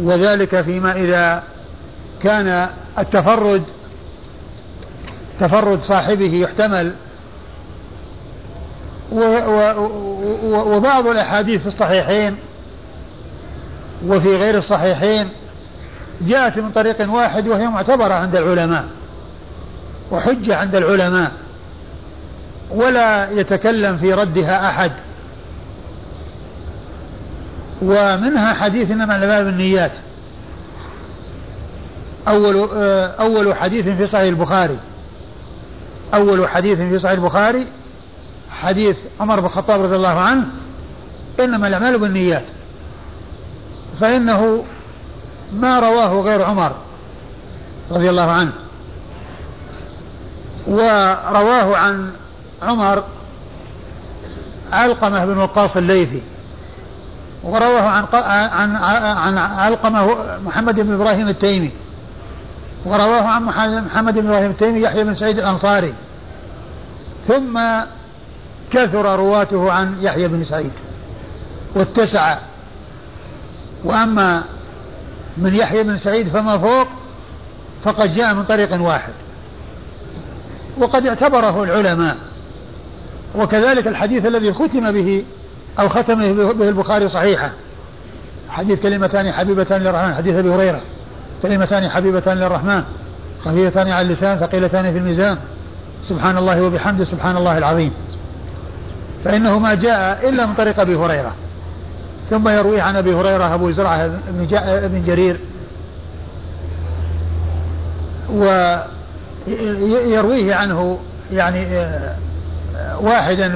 وذلك 0.00 0.60
فيما 0.60 0.92
إذا 0.92 1.42
كان 2.22 2.68
التفرد 2.98 3.62
تفرد 5.40 5.82
صاحبه 5.82 6.34
يحتمل. 6.34 6.92
وبعض 10.42 11.06
الأحاديث 11.06 11.60
في 11.60 11.66
الصحيحين 11.66 12.36
وفي 14.06 14.36
غير 14.36 14.58
الصحيحين 14.58 15.28
جاءت 16.20 16.58
من 16.58 16.70
طريق 16.70 17.12
واحد 17.12 17.48
وهي 17.48 17.66
معتبرة 17.68 18.14
عند 18.14 18.36
العلماء 18.36 18.84
وحجة 20.10 20.56
عند 20.56 20.74
العلماء. 20.74 21.32
ولا 22.70 23.30
يتكلم 23.30 23.98
في 23.98 24.14
ردها 24.14 24.68
أحد. 24.68 24.92
ومنها 27.82 28.52
حديث 28.52 28.90
إنما 28.90 29.16
الأعمال 29.16 29.44
بالنيات. 29.44 29.92
أول 32.28 32.68
آه، 32.74 33.06
أول 33.06 33.54
حديث 33.54 33.88
في 33.88 34.06
صحيح 34.06 34.28
البخاري. 34.28 34.78
أول 36.14 36.48
حديث 36.48 36.78
في 36.78 36.98
صحيح 36.98 37.18
البخاري 37.18 37.66
حديث 38.50 38.98
عمر 39.20 39.40
بن 39.40 39.46
الخطاب 39.46 39.80
رضي 39.80 39.96
الله 39.96 40.20
عنه 40.20 40.46
إنما 41.40 41.66
الأعمال 41.68 41.98
بالنيات. 41.98 42.46
فإنه 44.00 44.64
ما 45.52 45.78
رواه 45.78 46.20
غير 46.20 46.42
عمر 46.42 46.72
رضي 47.90 48.10
الله 48.10 48.32
عنه. 48.32 48.52
ورواه 50.66 51.76
عن 51.76 52.10
عمر 52.62 53.04
علقمة 54.72 55.24
بن 55.24 55.38
وقاص 55.38 55.76
الليثي 55.76 56.22
ورواه 57.44 57.82
عن 57.82 58.04
عن 58.12 58.76
عن 59.16 59.38
علقمة 59.38 60.16
محمد 60.44 60.80
بن 60.80 60.94
إبراهيم 60.94 61.28
التيمي 61.28 61.70
ورواه 62.84 63.22
عن 63.22 63.44
محمد 63.84 64.14
بن 64.14 64.26
إبراهيم 64.26 64.50
التيمي 64.50 64.80
يحيى 64.80 65.04
بن 65.04 65.14
سعيد 65.14 65.38
الأنصاري 65.38 65.94
ثم 67.28 67.60
كثر 68.70 69.18
رواته 69.18 69.72
عن 69.72 69.96
يحيى 70.00 70.28
بن 70.28 70.44
سعيد 70.44 70.72
واتسع. 71.74 72.36
وأما 73.84 74.42
من 75.38 75.54
يحيى 75.54 75.82
بن 75.82 75.96
سعيد 75.96 76.28
فما 76.28 76.58
فوق 76.58 76.86
فقد 77.82 78.14
جاء 78.14 78.34
من 78.34 78.44
طريق 78.44 78.82
واحد. 78.82 79.12
وقد 80.78 81.06
اعتبره 81.06 81.64
العلماء 81.64 82.16
وكذلك 83.36 83.86
الحديث 83.86 84.26
الذي 84.26 84.52
ختم 84.52 84.92
به 84.92 85.24
أو 85.78 85.88
ختم 85.88 86.34
به 86.52 86.68
البخاري 86.68 87.08
صحيحة. 87.08 87.50
حديث 88.48 88.80
كلمتان 88.80 89.32
حبيبتان 89.32 89.82
للرحمن 89.82 90.14
حديث 90.14 90.36
أبي 90.36 90.50
هريرة 90.50 90.80
كلمتان 91.42 91.88
حبيبتان 91.88 92.38
للرحمن 92.38 92.82
خفيفتان 93.40 93.88
على 93.88 94.06
اللسان 94.06 94.38
ثقيلتان 94.38 94.92
في 94.92 94.98
الميزان. 94.98 95.38
سبحان 96.02 96.38
الله 96.38 96.62
وبحمده 96.62 97.04
سبحان 97.04 97.36
الله 97.36 97.58
العظيم. 97.58 97.92
فإنه 99.24 99.58
ما 99.58 99.74
جاء 99.74 100.28
إلا 100.28 100.46
من 100.46 100.54
طريق 100.54 100.80
أبي 100.80 100.96
هريرة. 100.96 101.34
ثم 102.30 102.48
يروي 102.48 102.80
عن 102.80 102.96
أبي 102.96 103.14
هريرة 103.14 103.54
أبو 103.54 103.70
زرعة 103.70 104.10
بن 104.86 105.02
جرير. 105.06 105.40
ويرويه 109.46 110.54
عنه 110.54 110.98
يعني 111.32 111.66
آه، 111.66 112.16
واحدا 113.00 113.54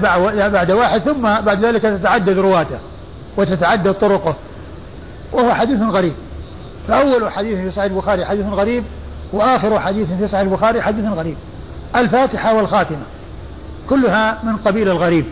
بعد 0.49 0.73
واحد 0.73 1.01
ثم 1.01 1.23
بعد 1.23 1.65
ذلك 1.65 1.83
تتعدد 1.83 2.39
رواته 2.39 2.79
وتتعدد 3.37 3.93
طرقه. 3.93 4.37
وهو 5.33 5.55
حديث 5.55 5.83
غريب. 5.83 6.13
فأول 6.89 7.31
حديث 7.31 7.59
في 7.59 7.71
صحيح 7.71 7.91
البخاري 7.91 8.25
حديث 8.25 8.47
غريب 8.47 8.85
وآخر 9.33 9.81
حديث 9.81 10.13
في 10.13 10.27
صحيح 10.27 10.41
البخاري 10.41 10.83
حديث 10.83 11.05
غريب. 11.05 11.37
الفاتحة 11.97 12.55
والخاتمة 12.55 13.03
كلها 13.89 14.39
من 14.43 14.57
قبيل 14.57 14.89
الغريب 14.89 15.25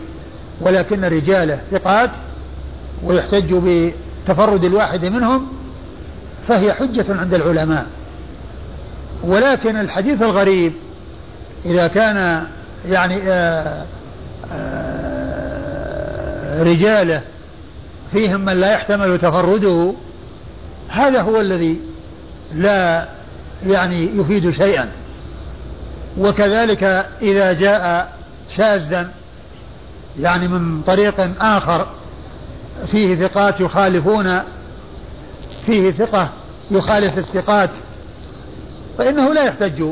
ولكن 0.61 1.05
رجاله 1.05 1.61
ثقات 1.71 2.09
ويحتج 3.03 3.53
بتفرد 3.53 4.65
الواحد 4.65 5.05
منهم 5.05 5.47
فهي 6.47 6.73
حجة 6.73 7.05
عند 7.09 7.33
العلماء. 7.33 7.87
ولكن 9.23 9.79
الحديث 9.79 10.21
الغريب 10.21 10.73
إذا 11.65 11.87
كان 11.87 12.47
يعني 12.85 13.21
آه، 13.27 13.85
آه، 14.51 15.89
رجاله 16.63 17.21
فيهم 18.11 18.45
من 18.45 18.53
لا 18.53 18.71
يحتمل 18.71 19.19
تفرده 19.19 19.93
هذا 20.89 21.21
هو 21.21 21.39
الذي 21.39 21.79
لا 22.53 23.07
يعني 23.65 24.19
يفيد 24.19 24.51
شيئا. 24.51 24.91
وكذلك 26.17 26.83
إذا 27.21 27.53
جاء 27.53 28.13
شاذا 28.49 29.09
يعني 30.19 30.47
من 30.47 30.81
طريق 30.81 31.43
آخر 31.43 31.87
فيه 32.87 33.15
ثقات 33.15 33.59
يخالفون 33.59 34.39
فيه 35.65 35.91
ثقة 35.91 36.29
يخالف 36.71 37.17
الثقات 37.17 37.69
فإنه 38.97 39.33
لا 39.33 39.43
يحتج 39.43 39.83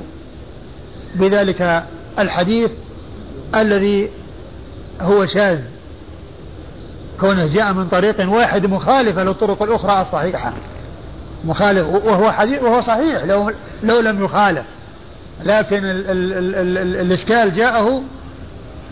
بذلك 1.15 1.83
الحديث 2.19 2.71
الذي 3.55 4.09
هو 5.01 5.25
شاذ 5.25 5.59
كونه 7.19 7.47
جاء 7.47 7.73
من 7.73 7.87
طريق 7.87 8.29
واحد 8.29 8.65
مخالفة 8.65 9.23
للطرق 9.23 9.63
الأخرى 9.63 10.01
الصحيحة. 10.01 10.53
مخالف 11.45 11.87
وهو 11.87 12.31
حديث 12.31 12.61
وهو 12.63 12.81
صحيح 12.81 13.23
لو 13.23 13.51
لو 13.83 13.99
لم 13.99 14.23
يخالف. 14.23 14.65
لكن 15.43 15.85
ال 15.85 16.09
ال 16.09 16.33
ال 16.33 16.55
ال 16.55 16.77
ال 16.77 16.95
الإشكال 16.95 17.53
جاءه 17.53 18.03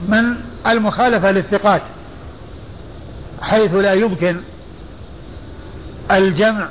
من 0.07 0.35
المخالفة 0.67 1.31
للثقات 1.31 1.81
حيث 3.41 3.75
لا 3.75 3.93
يمكن 3.93 4.41
الجمع 6.11 6.67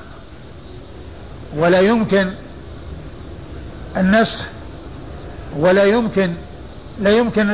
ولا 1.57 1.81
يمكن 1.81 2.31
النسخ 3.97 4.54
ولا 5.59 5.85
يمكن 5.85 6.31
لا 7.01 7.11
يمكن 7.11 7.47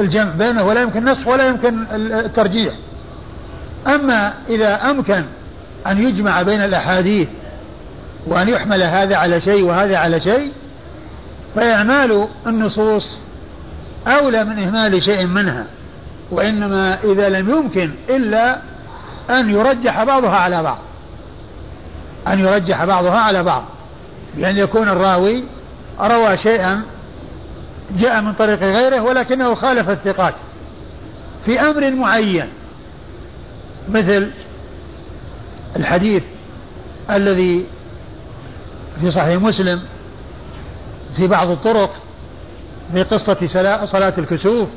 الجمع 0.00 0.30
بينه 0.38 0.62
ولا 0.62 0.82
يمكن 0.82 0.98
النسخ 0.98 1.28
ولا 1.28 1.46
يمكن 1.46 1.84
الترجيح. 1.92 2.74
أما 3.86 4.34
إذا 4.48 4.90
أمكن 4.90 5.24
أن 5.86 6.02
يجمع 6.02 6.42
بين 6.42 6.64
الأحاديث 6.64 7.28
وأن 8.26 8.48
يحمل 8.48 8.82
هذا 8.82 9.16
على 9.16 9.40
شيء 9.40 9.64
وهذا 9.64 9.96
على 9.98 10.20
شيء 10.20 10.52
فإعمال 11.54 12.28
النصوص 12.46 13.20
أولى 14.06 14.44
من 14.44 14.58
إهمال 14.58 15.02
شيء 15.02 15.26
منها 15.26 15.66
وإنما 16.30 16.98
إذا 17.04 17.28
لم 17.28 17.50
يمكن 17.50 17.90
إلا 18.10 18.58
أن 19.30 19.50
يرجح 19.50 20.04
بعضها 20.04 20.36
على 20.36 20.62
بعض. 20.62 20.78
أن 22.28 22.40
يرجح 22.40 22.84
بعضها 22.84 23.18
على 23.18 23.42
بعض. 23.42 23.64
بأن 24.36 24.56
يكون 24.56 24.88
الراوي 24.88 25.44
روى 26.00 26.36
شيئا 26.36 26.82
جاء 27.96 28.20
من 28.20 28.32
طريق 28.32 28.62
غيره 28.62 29.00
ولكنه 29.02 29.54
خالف 29.54 29.90
الثقات 29.90 30.34
في 31.44 31.60
أمر 31.60 31.90
معين 31.90 32.48
مثل 33.88 34.30
الحديث 35.76 36.22
الذي 37.10 37.66
في 39.00 39.10
صحيح 39.10 39.42
مسلم 39.42 39.80
في 41.16 41.26
بعض 41.26 41.50
الطرق 41.50 41.90
في 42.92 43.02
قصة 43.02 43.46
صلاة 43.84 44.14
الكسوف 44.18 44.68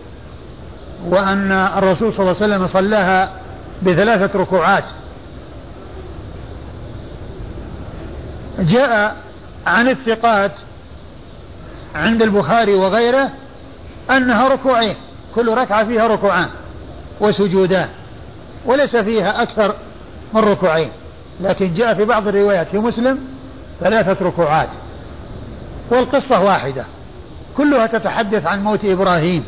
وأن 1.06 1.52
الرسول 1.52 2.14
صلى 2.14 2.20
الله 2.20 2.36
عليه 2.42 2.56
وسلم 2.56 2.68
صلاها 2.68 3.32
بثلاثة 3.84 4.40
ركوعات. 4.40 4.84
جاء 8.60 9.16
عن 9.66 9.90
الثقات 9.90 10.52
عند 11.98 12.22
البخاري 12.22 12.74
وغيره 12.76 13.30
أنها 14.10 14.48
ركوعين 14.48 14.96
كل 15.36 15.54
ركعة 15.54 15.86
فيها 15.86 16.08
ركوعان 16.08 16.48
وسجودان 17.20 17.88
وليس 18.66 18.96
فيها 18.96 19.42
أكثر 19.42 19.76
من 20.34 20.42
ركوعين. 20.42 20.90
لكن 21.42 21.74
جاء 21.74 21.94
في 21.94 22.06
بعض 22.06 22.28
الروايات 22.28 22.70
في 22.70 22.78
مسلم 22.78 23.20
ثلاثة 23.80 24.26
ركوعات 24.26 24.70
والقصة 25.90 26.44
واحدة 26.44 26.86
كلها 27.58 27.88
تتحدث 27.88 28.48
عن 28.48 28.64
موت 28.64 28.86
إبراهيم 28.86 29.44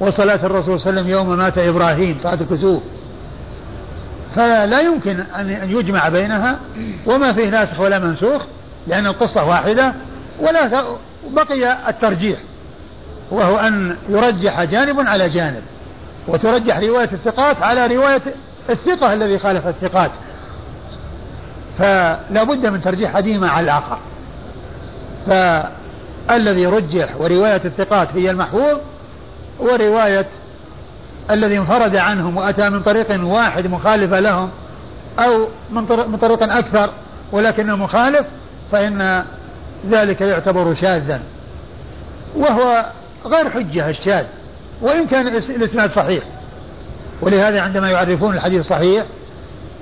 وصلاة 0.00 0.46
الرسول 0.46 0.80
صلى 0.80 0.90
الله 0.90 1.00
عليه 1.00 1.12
وسلم 1.12 1.28
يوم 1.28 1.38
مات 1.38 1.58
إبراهيم 1.58 2.18
صلاة 2.22 2.34
الكسوف 2.34 2.82
فلا 4.34 4.80
يمكن 4.80 5.20
أن 5.20 5.70
يجمع 5.70 6.08
بينها 6.08 6.60
وما 7.06 7.32
فيه 7.32 7.48
ناسخ 7.48 7.80
ولا 7.80 7.98
منسوخ 7.98 8.42
لأن 8.86 9.06
القصة 9.06 9.44
واحدة 9.44 9.94
ولا 10.40 10.84
بقي 11.30 11.88
الترجيح. 11.88 12.38
وهو 13.30 13.56
أن 13.56 13.96
يرجح 14.08 14.64
جانب 14.64 15.08
على 15.08 15.28
جانب 15.28 15.62
وترجح 16.28 16.78
رواية 16.78 17.08
الثقات 17.12 17.62
على 17.62 17.86
رواية 17.86 18.22
الثقة 18.70 19.12
الذي 19.12 19.38
خالف 19.38 19.66
الثقات. 19.66 20.10
فلا 21.78 22.44
بد 22.44 22.66
من 22.66 22.80
ترجيح 22.80 23.14
أحدهما 23.14 23.50
على 23.50 23.64
الآخر. 23.64 23.98
فالذي 25.26 26.66
رجح 26.66 27.16
ورواية 27.20 27.60
الثقات 27.64 28.08
هي 28.14 28.30
المحفوظ 28.30 28.78
ورواية 29.60 30.26
الذي 31.30 31.58
انفرد 31.58 31.96
عنهم 31.96 32.36
وأتى 32.36 32.70
من 32.70 32.82
طريق 32.82 33.24
واحد 33.24 33.66
مخالفة 33.66 34.20
لهم 34.20 34.50
أو 35.18 35.48
من 35.70 36.16
طريق 36.16 36.42
أكثر 36.42 36.90
ولكنه 37.32 37.76
مخالف 37.76 38.26
فإن 38.72 39.24
ذلك 39.90 40.20
يعتبر 40.20 40.74
شاذا. 40.74 41.22
وهو 42.36 42.84
غير 43.26 43.50
حجة 43.50 43.90
الشاذ 43.90 44.24
وإن 44.82 45.06
كان 45.06 45.28
الإسناد 45.28 45.90
صحيح. 45.92 46.24
ولهذا 47.20 47.60
عندما 47.60 47.90
يعرفون 47.90 48.34
الحديث 48.34 48.60
الصحيح 48.60 49.04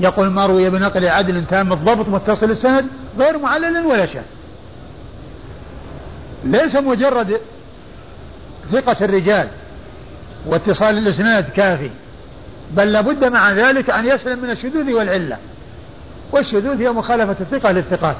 يقول 0.01 0.27
ما 0.27 0.47
روي 0.47 0.71
بنقل 0.71 1.09
عدل 1.09 1.45
تام 1.45 1.73
الضبط 1.73 2.09
متصل 2.09 2.51
السند 2.51 2.87
غير 3.19 3.39
معلل 3.39 3.87
ولا 3.87 4.07
شاذ. 4.07 4.23
ليس 6.45 6.77
مجرد 6.77 7.41
ثقة 8.73 9.05
الرجال 9.05 9.49
واتصال 10.47 10.99
الإسناد 10.99 11.51
كافي 11.51 11.91
بل 12.71 12.93
لابد 12.93 13.25
مع 13.25 13.53
ذلك 13.53 13.91
أن 13.91 14.07
يسلم 14.07 14.39
من 14.39 14.51
الشذوذ 14.51 14.93
والعلة. 14.93 15.39
والشذوذ 16.33 16.83
هي 16.83 16.91
مخالفة 16.91 17.37
الثقة 17.41 17.73
للثقات. 17.73 18.17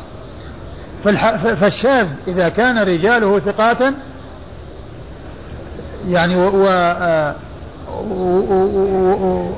فالشاذ 1.61 2.09
إذا 2.29 2.49
كان 2.49 2.79
رجاله 2.79 3.41
ثقاتا 3.41 3.95
يعني 6.09 6.37
و, 6.37 6.69
و 8.11 9.53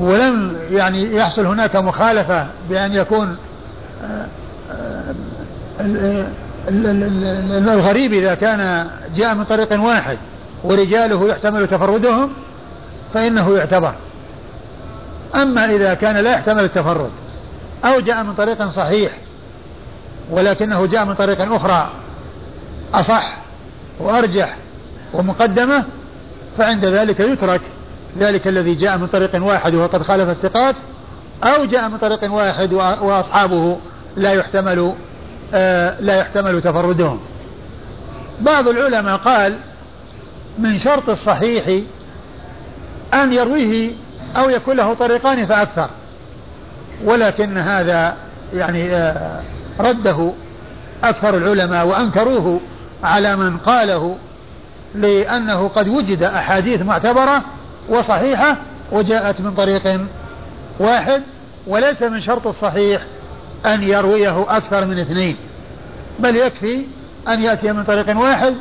ولم 0.00 0.56
يعني 0.70 1.16
يحصل 1.16 1.46
هناك 1.46 1.76
مخالفة 1.76 2.46
بأن 2.70 2.94
يكون 2.94 3.36
الغريب 7.50 8.12
إذا 8.12 8.34
كان 8.34 8.90
جاء 9.16 9.34
من 9.34 9.44
طريق 9.44 9.82
واحد 9.82 10.18
ورجاله 10.64 11.28
يحتمل 11.28 11.68
تفردهم 11.68 12.30
فإنه 13.14 13.56
يعتبر. 13.56 13.94
أما 15.34 15.64
إذا 15.64 15.94
كان 15.94 16.16
لا 16.16 16.30
يحتمل 16.30 16.64
التفرد 16.64 17.10
أو 17.84 18.00
جاء 18.00 18.22
من 18.22 18.34
طريق 18.34 18.68
صحيح 18.68 19.12
ولكنه 20.30 20.86
جاء 20.86 21.04
من 21.04 21.14
طريق 21.14 21.52
أخرى 21.54 21.90
أصح 22.94 23.36
وأرجح 24.00 24.56
ومقدمة 25.14 25.84
فعند 26.58 26.84
ذلك 26.84 27.20
يترك 27.20 27.60
ذلك 28.18 28.48
الذي 28.48 28.74
جاء 28.74 28.98
من 28.98 29.06
طريق 29.06 29.44
واحد 29.44 29.74
وقد 29.74 30.02
خالف 30.02 30.28
الثقات 30.28 30.74
أو 31.44 31.64
جاء 31.64 31.88
من 31.88 31.98
طريق 31.98 32.32
واحد 32.32 32.72
وأصحابه 32.74 33.78
لا 34.16 34.32
يحتمل 34.32 34.94
آه 35.54 36.00
لا 36.00 36.16
يحتمل 36.16 36.62
تفردهم. 36.62 37.20
بعض 38.40 38.68
العلماء 38.68 39.16
قال 39.16 39.56
من 40.58 40.78
شرط 40.78 41.08
الصحيح 41.08 41.82
أن 43.14 43.32
يرويه 43.32 43.92
أو 44.36 44.50
يكون 44.50 44.76
له 44.76 44.94
طريقان 44.94 45.46
فأكثر 45.46 45.90
ولكن 47.04 47.58
هذا 47.58 48.16
يعني 48.54 48.94
آه 48.94 49.42
رده 49.80 50.32
أكثر 51.04 51.36
العلماء 51.36 51.86
وأنكروه 51.86 52.60
على 53.04 53.36
من 53.36 53.56
قاله 53.56 54.16
لأنه 54.94 55.68
قد 55.68 55.88
وجد 55.88 56.22
أحاديث 56.22 56.82
معتبرة 56.82 57.42
وصحيحة 57.88 58.56
وجاءت 58.92 59.40
من 59.40 59.54
طريق 59.54 60.00
واحد 60.80 61.22
وليس 61.66 62.02
من 62.02 62.22
شرط 62.22 62.46
الصحيح 62.46 63.02
أن 63.66 63.82
يرويه 63.82 64.56
أكثر 64.56 64.84
من 64.84 64.98
اثنين 64.98 65.36
بل 66.18 66.36
يكفي 66.36 66.86
أن 67.28 67.42
يأتي 67.42 67.72
من 67.72 67.84
طريق 67.84 68.18
واحد. 68.18 68.56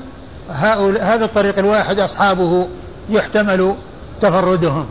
هذا 1.01 1.25
الطريق 1.25 1.59
الواحد 1.59 1.99
أصحابه 1.99 2.67
يحتمل 3.09 3.75
تفردهم. 4.21 4.85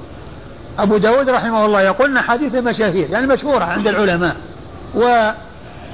أبو 0.79 0.97
داود 0.97 1.29
رحمه 1.29 1.65
الله 1.65 1.83
يقول 1.83 2.19
حديث 2.19 2.55
مشاهير 2.55 3.11
يعني 3.11 3.27
مشهورة 3.27 3.65
عند 3.65 3.87
العلماء 3.87 4.37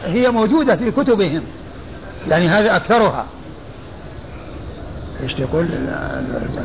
وهي 0.07 0.31
موجودة 0.31 0.77
في 0.77 0.91
كتبهم. 0.91 1.43
يعني 2.29 2.49
هذا 2.49 2.77
أكثرها. 2.77 3.27
إيش 5.23 5.35
تقول؟ 5.35 5.69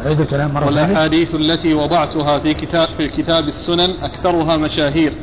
عيد 0.06 0.20
الكلام 0.20 0.54
مرة 0.54 0.66
والأحاديث 0.66 1.36
التي 1.36 1.74
وضعتها 1.74 2.40
في 2.40 2.54
كتاب 2.54 2.88
في 2.98 3.08
كتاب 3.08 3.48
السنن 3.48 3.94
أكثرها 4.02 4.58
مشاهير. 4.58 5.14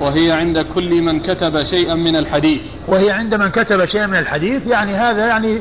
وهي 0.00 0.32
عند 0.32 0.58
كل 0.58 1.02
من 1.02 1.20
كتب 1.20 1.62
شيئا 1.62 1.94
من 1.94 2.16
الحديث. 2.16 2.62
وهي 2.88 3.10
عند 3.10 3.34
من 3.34 3.48
كتب 3.48 3.84
شيئا 3.84 4.06
من 4.06 4.18
الحديث 4.18 4.66
يعني 4.66 4.94
هذا 4.94 5.26
يعني 5.26 5.58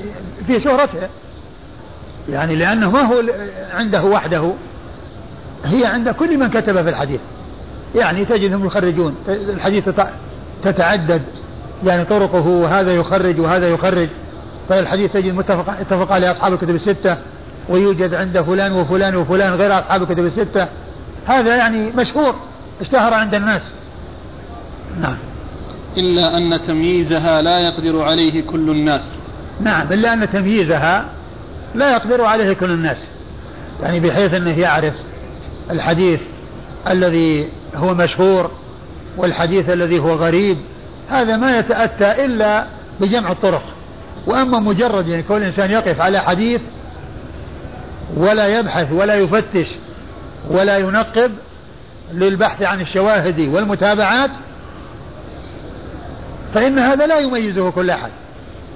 في 0.47 0.59
شهرته. 0.59 1.09
يعني 2.29 2.55
لأنه 2.55 2.91
ما 2.91 3.01
هو 3.01 3.23
عنده 3.73 4.03
وحده. 4.03 4.53
هي 5.65 5.85
عند 5.85 6.09
كل 6.09 6.37
من 6.37 6.47
كتب 6.47 6.81
في 6.81 6.89
الحديث. 6.89 7.19
يعني 7.95 8.25
تجدهم 8.25 8.65
يخرجون. 8.65 9.15
الحديث 9.27 9.89
تتعدد. 10.63 11.21
يعني 11.83 12.05
طرقه 12.05 12.47
وهذا 12.47 12.95
يخرج 12.95 13.39
وهذا 13.39 13.67
يخرج. 13.67 14.09
فالحديث 14.69 15.13
تجد 15.13 15.35
متفق 15.35 15.69
اتفق 15.79 16.11
عليه 16.11 16.31
أصحاب 16.31 16.53
الكتب 16.53 16.75
الستة 16.75 17.17
ويوجد 17.69 18.13
عند 18.13 18.41
فلان 18.41 18.73
وفلان 18.73 19.15
وفلان 19.15 19.53
غير 19.53 19.79
أصحاب 19.79 20.01
الكتب 20.03 20.25
الستة. 20.25 20.67
هذا 21.25 21.55
يعني 21.55 21.91
مشهور 21.91 22.35
اشتهر 22.81 23.13
عند 23.13 23.35
الناس. 23.35 23.73
نعم. 25.01 25.17
إلا 25.97 26.37
أن 26.37 26.61
تمييزها 26.61 27.41
لا 27.41 27.59
يقدر 27.59 28.01
عليه 28.01 28.41
كل 28.41 28.69
الناس. 28.69 29.09
نعم 29.61 29.87
إلا 29.91 30.13
أن 30.13 30.29
تمييزها 30.29 31.09
لا 31.75 31.91
يقدر 31.91 32.21
عليه 32.21 32.53
كل 32.53 32.71
الناس. 32.71 33.09
يعني 33.83 33.99
بحيث 33.99 34.33
أنه 34.33 34.59
يعرف 34.59 34.93
الحديث 35.71 36.19
الذي 36.89 37.49
هو 37.75 37.93
مشهور 37.93 38.51
والحديث 39.17 39.69
الذي 39.69 39.99
هو 39.99 40.11
غريب 40.11 40.57
هذا 41.11 41.37
ما 41.37 41.59
يتأتى 41.59 42.25
إلا 42.25 42.65
بجمع 42.99 43.31
الطرق. 43.31 43.63
وأما 44.27 44.59
مجرد 44.59 45.07
يعني 45.07 45.23
كل 45.23 45.43
إنسان 45.43 45.71
يقف 45.71 46.01
على 46.01 46.19
حديث 46.19 46.61
ولا 48.17 48.59
يبحث 48.59 48.91
ولا 48.91 49.15
يفتش 49.15 49.67
ولا 50.49 50.77
ينقب 50.77 51.31
للبحث 52.13 52.61
عن 52.61 52.81
الشواهد 52.81 53.39
والمتابعات 53.39 54.29
فإن 56.53 56.79
هذا 56.79 57.05
لا 57.05 57.19
يميزه 57.19 57.71
كل 57.71 57.89
أحد 57.89 58.11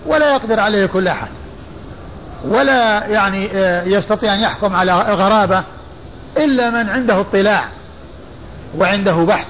ولا 0.05 0.33
يقدر 0.33 0.59
عليه 0.59 0.85
كل 0.85 1.07
أحد 1.07 1.27
ولا 2.47 3.05
يعني 3.07 3.49
آه، 3.53 3.83
يستطيع 3.83 4.33
أن 4.33 4.39
يحكم 4.39 4.75
على 4.75 4.91
الغرابة 4.91 5.63
إلا 6.37 6.69
من 6.69 6.89
عنده 6.89 7.19
اطلاع 7.19 7.65
وعنده 8.77 9.13
بحث 9.13 9.47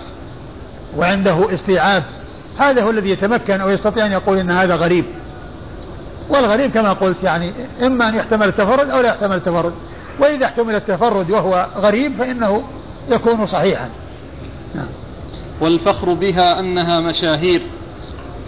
وعنده 0.98 1.54
استيعاب 1.54 2.04
هذا 2.58 2.84
هو 2.84 2.89
الذي 2.89 3.10
يتمكن 3.10 3.62
أو 3.62 3.70
يستطيع 3.70 4.06
أن 4.06 4.12
يقول 4.12 4.38
إن 4.38 4.51
هذا 4.51 4.76
غريب. 4.76 5.06
والغريب 6.30 6.72
كما 6.72 6.93
قلت 6.93 7.24
يعني 7.24 7.51
إما 7.86 8.10
أن 8.10 8.16
يحتمل 8.16 8.47
التفرد 8.47 8.89
أو 8.89 9.01
لا 9.01 9.08
يحتمل 9.08 9.36
التفرد. 9.36 9.74
وإذا 10.20 10.45
احتمل 10.45 10.76
التفرد 10.76 11.32
وهو 11.32 11.68
غريب 11.78 12.18
فإنه 12.18 12.64
يكون 13.12 13.45
صحيحا. 13.45 13.89
نعم. 14.76 14.88
والفخر 15.62 16.14
بها 16.14 16.60
أنها 16.60 16.99
مشاهير 16.99 17.62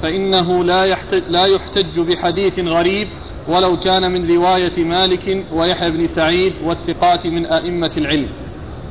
فإنه 0.01 0.63
لا 0.63 0.83
يحتج, 0.83 1.23
لا 1.29 1.45
يحتج 1.45 1.99
بحديث 1.99 2.59
غريب 2.59 3.07
ولو 3.47 3.79
كان 3.79 4.11
من 4.11 4.35
رواية 4.35 4.83
مالك 4.83 5.45
ويحيى 5.51 5.91
بن 5.91 6.07
سعيد 6.07 6.53
والثقات 6.63 7.27
من 7.27 7.45
أئمة 7.45 7.91
العلم. 7.97 8.29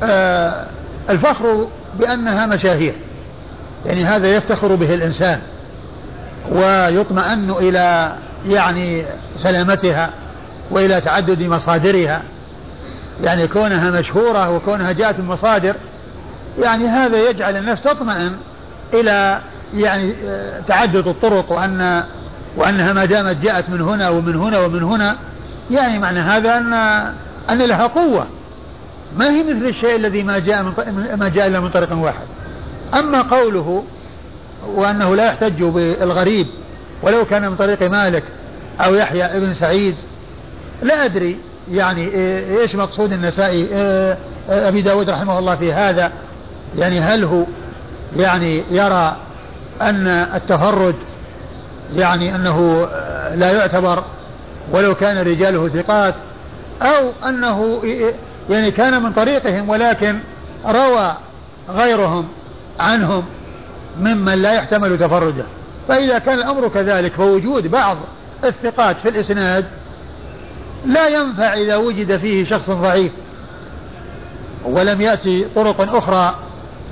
آه 0.03 0.69
الفخر 1.11 1.69
بأنها 1.99 2.47
مشاهير. 2.47 2.95
يعني 3.87 4.05
هذا 4.05 4.28
يفتخر 4.28 4.74
به 4.74 4.95
الإنسان 4.95 5.41
ويطمئن 6.53 7.51
إلى 7.51 8.16
يعني 8.49 9.05
سلامتها 9.37 10.11
وإلى 10.70 11.01
تعدد 11.01 11.43
مصادرها. 11.43 12.22
يعني 13.22 13.49
كونها 13.49 13.91
مشهورة 14.01 14.51
وكونها 14.51 14.93
جاءت 14.93 15.18
من 15.18 15.26
مصادر 15.26 15.74
يعني 16.59 16.87
هذا 16.87 17.30
يجعل 17.30 17.57
النفس 17.57 17.82
تطمئن 17.82 18.37
إلى 18.95 19.41
يعني 19.74 20.14
آه، 20.24 20.61
تعدد 20.68 21.09
الطرق 21.09 21.53
وأن 21.53 22.03
وأنها 22.57 22.93
ما 22.93 23.05
دامت 23.05 23.37
جاءت 23.43 23.70
من 23.70 23.80
هنا 23.80 24.09
ومن 24.09 24.37
هنا 24.37 24.61
ومن 24.61 24.82
هنا 24.82 25.16
يعني 25.70 25.99
معنى 25.99 26.20
هذا 26.20 26.59
أن 26.59 26.72
أن 27.51 27.59
لها 27.59 27.87
قوة. 27.87 28.26
ما 29.16 29.30
هي 29.30 29.43
مثل 29.43 29.64
الشيء 29.64 29.97
الذي 29.97 30.22
ما 30.22 30.39
جاء 30.39 30.62
من 30.62 30.72
ما 31.18 31.28
جاء 31.28 31.47
إلا 31.47 31.61
من 31.61 31.70
طريق 31.70 31.97
واحد. 31.97 32.26
أما 32.95 33.22
قوله 33.22 33.84
وأنه 34.66 35.16
لا 35.16 35.26
يحتج 35.26 35.62
بالغريب 35.62 36.47
ولو 37.03 37.24
كان 37.24 37.51
من 37.51 37.57
طريق 37.57 37.82
مالك 37.82 38.22
أو 38.80 38.95
يحيى 38.95 39.24
ابن 39.24 39.55
سعيد 39.55 39.95
لا 40.82 41.05
أدري 41.05 41.39
يعني 41.70 42.09
إيش 42.61 42.76
مقصود 42.76 43.12
النسائي. 43.12 43.68
أبي 44.49 44.82
داود 44.82 45.11
رحمه 45.11 45.39
الله 45.39 45.57
في 45.57 45.72
هذا. 45.72 46.12
يعني 46.76 47.01
هل 47.01 47.24
هو 47.24 47.45
يعني 48.16 48.62
يرى 48.70 49.16
أن 49.82 50.07
التفرد 50.07 50.95
يعني 51.95 52.34
أنه 52.34 52.89
لا 53.34 53.53
يعتبر 53.53 54.05
ولو 54.72 54.95
كان 54.95 55.18
رجاله 55.18 55.68
ثقات 55.68 56.14
أو 56.82 57.28
أنه 57.28 57.82
يعني 58.51 58.70
كان 58.70 59.03
من 59.03 59.12
طريقهم 59.12 59.68
ولكن 59.68 60.18
روى 60.66 61.12
غيرهم 61.68 62.28
عنهم 62.81 63.24
ممن 64.01 64.35
لا 64.43 64.53
يحتمل 64.53 64.99
تفرده 64.99 65.45
فإذا 65.89 66.18
كان 66.18 66.39
الأمر 66.39 66.68
كذلك 66.68 67.12
فوجود 67.12 67.66
بعض 67.70 67.97
الثقات 68.45 68.97
في 69.03 69.09
الإسناد 69.09 69.64
لا 70.87 71.09
ينفع 71.09 71.55
إذا 71.55 71.77
وجد 71.77 72.16
فيه 72.16 72.45
شخص 72.45 72.70
ضعيف 72.70 73.12
ولم 74.64 75.01
يأتي 75.01 75.45
طرق 75.55 75.95
أخرى 75.97 76.35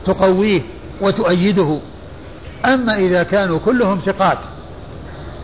تقويه 0.05 0.63
وتؤيده. 1.01 1.79
أما 2.65 2.97
إذا 2.97 3.23
كانوا 3.23 3.59
كلهم 3.59 4.01
ثقات 4.07 4.39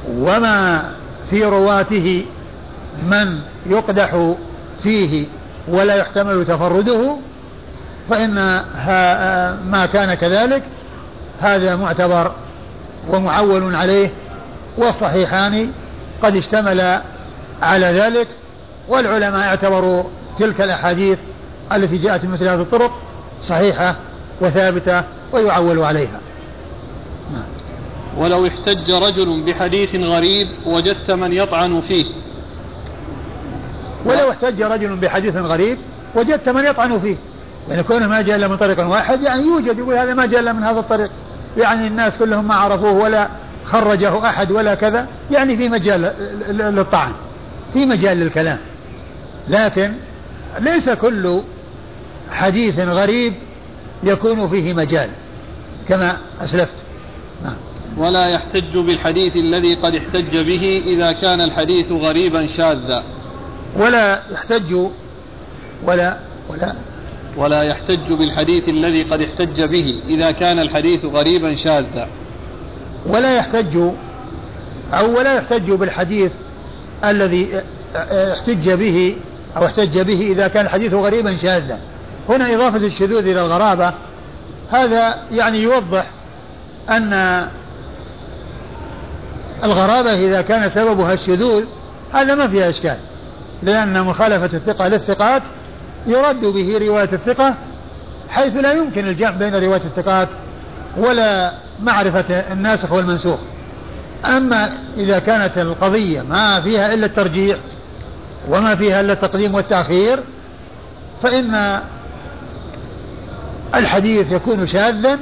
وما 0.09 0.91
في 1.31 1.45
رواته 1.45 2.25
من 3.07 3.39
يقدح 3.67 4.35
فيه 4.83 5.27
ولا 5.69 5.95
يحتمل 5.95 6.47
تفرده 6.47 7.17
فإن 8.09 8.35
ما 9.71 9.89
كان 9.93 10.15
كذلك 10.15 10.63
هذا 11.41 11.77
معتبر 11.77 12.33
ومعول 13.09 13.75
عليه 13.75 14.11
والصحيحان 14.79 15.73
قد 16.23 16.37
اشتمل 16.37 17.01
على 17.63 17.87
ذلك 17.87 18.29
والعلماء 18.89 19.49
اعتبروا 19.49 20.05
تلك 20.39 20.61
الأحاديث 20.61 21.19
التي 21.73 21.99
جاءت 21.99 22.25
مثل 22.25 22.49
هذه 22.49 22.61
الطرق 22.61 22.91
صحيحة 23.43 23.97
وثابتة 24.41 25.03
ويعول 25.33 25.79
عليها. 25.79 26.21
نعم. 27.33 27.45
ولو 28.19 28.47
احتج 28.47 28.91
رجل 28.91 29.43
بحديث 29.43 29.97
غريب 29.97 30.49
وجدت 30.67 31.11
من 31.11 31.33
يطعن 31.33 31.81
فيه. 31.81 32.05
ولو 34.05 34.31
احتج 34.31 34.63
رجل 34.63 34.97
بحديث 34.97 35.37
غريب 35.37 35.79
وجدت 36.15 36.49
من 36.49 36.67
يطعن 36.67 37.01
فيه. 37.01 37.17
يعني 37.69 37.83
كونه 37.83 38.07
ما 38.07 38.23
جاء 38.23 38.37
إلا 38.37 38.49
من 38.49 38.57
طريق 38.57 38.89
واحد 38.89 39.23
يعني 39.23 39.43
يوجد 39.43 39.79
يقول 39.79 39.95
هذا 39.95 40.15
ما 40.15 40.27
جاء 40.27 40.41
إلا 40.41 40.53
من 40.53 40.63
هذا 40.63 40.81
الطريق. 40.81 41.11
يعني 41.57 41.87
الناس 41.87 42.17
كلهم 42.17 42.49
ما 42.49 42.55
عرفوه 42.55 42.93
ولا 42.93 43.29
خرجه 43.65 44.27
أحد 44.27 44.51
ولا 44.51 44.75
كذا 44.75 45.07
يعني 45.31 45.57
في 45.57 45.69
مجال 45.69 46.13
للطعن 46.49 47.13
في 47.73 47.87
مجال 47.87 48.17
للكلام. 48.17 48.59
لكن 49.49 49.93
ليس 50.61 50.91
كل 50.91 51.41
حديث 52.31 52.81
غريب 52.81 53.35
يكون 54.03 54.49
فيه 54.49 54.75
مجال 54.75 55.11
كما 55.89 56.17
أسلفت. 56.41 56.77
نعم. 57.45 57.57
ولا 57.99 58.29
يحتج 58.29 58.79
بالحديث 58.79 59.37
الذي 59.37 59.75
قد 59.75 59.95
احتج 59.95 60.37
به 60.37 60.83
إذا 60.87 61.13
كان 61.13 61.41
الحديث 61.41 61.93
غريبا 61.93 62.47
شاذا. 62.47 63.03
ولا 63.77 64.23
يحتج 64.33 64.75
ولا 65.85 66.17
ولا 66.49 66.75
ولا 67.37 67.63
يحتج 67.63 68.13
بالحديث 68.13 68.69
الذي 68.69 69.03
قد 69.03 69.23
احتج 69.23 69.63
به 69.63 70.03
إذا 70.09 70.31
كان 70.31 70.59
الحديث 70.59 71.05
غريبا 71.05 71.55
شاذا. 71.55 72.09
ولا 73.07 73.37
يحتج 73.37 73.77
أو 74.93 75.19
ولا 75.19 75.35
يحتج 75.35 75.71
بالحديث 75.71 76.33
الذي 77.05 77.63
احتج 78.33 78.71
به 78.71 79.17
أو 79.57 79.67
احتج 79.67 80.01
به 80.01 80.21
إذا 80.21 80.49
كان 80.49 80.65
الحديث 80.65 80.95
غريبا 80.95 81.37
شاذا. 81.37 81.79
هنا 82.29 82.55
إضافة 82.55 82.87
الشذوذ 82.87 83.29
إلى 83.29 83.41
الغرابة 83.41 83.93
هذا 84.71 85.15
يعني 85.33 85.63
يوضح 85.63 86.07
أن 86.91 87.49
الغرابة 89.65 90.15
إذا 90.15 90.41
كان 90.41 90.71
سببها 90.71 91.13
الشذوذ 91.13 91.65
هذا 92.13 92.35
ما 92.35 92.49
فيها 92.49 92.71
إشكال 92.71 92.97
لأن 93.63 94.03
مخالفة 94.03 94.57
الثقة 94.57 94.89
للثقات 94.89 95.43
يرد 96.07 96.45
به 96.45 96.79
رواية 96.89 97.09
الثقة 97.13 97.55
حيث 98.29 98.57
لا 98.57 98.73
يمكن 98.73 99.09
الجمع 99.09 99.31
بين 99.31 99.55
رواية 99.55 99.83
الثقات 99.85 100.29
ولا 100.97 101.53
معرفة 101.83 102.35
الناسخ 102.35 102.93
والمنسوخ. 102.93 103.39
أما 104.25 104.69
إذا 104.97 105.19
كانت 105.19 105.59
القضية 105.59 106.23
ما 106.23 106.61
فيها 106.61 106.95
إلا 106.95 107.07
الترجيح 107.07 107.57
وما 108.49 108.75
فيها 108.75 109.01
إلا 109.01 109.13
التقديم 109.13 109.55
والتأخير 109.55 110.19
فإن 111.23 111.81
الحديث 113.75 114.33
يكون 114.33 114.67
شاذا 114.67 115.19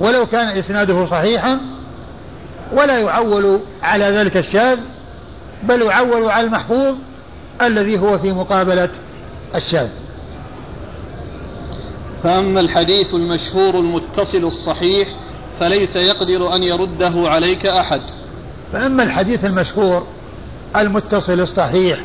ولو 0.00 0.26
كان 0.26 0.48
إسناده 0.48 1.06
صحيحا 1.06 1.58
ولا 2.72 2.98
يعول 2.98 3.60
على 3.82 4.04
ذلك 4.04 4.36
الشاذ 4.36 4.78
بل 5.62 5.82
يعول 5.82 6.30
على 6.30 6.46
المحفوظ 6.46 6.94
الذي 7.62 7.98
هو 7.98 8.18
في 8.18 8.32
مقابلة 8.32 8.88
الشاذ. 9.54 9.88
فأما 12.22 12.60
الحديث 12.60 13.14
المشهور 13.14 13.78
المتصل 13.78 14.44
الصحيح 14.44 15.08
فليس 15.60 15.96
يقدر 15.96 16.54
أن 16.54 16.62
يرده 16.62 17.12
عليك 17.16 17.66
أحد. 17.66 18.00
فأما 18.72 19.02
الحديث 19.02 19.44
المشهور 19.44 20.06
المتصل 20.76 21.40
الصحيح 21.40 21.98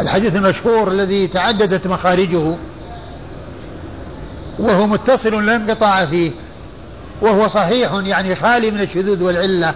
الحديث 0.00 0.36
المشهور 0.36 0.88
الذي 0.88 1.26
تعددت 1.26 1.86
مخارجه 1.86 2.56
وهو 4.58 4.86
متصل 4.86 5.46
لا 5.46 5.56
انقطاع 5.56 6.06
فيه 6.06 6.32
وهو 7.22 7.46
صحيح 7.46 7.92
يعني 7.92 8.34
خالي 8.34 8.70
من 8.70 8.80
الشذوذ 8.80 9.22
والعلة. 9.24 9.74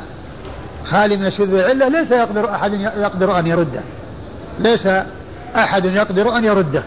خالي 0.85 1.17
من 1.17 1.27
الشذوذ 1.27 1.55
والعلة 1.55 1.89
ليس 1.89 2.11
يقدر 2.11 2.51
أحد 2.51 2.75
يقدر 2.81 3.39
أن 3.39 3.47
يرده. 3.47 3.83
ليس 4.59 4.89
أحد 5.57 5.85
يقدر 5.85 6.37
أن 6.37 6.45
يرده. 6.45 6.83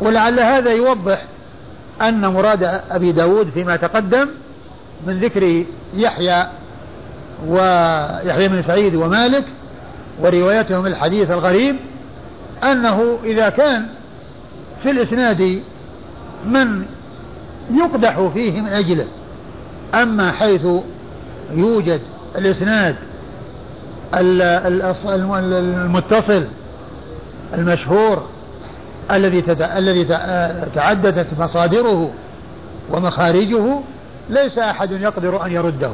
ولعل 0.00 0.40
هذا 0.40 0.72
يوضح 0.72 1.24
أن 2.02 2.26
مراد 2.26 2.64
أبي 2.90 3.12
داود 3.12 3.50
فيما 3.50 3.76
تقدم 3.76 4.28
من 5.06 5.20
ذكر 5.20 5.64
يحيى 5.94 6.46
ويحيى 7.48 8.48
بن 8.48 8.62
سعيد 8.62 8.94
ومالك 8.94 9.44
وروايتهم 10.20 10.86
الحديث 10.86 11.30
الغريب 11.30 11.76
أنه 12.62 13.18
إذا 13.24 13.48
كان 13.48 13.86
في 14.82 14.90
الإسناد 14.90 15.62
من 16.46 16.84
يقدح 17.74 18.30
فيه 18.34 18.60
من 18.60 18.68
أجله 18.68 19.06
أما 19.94 20.32
حيث 20.32 20.66
يوجد 21.52 22.00
الإسناد 22.38 22.96
المتصل 25.34 26.46
المشهور 27.54 28.22
الذي 29.10 29.44
الذي 29.76 30.04
تعددت 30.74 31.26
مصادره 31.38 32.10
ومخارجه 32.90 33.78
ليس 34.30 34.58
أحد 34.58 34.90
يقدر 34.90 35.46
أن 35.46 35.52
يرده. 35.52 35.92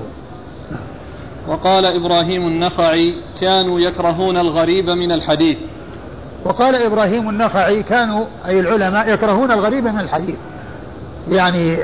وقال 1.49 1.85
إبراهيم 1.85 2.47
النخعي 2.47 3.15
كانوا 3.41 3.81
يكرهون 3.81 4.37
الغريب 4.37 4.91
من 4.91 5.13
الحديث. 5.13 5.59
وقال 6.45 6.75
إبراهيم 6.75 7.29
النخعي 7.29 7.83
كانوا 7.83 8.25
أي 8.47 8.61
العلماء 8.61 9.09
يكرهون 9.15 9.51
الغريب 9.51 9.85
من 9.85 10.01
الحديث. 10.01 10.37
يعني 11.29 11.77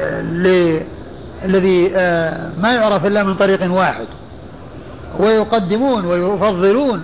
الذي 1.45 1.91
آه، 1.95 2.51
ما 2.63 2.73
يعرف 2.73 3.07
إلا 3.07 3.23
من 3.23 3.35
طريق 3.35 3.73
واحد. 3.73 4.07
ويقدمون 5.19 6.05
ويفضلون 6.05 7.03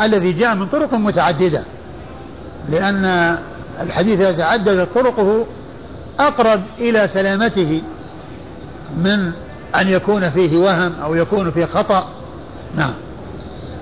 الذي 0.00 0.32
جاء 0.32 0.54
من 0.54 0.66
طرق 0.66 0.94
متعددة. 0.94 1.64
لأن 2.68 3.38
الحديث 3.80 4.20
إذا 4.20 4.32
تعددت 4.32 4.94
طرقه 4.94 5.46
أقرب 6.20 6.60
إلى 6.78 7.08
سلامته 7.08 7.82
من 8.96 9.32
أن 9.74 9.88
يكون 9.88 10.30
فيه 10.30 10.56
وهم 10.56 10.92
أو 11.02 11.14
يكون 11.14 11.50
فيه 11.50 11.64
خطأ. 11.64 12.08
نعم. 12.76 12.94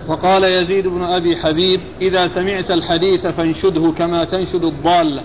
وقال 0.08 0.44
يزيد 0.44 0.86
بن 0.88 1.04
أبي 1.04 1.36
حبيب 1.36 1.80
إذا 2.00 2.28
سمعت 2.28 2.70
الحديث 2.70 3.26
فانشده 3.26 3.92
كما 3.98 4.24
تنشد 4.24 4.64
الضالة 4.64 5.22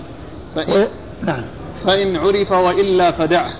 فإن, 0.54 0.86
نعم. 1.22 1.42
فإن 1.84 2.16
عرف 2.16 2.52
وإلا 2.52 3.10
فدعه. 3.10 3.50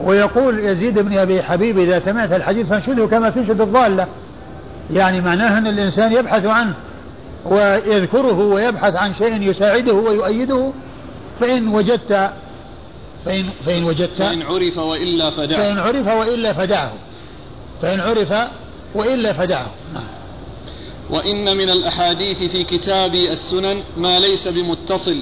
ويقول 0.00 0.58
يزيد 0.58 0.98
بن 0.98 1.18
أبي 1.18 1.42
حبيب 1.42 1.78
إذا 1.78 2.00
سمعت 2.00 2.32
الحديث 2.32 2.66
فانشده 2.66 3.06
كما 3.06 3.30
تنشد 3.30 3.60
الضالة 3.60 4.06
يعني 4.90 5.20
معناه 5.20 5.58
أن 5.58 5.66
الإنسان 5.66 6.12
يبحث 6.12 6.44
عنه. 6.44 6.74
ويذكره 7.52 8.38
ويبحث 8.38 8.96
عن 8.96 9.14
شيء 9.14 9.42
يساعده 9.42 9.94
ويؤيده 9.94 10.72
فإن 11.40 11.68
وجدت 11.68 12.32
فإن, 13.24 13.44
فإن 13.66 13.84
وجدت 13.84 14.22
فإن 14.22 14.42
عرف 14.42 14.78
وإلا 14.78 15.30
فدعه. 15.30 15.58
فإن 15.58 15.78
عرف 15.78 16.06
وإلا 16.06 16.52
فدعه. 16.52 16.92
فإن 17.82 18.00
عرف 18.00 18.34
وإلا 18.94 19.32
فدعه. 19.32 19.70
نعم. 19.94 20.04
وإن 21.10 21.56
من 21.56 21.70
الأحاديث 21.70 22.42
في 22.42 22.64
كتاب 22.64 23.14
السنن 23.14 23.82
ما 23.96 24.20
ليس 24.20 24.48
بمتصل 24.48 25.16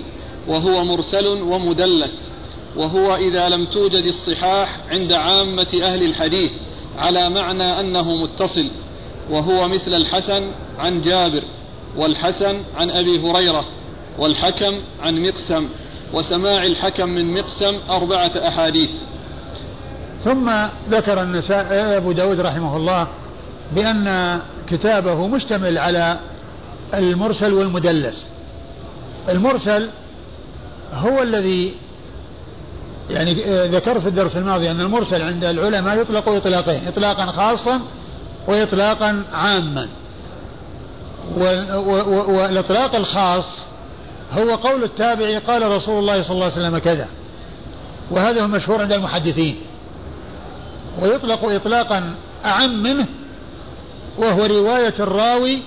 وهو 0.49 0.85
مرسل 0.85 1.27
ومدلس 1.27 2.31
وهو 2.77 3.15
إذا 3.15 3.49
لم 3.49 3.65
توجد 3.65 4.05
الصحاح 4.05 4.81
عند 4.91 5.13
عامة 5.13 5.67
أهل 5.83 6.03
الحديث 6.03 6.53
على 6.99 7.31
معنى 7.31 7.81
أنه 7.81 8.17
متصل 8.17 8.67
وهو 9.31 9.69
مثل 9.69 9.95
الحسن 9.95 10.51
عن 10.79 11.03
جابر. 11.03 11.43
والحسن 11.97 12.61
عن 12.77 12.91
أبي 12.91 13.31
هريرة 13.31 13.65
والحكم 14.19 14.75
عن 15.03 15.23
مقسم 15.23 15.69
وسماع 16.13 16.65
الحكم 16.65 17.09
من 17.09 17.35
مقسم 17.35 17.79
أربعة 17.91 18.31
أحاديث. 18.49 18.91
ثم 20.25 20.53
ذكر 20.91 21.23
النساء 21.23 21.97
أبو 21.97 22.13
داود 22.13 22.41
رحمه 22.41 22.77
الله 22.77 23.07
بأن 23.75 24.41
كتابه 24.71 25.27
مشتمل 25.27 25.79
على 25.79 26.19
المرسل 26.95 27.53
والمدلس. 27.53 28.29
المرسل 29.29 29.89
هو 30.93 31.23
الذي 31.23 31.75
يعني 33.11 33.33
ذكرت 33.67 33.99
في 33.99 34.09
الدرس 34.09 34.37
الماضي 34.37 34.71
أن 34.71 34.81
المرسل 34.81 35.23
عند 35.23 35.45
العلماء 35.45 36.01
يطلق 36.01 36.29
إطلاقين 36.29 36.89
إطلاقا 36.89 37.27
خاصا 37.27 37.81
وإطلاقا 38.49 39.23
عاما. 39.33 39.89
والإطلاق 41.37 42.95
الخاص 42.95 43.59
هو 44.33 44.55
قول 44.55 44.85
التابعي 44.85 45.39
قال 45.39 45.71
رسول 45.71 45.99
الله 45.99 46.23
صلى 46.23 46.35
الله 46.35 46.45
عليه 46.45 46.55
وسلم 46.57 46.79
كذا 46.79 47.09
وهذا 48.11 48.43
هو 48.43 48.49
مشهور 48.49 48.81
عند 48.81 48.93
المحدثين 48.93 49.57
ويطلق 51.03 51.45
إطلاقا 51.45 52.15
أعم 52.45 52.83
منه 52.83 53.07
وهو 54.19 54.45
رواية 54.45 54.95
الراوي 55.01 55.63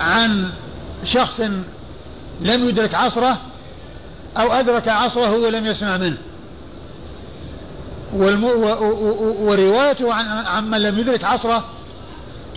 عن 0.00 0.50
شخص 1.04 1.40
لم 2.40 2.68
يدرك 2.68 2.94
عصره 2.94 3.38
أو 4.36 4.52
أدرك 4.52 4.88
عصره 4.88 5.32
ولم 5.32 5.66
يسمع 5.66 5.96
منه. 5.96 6.16
وروايته 9.40 10.14
عن 10.14 10.26
عمن 10.28 10.78
لم 10.78 10.98
يدرك 10.98 11.24
عصره 11.24 11.64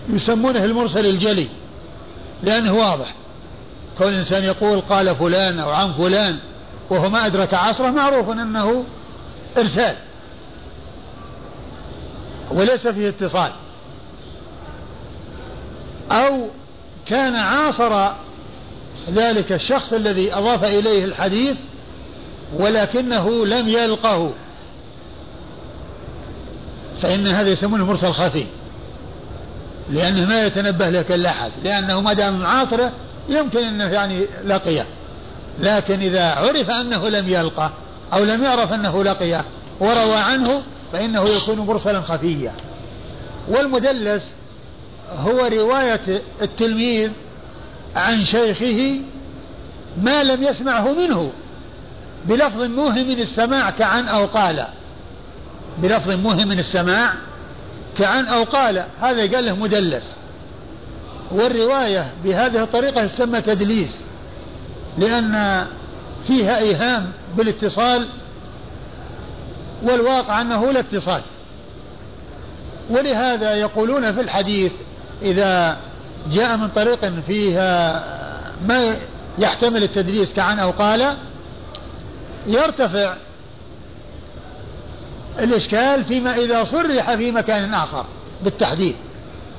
يسمونه 0.10 0.66
المرسل 0.66 1.06
الجلي 1.06 1.48
لأنه 2.44 2.74
واضح. 2.74 3.14
كون 3.98 4.08
الإنسان 4.08 4.44
يقول 4.44 4.82
قال 4.82 5.16
فلان 5.16 5.60
أو 5.60 5.70
عن 5.70 5.94
فلان 5.94 6.38
وهو 6.90 7.10
ما 7.10 7.26
أدرك 7.26 7.54
عصره 7.54 7.90
معروف 7.90 8.30
أنه 8.30 8.86
إرسال. 9.58 9.96
وليس 12.52 12.88
فيه 12.88 13.10
اتصال. 13.10 13.52
أو 16.12 16.48
كان 17.06 17.36
عاصر 17.36 18.12
ذلك 19.14 19.52
الشخص 19.52 19.94
الذي 19.94 20.34
أضاف 20.34 20.64
إليه 20.64 21.06
الحديث 21.06 21.58
ولكنه 22.58 23.46
لم 23.46 23.68
يلقه. 23.68 24.34
فإن 27.02 27.28
هذا 27.28 27.50
يسمونه 27.50 27.86
مرسل 27.86 28.12
خفي. 28.12 28.46
لأنه 29.90 30.26
ما 30.26 30.46
يتنبه 30.46 30.90
لك 30.90 31.12
إلا 31.12 31.30
أحد 31.30 31.52
لأنه 31.64 32.02
ما 32.02 32.14
دام 32.14 32.40
معاصره 32.40 32.92
يمكن 33.30 33.64
أنه 33.64 33.84
يعني 33.84 34.26
لقيه. 34.46 34.86
لكن 35.60 36.00
إذا 36.00 36.26
عرف 36.26 36.70
أنه 36.70 37.10
لم 37.10 37.28
يلقى 37.28 37.72
أو 38.14 38.24
لم 38.24 38.44
يعرف 38.44 38.74
أنه 38.74 39.04
لقيه 39.04 39.46
وروى 39.80 40.16
عنه 40.16 40.62
فإنه 40.94 41.30
يكون 41.30 41.60
مرسلا 41.60 42.02
خفيا. 42.02 42.54
والمدلس 43.50 44.36
هو 45.18 45.46
رواية 45.46 46.22
التلميذ 46.42 47.12
عن 47.96 48.26
شيخه 48.26 49.02
ما 50.02 50.24
لم 50.24 50.44
يسمعه 50.44 50.94
منه 50.94 51.32
بلفظ 52.26 52.64
موهم 52.64 53.12
السماع 53.12 53.70
كعن 53.70 54.08
أو 54.08 54.26
قال. 54.26 54.66
بلفظ 55.78 56.12
موهم 56.12 56.52
السماع 56.52 57.14
كعن 57.98 58.26
أو 58.26 58.44
قال 58.44 58.86
هذا 59.02 59.36
قال 59.36 59.46
له 59.46 59.56
مدلس. 59.56 60.16
والرواية 61.32 62.14
بهذه 62.24 62.64
الطريقة 62.64 63.08
تسمى 63.08 63.42
تدليس 63.42 64.06
لأن 64.98 65.66
فيها 66.28 66.58
إيهام 66.58 67.12
بالاتصال 67.38 68.08
والواقع 69.84 70.42
أنه 70.42 70.72
لا 70.72 70.80
اتصال. 70.80 71.22
ولهذا 72.90 73.56
يقولون 73.56 74.12
في 74.12 74.22
الحديث 74.22 74.72
إذا 75.22 75.78
جاء 76.32 76.58
من 76.58 76.68
طريق 76.68 77.06
فيها 77.28 78.04
ما 78.68 78.96
يحتمل 79.40 79.84
التدليس 79.84 80.34
كعن 80.34 80.60
أو 80.60 80.72
قال 80.72 81.18
يرتفع 82.48 83.16
الإشكال 85.44 86.06
فيما 86.06 86.36
إذا 86.36 86.64
صرح 86.64 87.16
في 87.16 87.32
مكان 87.32 87.74
آخر 87.74 88.06
بالتحديد 88.44 88.96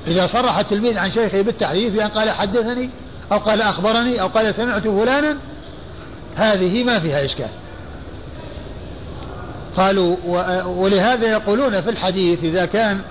إذا 0.07 0.27
صرح 0.27 0.57
التلميذ 0.57 0.97
عن 0.97 1.11
شيخه 1.11 1.41
بالتحديث 1.41 1.93
بأن 1.93 2.07
قال 2.07 2.31
حدثني 2.31 2.89
أو 3.31 3.37
قال 3.37 3.61
أخبرني 3.61 4.21
أو 4.21 4.27
قال 4.27 4.55
سمعت 4.55 4.87
فلانا 4.87 5.37
هذه 6.35 6.83
ما 6.83 6.99
فيها 6.99 7.25
إشكال. 7.25 7.49
قالوا 9.77 10.17
ولهذا 10.65 11.31
يقولون 11.31 11.81
في 11.81 11.89
الحديث 11.89 12.43
إذا 12.43 12.65
كان 12.65 13.01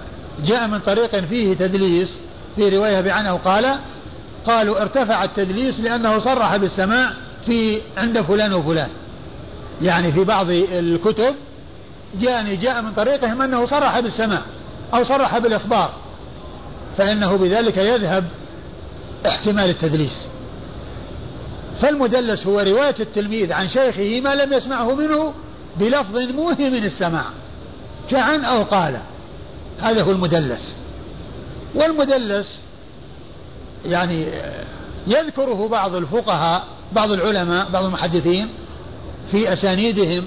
جاء 0.44 0.68
من 0.68 0.78
طريق 0.78 1.16
فيه 1.16 1.54
تدليس 1.54 2.18
في 2.56 2.68
رواية 2.68 3.00
بعنه 3.00 3.32
قال 3.32 3.74
قالوا 4.46 4.80
ارتفع 4.80 5.24
التدليس 5.24 5.80
لأنه 5.80 6.18
صرح 6.18 6.56
بالسماع 6.56 7.12
في 7.46 7.80
عند 7.96 8.20
فلان 8.20 8.52
وفلان. 8.52 8.88
يعني 9.82 10.12
في 10.12 10.24
بعض 10.24 10.50
الكتب 10.50 11.34
جاءني 12.14 12.56
جاء 12.56 12.82
من 12.82 12.92
طريقهم 12.92 13.42
أنه 13.42 13.64
صرح 13.64 14.00
بالسماع 14.00 14.42
أو 14.94 15.04
صرح 15.04 15.38
بالإخبار 15.38 15.92
فإنه 16.98 17.36
بذلك 17.36 17.76
يذهب 17.76 18.24
احتمال 19.26 19.70
التدليس. 19.70 20.26
فالمدلس 21.80 22.46
هو 22.46 22.60
رواية 22.60 22.94
التلميذ 23.00 23.52
عن 23.52 23.68
شيخه 23.68 24.20
ما 24.20 24.34
لم 24.34 24.52
يسمعه 24.52 24.94
منه 24.94 25.34
بلفظ 25.76 26.18
موهم 26.18 26.74
السماع 26.74 27.24
كعن 28.10 28.44
أو 28.44 28.62
قال. 28.62 29.00
هذا 29.80 30.02
هو 30.02 30.10
المدلس. 30.10 30.76
والمدلس 31.74 32.60
يعني 33.84 34.26
يذكره 35.06 35.68
بعض 35.68 35.94
الفقهاء 35.94 36.64
بعض 36.92 37.12
العلماء 37.12 37.70
بعض 37.70 37.84
المحدثين 37.84 38.48
في 39.30 39.52
أسانيدهم 39.52 40.26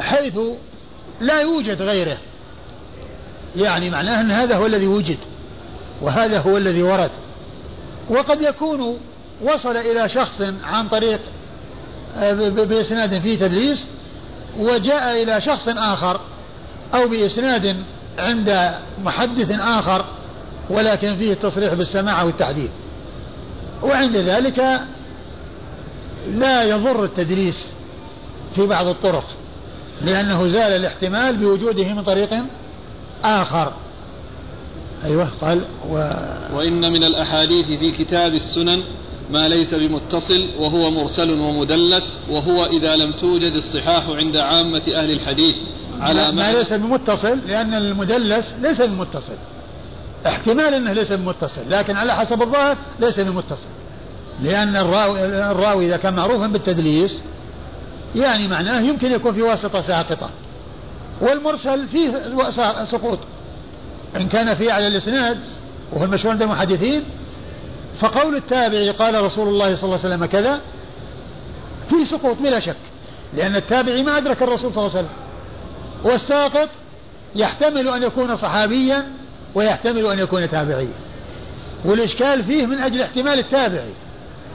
حيث 0.00 0.38
لا 1.20 1.40
يوجد 1.40 1.82
غيره. 1.82 2.18
يعني 3.56 3.90
معناه 3.90 4.20
أن 4.20 4.30
هذا 4.30 4.56
هو 4.56 4.66
الذي 4.66 4.86
وجد 4.86 5.18
وهذا 6.02 6.40
هو 6.40 6.56
الذي 6.56 6.82
ورد. 6.82 7.10
وقد 8.10 8.42
يكون 8.42 8.98
وصل 9.42 9.76
إلى 9.76 10.08
شخص 10.08 10.42
عن 10.64 10.88
طريق 10.88 11.20
آه، 12.16 12.32
بإسناد 12.48 13.20
فيه 13.20 13.38
تدليس 13.38 13.86
وجاء 14.58 15.22
إلى 15.22 15.40
شخص 15.40 15.68
آخر 15.68 16.20
أو 16.94 17.08
بإسناد 17.08 17.76
عند 18.18 18.70
محدث 19.04 19.60
آخر 19.60 20.04
ولكن 20.70 21.16
فيه 21.16 21.32
التصريح 21.32 21.74
بالسماع 21.74 22.22
والتحديث 22.22 22.70
وعند 23.82 24.16
ذلك 24.16 24.80
لا 26.30 26.64
يضر 26.64 27.04
التدليس 27.04 27.66
في 28.54 28.66
بعض 28.66 28.86
الطرق. 28.86 29.24
لأنه 30.04 30.48
زال 30.48 30.72
الاحتمال 30.72 31.36
بوجوده 31.36 31.92
من 31.92 32.02
طريق 32.02 32.30
آخر. 33.24 33.72
أيوة 35.04 35.28
قال 35.40 35.64
و... 35.90 35.94
وإن 36.54 36.92
من 36.92 37.04
الأحاديث 37.04 37.66
في 37.72 37.90
كتاب 37.90 38.34
السنن 38.34 38.82
ما 39.30 39.48
ليس 39.48 39.74
بمتصل 39.74 40.48
وهو 40.58 40.90
مرسل 40.90 41.40
ومدلس 41.40 42.20
وهو 42.30 42.66
إذا 42.66 42.96
لم 42.96 43.12
توجد 43.12 43.54
الصحاح 43.54 44.08
عند 44.08 44.36
عامة 44.36 44.82
أهل 44.94 45.10
الحديث 45.10 45.56
على 46.00 46.20
ما, 46.20 46.30
ما 46.30 46.52
ليس 46.52 46.72
بمتصل 46.72 47.38
لأن 47.48 47.74
المدلس 47.74 48.54
ليس 48.62 48.82
بمتصل. 48.82 49.36
احتمال 50.26 50.74
أنه 50.74 50.92
ليس 50.92 51.12
بمتصل 51.12 51.62
لكن 51.70 51.96
على 51.96 52.14
حسب 52.14 52.42
الظاهر 52.42 52.76
ليس 53.00 53.20
بمتصل. 53.20 53.68
لأن 54.42 54.76
الراوي, 54.76 55.24
الراوي 55.24 55.86
إذا 55.86 55.96
كان 55.96 56.14
معروفا 56.14 56.46
بالتدليس 56.46 57.22
يعني 58.16 58.48
معناه 58.48 58.80
يمكن 58.80 59.12
يكون 59.12 59.34
في 59.34 59.42
واسطة 59.42 59.80
ساقطة. 59.80 60.30
والمرسل 61.20 61.88
فيه 61.88 62.12
سقوط. 62.84 63.18
إن 64.16 64.28
كان 64.28 64.54
في 64.54 64.70
على 64.70 64.86
الإسناد 64.86 65.38
وهو 65.92 66.04
المشهور 66.04 66.32
عند 66.32 66.42
المحدثين 66.42 67.04
فقول 68.00 68.36
التابعي 68.36 68.90
قال 68.90 69.24
رسول 69.24 69.48
الله 69.48 69.74
صلى 69.74 69.84
الله 69.84 69.98
عليه 70.04 70.14
وسلم 70.14 70.24
كذا 70.24 70.60
في 71.88 72.04
سقوط 72.04 72.36
بلا 72.36 72.60
شك 72.60 72.76
لأن 73.36 73.56
التابعي 73.56 74.02
ما 74.02 74.16
أدرك 74.18 74.42
الرسول 74.42 74.74
صلى 74.74 74.86
الله 74.86 74.96
عليه 74.96 75.06
وسلم. 75.06 75.16
والساقط 76.04 76.68
يحتمل 77.36 77.88
أن 77.88 78.02
يكون 78.02 78.36
صحابيا 78.36 79.12
ويحتمل 79.54 80.06
أن 80.06 80.18
يكون 80.18 80.50
تابعيا. 80.50 80.94
والإشكال 81.84 82.44
فيه 82.44 82.66
من 82.66 82.78
أجل 82.78 83.02
احتمال 83.02 83.38
التابعي 83.38 83.92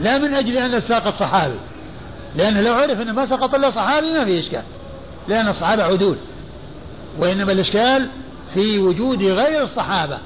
لا 0.01 0.18
من 0.18 0.34
أجل 0.34 0.58
أن 0.58 0.74
الساقط 0.74 1.14
صحابي. 1.20 1.60
لأنه 2.36 2.62
لو 2.62 2.74
عرف 2.74 3.02
أنه 3.02 3.14
ما 3.14 3.26
سقط 3.26 3.56
إلا 3.56 3.70
صحابي 3.70 4.12
ما 4.12 4.26
في 4.26 4.40
إشكال. 4.40 4.64
لأن 5.28 5.48
الصحابة 5.48 5.84
عدول. 5.84 6.18
وإنما 7.20 7.52
الإشكال 7.52 8.10
في 8.54 8.80
وجود 8.80 9.24
غير 9.24 9.64
الصحابة 9.64 10.20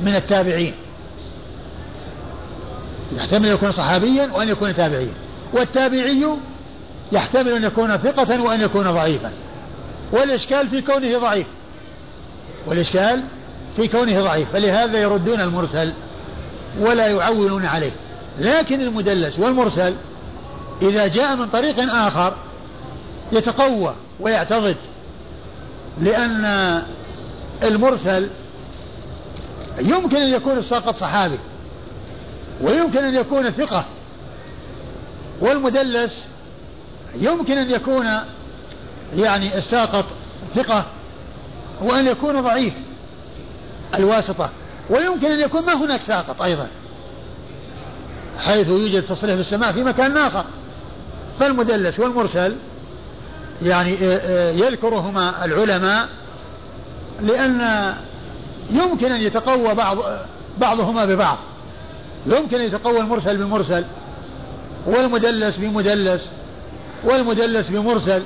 من 0.00 0.14
التابعين. 0.14 0.74
يحتمل 3.12 3.48
أن 3.48 3.54
يكون 3.54 3.72
صحابيا 3.72 4.30
وأن 4.32 4.48
يكون 4.48 4.74
تابعيا 4.74 5.14
والتابعي 5.52 6.26
يحتمل 7.12 7.52
أن 7.52 7.64
يكون 7.64 7.96
ثقة 7.96 8.42
وأن 8.42 8.60
يكون 8.60 8.90
ضعيفا. 8.90 9.32
والإشكال 10.12 10.68
في 10.68 10.80
كونه 10.80 11.18
ضعيف. 11.18 11.46
والإشكال 12.66 13.22
في 13.76 13.88
كونه 13.88 14.20
ضعيف. 14.20 14.52
فلهذا 14.52 14.98
يردون 14.98 15.40
المرسل 15.40 15.92
ولا 16.78 17.06
يعولون 17.06 17.66
عليه. 17.66 17.92
لكن 18.38 18.80
المدلس 18.80 19.38
والمرسل 19.38 19.94
إذا 20.82 21.06
جاء 21.06 21.36
من 21.36 21.48
طريق 21.48 21.94
آخر 21.94 22.36
يتقوى 23.32 23.94
ويعتضد 24.20 24.76
لأن 26.00 26.44
المرسل 27.62 28.30
يمكن 29.78 30.16
أن 30.16 30.28
يكون 30.28 30.58
الساقط 30.58 30.96
صحابي 30.96 31.38
ويمكن 32.60 33.04
أن 33.04 33.14
يكون 33.14 33.50
ثقة 33.50 33.84
والمدلس 35.40 36.26
يمكن 37.14 37.58
أن 37.58 37.70
يكون 37.70 38.06
يعني 39.16 39.58
الساقط 39.58 40.04
ثقة 40.54 40.86
وأن 41.82 42.06
يكون 42.06 42.40
ضعيف 42.40 42.74
الواسطة 43.94 44.50
ويمكن 44.90 45.30
أن 45.30 45.40
يكون 45.40 45.66
ما 45.66 45.74
هناك 45.74 46.02
ساقط 46.02 46.42
أيضا 46.42 46.68
حيث 48.38 48.68
يوجد 48.68 49.02
تصريح 49.02 49.34
بالسماع 49.34 49.72
في 49.72 49.84
مكان 49.84 50.16
آخر. 50.16 50.44
فالمدلس 51.40 52.00
والمرسل 52.00 52.56
يعني 53.62 53.94
آه، 53.94 53.96
آه، 54.02 54.52
يذكرهما 54.52 55.44
العلماء 55.44 56.08
لأن 57.22 57.94
يمكن 58.70 59.12
أن 59.12 59.20
يتقوى 59.20 59.74
بعض 59.74 59.98
بعضهما 60.58 61.04
ببعض. 61.04 61.38
يمكن 62.26 62.60
أن 62.60 62.66
يتقوى 62.66 63.00
المرسل 63.00 63.36
بمرسل 63.36 63.84
والمدلس 64.86 65.58
بمدلس 65.58 66.32
والمدلس 67.04 67.68
بمرسل 67.68 68.22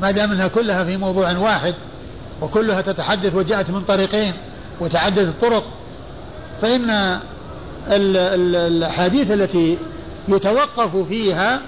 ما 0.00 0.10
دام 0.10 0.32
إنها 0.32 0.48
كلها 0.48 0.84
في 0.84 0.96
موضوع 0.96 1.38
واحد 1.38 1.74
وكلها 2.42 2.80
تتحدث 2.80 3.34
وجاءت 3.34 3.70
من 3.70 3.84
طريقين 3.84 4.32
وتعدد 4.80 5.18
الطرق 5.18 5.64
فإن 6.62 7.20
الأحاديث 7.86 9.30
التي 9.30 9.78
يتوقف 10.28 10.96
فيها 10.96 11.60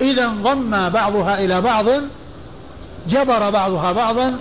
إذا 0.00 0.26
انضم 0.26 0.88
بعضها 0.88 1.44
إلى 1.44 1.60
بعض 1.60 1.86
جبر 3.08 3.50
بعضها 3.50 3.92
بعضا 3.92 4.36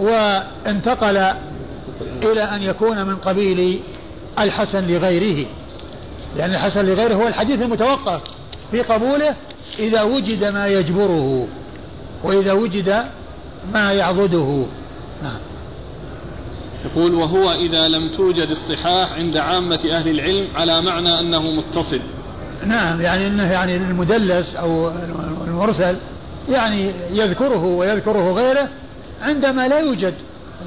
وانتقل 0.00 1.16
إلى 2.22 2.42
أن 2.42 2.62
يكون 2.62 3.06
من 3.06 3.16
قبيل 3.16 3.80
الحسن 4.38 4.86
لغيره. 4.86 5.46
لأن 6.36 6.50
الحسن 6.50 6.86
لغيره 6.86 7.14
هو 7.14 7.28
الحديث 7.28 7.62
المتوقف 7.62 8.20
في 8.70 8.82
قبوله 8.82 9.36
إذا 9.78 10.02
وجد 10.02 10.44
ما 10.44 10.66
يجبره 10.66 11.46
وإذا 12.24 12.52
وجد 12.52 13.04
ما 13.72 13.92
يعضده. 13.92 14.66
نعم. 15.22 15.40
يقول 16.84 17.14
وهو 17.14 17.52
إذا 17.52 17.88
لم 17.88 18.08
توجد 18.08 18.50
الصحاح 18.50 19.12
عند 19.12 19.36
عامة 19.36 19.80
أهل 19.90 20.08
العلم 20.08 20.48
على 20.56 20.82
معنى 20.82 21.20
أنه 21.20 21.42
متصل 21.50 22.00
نعم 22.66 23.00
يعني 23.00 23.26
أنه 23.26 23.52
يعني 23.52 23.76
المدلس 23.76 24.56
أو 24.56 24.92
المرسل 25.46 25.96
يعني 26.48 26.92
يذكره 27.10 27.64
ويذكره 27.64 28.32
غيره 28.32 28.68
عندما 29.22 29.68
لا 29.68 29.78
يوجد 29.78 30.14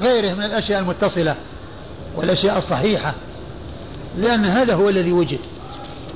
غيره 0.00 0.34
من 0.34 0.44
الأشياء 0.44 0.80
المتصلة 0.80 1.36
والأشياء 2.16 2.58
الصحيحة 2.58 3.14
لأن 4.18 4.44
هذا 4.44 4.74
هو 4.74 4.88
الذي 4.88 5.12
وجد. 5.12 5.38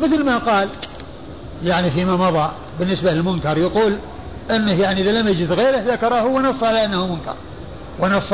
مثل 0.02 0.24
ما 0.24 0.38
قال 0.38 0.68
يعني 1.64 1.90
فيما 1.90 2.16
مضى 2.16 2.50
بالنسبة 2.78 3.12
للمنكر 3.12 3.58
يقول 3.58 3.98
أنه 4.50 4.80
يعني 4.80 5.00
إذا 5.00 5.20
لم 5.20 5.28
يجد 5.28 5.52
غيره 5.52 5.78
ذكره 5.78 6.24
ونص 6.24 6.62
على 6.62 6.84
أنه 6.84 7.06
منكر. 7.06 7.34
ونص 8.00 8.32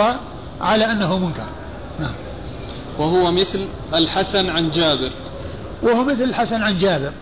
على 0.61 0.84
أنه 0.84 1.18
منكر. 1.18 1.47
نعم. 2.01 2.14
وهو 2.99 3.32
مثل 3.32 3.68
الحسن 3.94 4.51
عن 4.51 4.70
جابر. 4.70 5.11
وهو 5.82 6.05
مثل 6.05 6.22
الحسن 6.22 6.62
عن 6.62 6.78
جابر. 6.78 7.12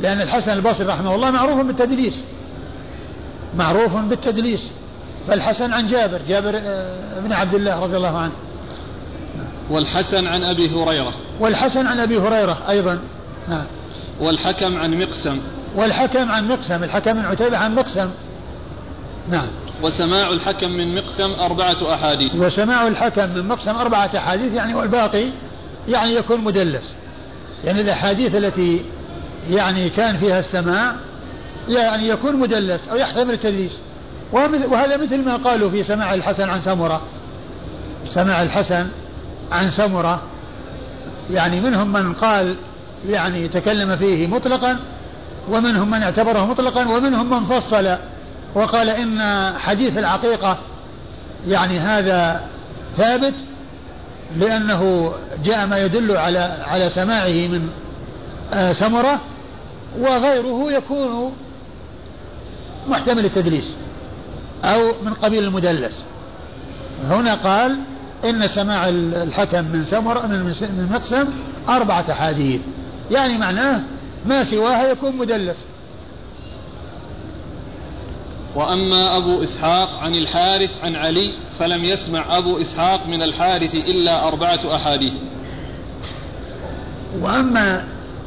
لأن 0.00 0.20
الحسن 0.20 0.52
البصري 0.52 0.86
رحمه 0.86 1.14
الله 1.14 1.30
معروف 1.30 1.66
بالتدليس. 1.66 2.24
معروف 3.56 3.96
بالتدليس. 3.96 4.72
فالحسن 5.28 5.72
عن 5.72 5.86
جابر 5.86 6.20
جابر 6.28 6.60
آه، 6.64 7.20
بن 7.20 7.32
عبد 7.32 7.54
الله 7.54 7.80
رضي 7.80 7.96
الله 7.96 8.18
عنه. 8.18 8.32
والحسن 9.70 10.26
عن 10.26 10.44
أبي 10.44 10.70
هريرة. 10.70 11.12
والحسن 11.40 11.86
عن 11.86 12.00
أبي 12.00 12.18
هريرة 12.18 12.58
أيضا. 12.68 12.98
نعم. 13.48 13.64
والحكم 14.20 14.78
عن 14.78 14.98
مقسم. 14.98 15.40
والحكم 15.76 16.30
عن 16.30 16.48
مقسم 16.48 16.84
الحكم 16.84 17.16
من 17.16 17.24
عتيبة 17.24 17.58
عن 17.58 17.74
مقسم. 17.74 18.10
نعم. 19.30 19.46
وسماع 19.82 20.28
الحكم 20.28 20.70
من 20.70 20.94
مقسم 20.94 21.30
أربعة 21.30 21.76
أحاديث. 21.94 22.34
وسماع 22.34 22.86
الحكم 22.86 23.28
من 23.34 23.48
مقسم 23.48 23.76
أربعة 23.76 24.10
أحاديث 24.16 24.52
يعني 24.52 24.74
والباقي 24.74 25.24
يعني 25.88 26.14
يكون 26.14 26.40
مدلس. 26.40 26.94
يعني 27.64 27.80
الأحاديث 27.80 28.34
التي 28.34 28.82
يعني 29.50 29.90
كان 29.90 30.16
فيها 30.16 30.38
السماع 30.38 30.94
يعني 31.68 32.08
يكون 32.08 32.36
مدلس 32.36 32.88
أو 32.88 32.96
يحتمل 32.96 33.34
التدليس. 33.34 33.80
وهذا 34.32 34.96
مثل 34.96 35.24
ما 35.24 35.36
قالوا 35.36 35.70
في 35.70 35.82
سماع 35.82 36.14
الحسن 36.14 36.48
عن 36.48 36.60
سمرة. 36.60 37.02
سماع 38.06 38.42
الحسن 38.42 38.88
عن 39.52 39.70
سمرة 39.70 40.22
يعني 41.30 41.60
منهم 41.60 41.92
من 41.92 42.12
قال 42.12 42.54
يعني 43.08 43.48
تكلم 43.48 43.96
فيه 43.96 44.26
مطلقا 44.26 44.78
ومنهم 45.48 45.90
من 45.90 46.02
اعتبره 46.02 46.46
مطلقا 46.46 46.88
ومنهم 46.88 47.30
من 47.30 47.46
فصل 47.46 47.96
وقال 48.54 48.88
إن 48.90 49.52
حديث 49.58 49.98
العقيقة 49.98 50.58
يعني 51.46 51.78
هذا 51.78 52.46
ثابت 52.96 53.34
لأنه 54.36 55.12
جاء 55.44 55.66
ما 55.66 55.78
يدل 55.78 56.16
على 56.16 56.56
على 56.66 56.88
سماعه 56.88 57.28
من 57.28 57.68
آه، 58.52 58.72
سمرة. 58.72 59.20
وغيره 60.00 60.72
يكون 60.72 61.32
محتمل 62.88 63.24
التدليس 63.24 63.76
أو 64.64 64.92
من 65.04 65.14
قبيل 65.14 65.44
المدلس. 65.44 66.06
هنا 67.04 67.34
قال 67.34 67.78
إن 68.24 68.48
سماع 68.48 68.88
الحكم 68.88 69.64
من 69.64 69.84
سمر 69.84 70.26
من 70.26 70.88
مقسم 70.92 71.24
أربعة 71.68 72.04
أحاديث. 72.10 72.60
يعني 73.10 73.38
معناه 73.38 73.80
ما 74.26 74.44
سواها 74.44 74.90
يكون 74.90 75.16
مدلس. 75.16 75.66
وأما 78.54 79.16
أبو 79.16 79.42
إسحاق 79.42 79.98
عن 80.02 80.14
الحارث 80.14 80.70
عن 80.84 80.96
علي 80.96 81.34
فلم 81.58 81.84
يسمع 81.84 82.38
أبو 82.38 82.60
إسحاق 82.60 83.06
من 83.06 83.22
الحارث 83.22 83.74
إلا 83.74 84.28
أربعة 84.28 84.60
أحاديث. 84.74 85.14
وأما 87.20 87.84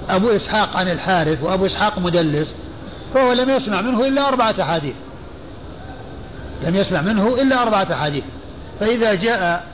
أبو 0.09 0.29
إسحاق 0.29 0.77
عن 0.77 0.87
الحارث 0.87 1.43
وأبو 1.43 1.65
إسحاق 1.65 1.99
مدلس 1.99 2.55
فهو 3.13 3.33
لم 3.33 3.49
يسمع 3.49 3.81
منه 3.81 4.07
إلا 4.07 4.27
أربعة 4.27 4.55
أحاديث. 4.61 4.95
لم 6.63 6.75
يسمع 6.75 7.01
منه 7.01 7.41
إلا 7.41 7.61
أربعة 7.61 7.87
أحاديث. 7.91 8.23
فإذا 8.79 9.13
جاء 9.13 9.67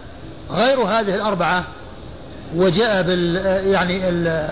غير 0.51 0.79
هذه 0.79 1.15
الأربعة 1.15 1.63
وجاء 2.55 3.01
بال 3.01 3.35
يعني 3.65 4.09
ال 4.09 4.49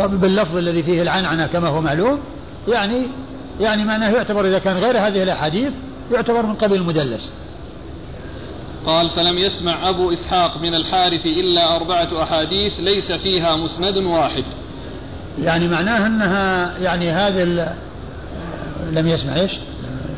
باللفظ 0.00 0.56
الذي 0.56 0.82
فيه 0.82 1.02
العنعنة 1.02 1.46
كما 1.46 1.68
هو 1.68 1.80
معلوم 1.80 2.20
يعني 2.68 3.08
يعني 3.60 3.84
معناه 3.84 4.10
يعتبر 4.10 4.48
إذا 4.48 4.58
كان 4.58 4.76
غير 4.76 4.98
هذه 4.98 5.22
الأحاديث 5.22 5.72
يعتبر 6.12 6.46
من 6.46 6.54
قبيل 6.54 6.80
المدلس. 6.80 7.32
قال 8.86 9.10
فلم 9.10 9.38
يسمع 9.38 9.88
أبو 9.88 10.12
إسحاق 10.12 10.58
من 10.62 10.74
الحارث 10.74 11.26
إلا 11.26 11.76
أربعة 11.76 12.08
أحاديث 12.22 12.80
ليس 12.80 13.12
فيها 13.12 13.56
مسند 13.56 13.98
واحد. 13.98 14.44
يعني 15.38 15.68
معناه 15.68 16.06
أنها 16.06 16.78
يعني 16.78 17.10
هذه 17.10 17.72
لم 18.92 19.08
يسمع 19.08 19.36
إيش؟ 19.36 19.52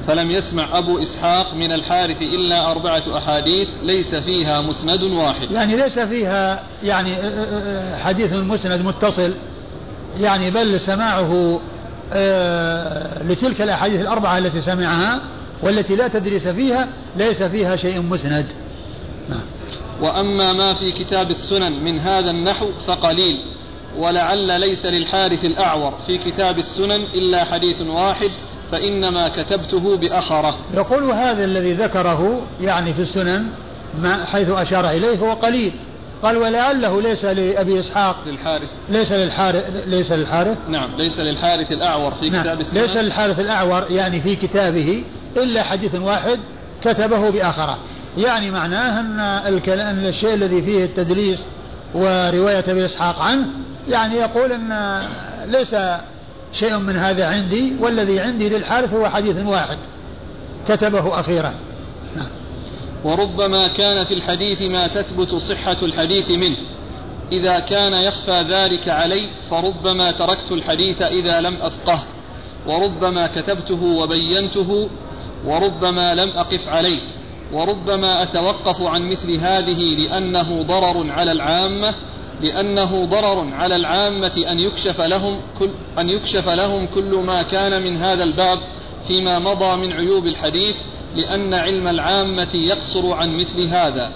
فلم 0.07 0.31
يسمع 0.31 0.79
أبو 0.79 0.99
إسحاق 0.99 1.55
من 1.55 1.73
الحارث 1.73 2.23
إلا 2.23 2.71
أربعة 2.71 3.03
أحاديث 3.17 3.69
ليس 3.83 4.15
فيها 4.15 4.61
مسند 4.61 5.03
واحد. 5.03 5.51
يعني 5.51 5.77
ليس 5.77 5.99
فيها 5.99 6.63
يعني 6.83 7.17
حديث 8.05 8.33
مسند 8.33 8.81
متصل. 8.81 9.35
يعني 10.21 10.51
بل 10.51 10.81
سماعه 10.81 11.61
لتلك 13.29 13.63
الأحاديث 13.63 14.01
الأربعة 14.01 14.39
التي 14.39 14.61
سمعها 14.61 15.21
والتي 15.63 15.97
لا 15.97 16.09
تدريس 16.09 16.49
فيها 16.49 16.89
ليس 17.17 17.43
فيها 17.43 17.77
شيء 17.77 18.03
مسند. 18.03 18.47
نعم. 19.29 19.41
وأما 20.03 20.53
ما 20.53 20.75
في 20.75 20.93
كتاب 20.93 21.31
السنن 21.31 21.85
من 21.85 21.99
هذا 21.99 22.31
النحو 22.31 22.67
فقليل. 22.87 23.41
ولعل 23.97 24.61
ليس 24.61 24.87
للحارث 24.87 25.45
الأعور 25.45 25.95
في 26.07 26.19
كتاب 26.19 26.59
السنن 26.59 27.05
إلا 27.15 27.45
حديث 27.45 27.83
واحد 27.83 28.31
فإنما 28.73 29.29
كتبته 29.29 29.97
بأخرة. 29.97 30.59
يقول 30.75 31.11
هذا 31.11 31.45
الذي 31.45 31.73
ذكره 31.73 32.43
يعني 32.61 32.95
في 32.95 33.03
السنن 33.03 33.47
ما 34.03 34.25
حيث 34.25 34.51
أشار 34.51 34.91
إليه 34.91 35.19
هو 35.19 35.33
قليل. 35.33 35.73
قال 36.23 36.37
ولعله 36.37 37.03
ليس 37.03 37.25
لأبي 37.25 37.79
إسحاق. 37.79 38.17
للحارث. 38.27 38.75
ليس 38.89 39.13
للحارث 39.13 39.65
ليس 39.87 40.13
للحارث. 40.13 40.59
نعم 40.69 40.91
ليس 40.99 41.21
للحارث 41.21 41.73
الأعور 41.73 42.15
في 42.15 42.31
نعم 42.31 42.43
كتاب 42.43 42.61
السنن. 42.61 42.83
ليس 42.83 42.97
للحارث 42.97 43.41
الأعور 43.41 43.85
يعني 43.91 44.21
في 44.21 44.37
كتابه 44.37 45.05
إلا 45.37 45.63
حديث 45.63 45.95
واحد 45.95 46.39
كتبه 46.85 47.31
بآخرة. 47.31 47.79
يعني 48.19 48.51
معناه 48.51 49.01
أن 49.01 49.21
الكلام 49.55 50.07
الشيء 50.07 50.35
الذي 50.35 50.63
فيه 50.63 50.85
التدليس 50.85 51.47
ورواية 51.95 52.65
أبي 52.69 52.85
إسحاق 52.85 53.23
عنه 53.23 53.47
يعني 53.89 54.17
يقول 54.17 54.53
أن 54.53 55.03
ليس 55.45 55.77
شيء 56.53 56.79
من 56.79 56.97
هذا 56.97 57.27
عندي 57.27 57.77
والذي 57.81 58.21
عندي 58.21 58.49
للحارث 58.49 58.93
هو 58.93 59.09
حديث 59.09 59.47
واحد 59.47 59.79
كتبه 60.69 61.21
أخيرا. 61.21 61.55
نعم. 62.17 62.29
وربما 63.05 63.69
كان 63.69 64.05
في 64.05 64.15
الحديث 64.15 64.63
ما 64.63 64.87
تثبت 64.87 65.35
صحة 65.35 65.77
الحديث 65.83 66.31
منه. 66.31 66.57
إذا 67.33 67.59
كان 67.59 67.93
يخفى 67.93 68.45
ذلك 68.49 68.89
علي 68.89 69.31
فربما 69.51 70.11
تركت 70.11 70.53
الحديث 70.53 71.03
إذا 71.03 71.41
لم 71.41 71.57
أفقه. 71.63 72.03
وربما 72.67 73.27
كتبته 73.27 73.83
وبينته 73.83 74.89
وربما 75.45 76.15
لم 76.15 76.31
أقف 76.37 76.69
عليه. 76.69 77.01
وربما 77.53 78.23
أتوقف 78.23 78.83
عن 78.83 79.09
مثل 79.09 79.33
هذه 79.37 79.97
لأنه 79.97 80.63
ضرر 80.63 81.13
على 81.13 81.33
العامة 81.33 81.95
لأنه 82.43 83.05
ضرر 83.05 83.55
على 83.55 83.77
العامة 83.77 84.45
أن 84.51 84.59
يكشف 84.59 85.01
لهم 85.01 85.41
كل 85.59 85.71
أن 85.99 86.09
يكشف 86.09 86.49
لهم 86.49 86.87
كل 86.87 87.15
ما 87.15 87.43
كان 87.43 87.83
من 87.83 87.97
هذا 87.97 88.25
الباب 88.25 88.59
فيما 89.09 89.39
مضى 89.39 89.77
من 89.77 89.93
عيوب 89.93 90.27
الحديث 90.27 90.77
لأن 91.17 91.55
علم 91.55 91.89
العامة 91.89 92.49
يقصر 92.55 93.13
عن 93.13 93.37
مثل 93.37 93.67
هذا. 93.69 94.13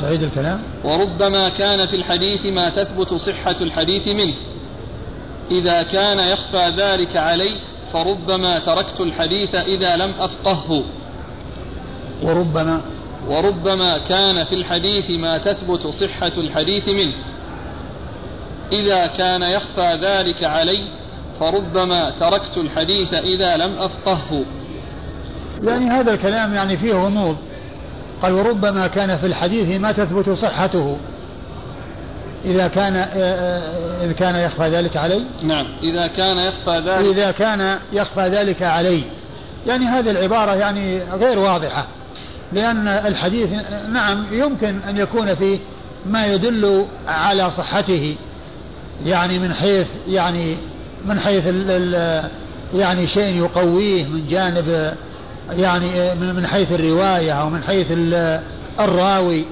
تعيد 0.00 0.22
الكلام. 0.22 0.62
وربما 0.84 1.48
كان 1.48 1.86
في 1.86 1.96
الحديث 1.96 2.46
ما 2.46 2.68
تثبت 2.68 3.14
صحة 3.14 3.56
الحديث 3.60 4.08
منه. 4.08 4.34
إذا 5.50 5.82
كان 5.82 6.18
يخفى 6.18 6.72
ذلك 6.76 7.16
علي 7.16 7.50
فربما 7.92 8.58
تركت 8.58 9.00
الحديث 9.00 9.54
إذا 9.54 9.96
لم 9.96 10.14
أفقهه. 10.20 10.84
وربما 12.22 12.80
وربما 13.30 13.98
كان 13.98 14.44
في 14.44 14.54
الحديث 14.54 15.10
ما 15.10 15.38
تثبت 15.38 15.86
صحة 15.86 16.32
الحديث 16.36 16.88
منه. 16.88 17.14
إذا 18.72 19.06
كان 19.06 19.42
يخفى 19.42 19.98
ذلك 20.02 20.44
علي 20.44 20.84
فربما 21.40 22.10
تركت 22.10 22.58
الحديث 22.58 23.14
إذا 23.14 23.56
لم 23.56 23.78
أفقهه. 23.78 24.44
يعني 25.62 25.90
هذا 25.90 26.14
الكلام 26.14 26.54
يعني 26.54 26.76
فيه 26.76 26.94
غموض. 26.94 27.36
قال 28.22 28.32
وربما 28.32 28.86
كان 28.86 29.18
في 29.18 29.26
الحديث 29.26 29.80
ما 29.80 29.92
تثبت 29.92 30.30
صحته. 30.30 30.96
إذا 32.44 32.68
كان 32.68 32.96
آه، 32.96 33.06
آه، 33.16 34.04
إذا 34.04 34.12
كان 34.12 34.36
يخفى 34.36 34.68
ذلك 34.68 34.96
علي؟ 34.96 35.24
نعم. 35.42 35.66
إذا 35.82 36.06
كان 36.06 36.38
يخفى 36.38 36.78
ذلك 36.86 37.06
إذا 37.06 37.30
كان 37.30 37.78
يخفى 37.92 38.28
ذلك 38.28 38.62
علي. 38.62 39.02
يعني 39.66 39.86
هذه 39.86 40.10
العبارة 40.10 40.54
يعني 40.54 41.02
غير 41.02 41.38
واضحة. 41.38 41.86
لأن 42.52 42.88
الحديث 42.88 43.48
نعم 43.92 44.26
يمكن 44.32 44.80
أن 44.88 44.96
يكون 44.96 45.34
فيه 45.34 45.58
ما 46.06 46.26
يدل 46.26 46.86
على 47.08 47.50
صحته 47.50 48.16
يعني 49.04 49.38
من 49.38 49.54
حيث 49.54 49.86
يعني 50.08 50.56
من 51.06 51.20
حيث 51.20 51.46
ال 51.46 51.70
ال 51.70 52.30
يعني 52.74 53.08
شيء 53.08 53.36
يقويه 53.36 54.04
من 54.04 54.26
جانب 54.28 54.94
يعني 55.50 56.14
من 56.14 56.46
حيث 56.46 56.72
الرواية 56.72 57.32
أو 57.32 57.50
من 57.50 57.62
حيث 57.62 57.86
الراوي 58.80 59.44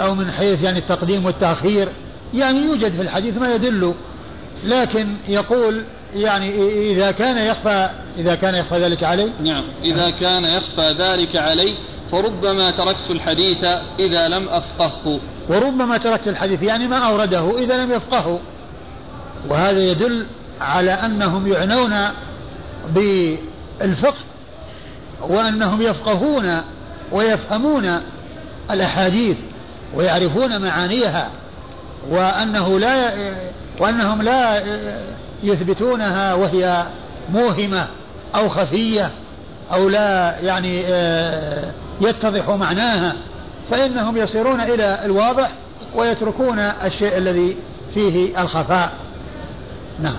أو 0.00 0.14
من 0.14 0.30
حيث 0.30 0.62
يعني 0.62 0.78
التقديم 0.78 1.26
والتأخير 1.26 1.88
يعني 2.34 2.58
يوجد 2.60 2.92
في 2.92 3.02
الحديث 3.02 3.36
ما 3.36 3.54
يدل 3.54 3.94
لكن 4.64 5.06
يقول 5.28 5.82
يعني 6.14 6.68
إذا 6.92 7.10
كان 7.10 7.36
يخفى 7.36 7.90
إذا 8.18 8.34
كان 8.34 8.54
يخفى 8.54 8.78
ذلك 8.78 9.04
علي؟ 9.04 9.32
نعم. 9.40 9.64
إذا 9.84 10.10
كان 10.10 10.44
يخفى 10.44 10.94
ذلك 10.98 11.36
علي 11.36 11.74
فربما 12.10 12.70
تركت 12.70 13.10
الحديث 13.10 13.64
إذا 14.00 14.28
لم 14.28 14.48
أفقهه. 14.48 15.20
وربما 15.48 15.98
تركت 15.98 16.28
الحديث 16.28 16.62
يعني 16.62 16.86
ما 16.86 16.96
أورده 16.96 17.58
إذا 17.58 17.84
لم 17.84 17.92
يفقهه. 17.92 18.40
وهذا 19.48 19.80
يدل 19.80 20.26
على 20.60 20.90
أنهم 20.90 21.46
يعنون 21.46 21.94
بالفقه 22.94 24.18
وأنهم 25.20 25.82
يفقهون 25.82 26.62
ويفهمون 27.12 28.00
الأحاديث 28.70 29.36
ويعرفون 29.94 30.62
معانيها 30.62 31.30
وأنه 32.10 32.78
لا 32.78 33.12
وأنهم 33.80 34.22
لا 34.22 34.62
يثبتونها 35.42 36.34
وهي 36.34 36.86
موهمة 37.32 37.86
أو 38.34 38.48
خفية 38.48 39.10
أو 39.72 39.88
لا 39.88 40.40
يعني 40.40 40.82
آه، 40.86 41.72
يتضح 42.00 42.48
معناها 42.48 43.16
فإنهم 43.70 44.16
يصيرون 44.16 44.60
إلى 44.60 45.04
الواضح 45.04 45.50
ويتركون 45.94 46.58
الشيء 46.58 47.16
الذي 47.16 47.56
فيه 47.94 48.40
الخفاء. 48.40 48.92
نعم. 50.02 50.18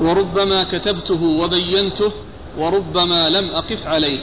وربما 0.00 0.64
كتبته 0.64 1.22
وبينته 1.22 2.12
وربما 2.58 3.28
لم 3.28 3.50
أقف 3.50 3.86
عليه. 3.86 4.18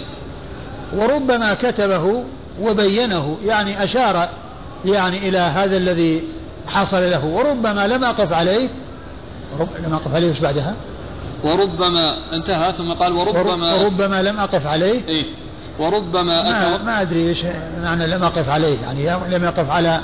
وربما 0.94 1.54
كتبه 1.54 2.24
وبينه 2.62 3.38
يعني 3.46 3.84
أشار 3.84 4.30
يعني 4.86 5.18
إلى 5.18 5.38
هذا 5.38 5.78
الذي 5.78 6.24
حصل 6.68 7.02
له 7.12 7.26
وربما 7.26 7.88
لم 7.88 8.04
أقف 8.04 8.34
عليه. 8.34 8.70
رب 9.60 9.70
لم 9.86 9.94
أقف 9.94 10.16
عليه 10.16 10.32
وش 10.32 10.40
بعدها؟ 10.40 10.76
وربما 11.44 12.14
انتهى 12.34 12.72
ثم 12.72 12.92
قال 12.92 13.14
وربما 13.14 13.74
وربما 13.74 14.22
لم 14.22 14.40
أقف 14.40 14.68
عليه. 14.68 15.08
إيه. 15.08 15.26
وربما 15.80 16.44
ما, 16.44 16.78
ما 16.84 17.02
أدري 17.02 17.30
إيش 17.30 17.46
معنى 17.84 18.08
لم 18.08 18.24
أقف 18.24 18.50
عليه. 18.50 18.78
يعني 18.82 19.36
لم 19.36 19.44
يقف 19.44 19.70
على 19.70 20.02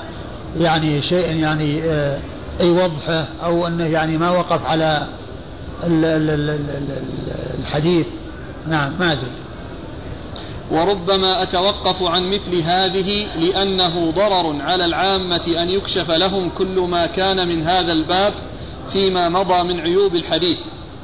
يعني 0.59 1.01
شيء 1.01 1.35
يعني 1.35 1.83
آه، 1.83 2.19
أي 2.61 2.69
وضحه 2.69 3.25
أو 3.43 3.67
أنه 3.67 3.85
يعني 3.85 4.17
ما 4.17 4.29
وقف 4.29 4.65
على 4.65 5.07
الحديث. 7.59 8.05
نعم 8.67 8.91
ما 8.99 9.11
أدري. 9.11 9.31
وربما 10.71 11.43
أتوقف 11.43 12.03
عن 12.03 12.29
مثل 12.29 12.55
هذه 12.55 13.27
لأنه 13.39 14.11
ضرر 14.11 14.61
على 14.61 14.85
العامة 14.85 15.55
أن 15.61 15.69
يكشف 15.69 16.11
لهم 16.11 16.49
كل 16.49 16.79
ما 16.79 17.05
كان 17.05 17.47
من 17.47 17.61
هذا 17.61 17.91
الباب 17.91 18.33
فيما 18.89 19.29
مضى 19.29 19.73
من 19.73 19.79
عيوب 19.79 20.15
الحديث 20.15 20.57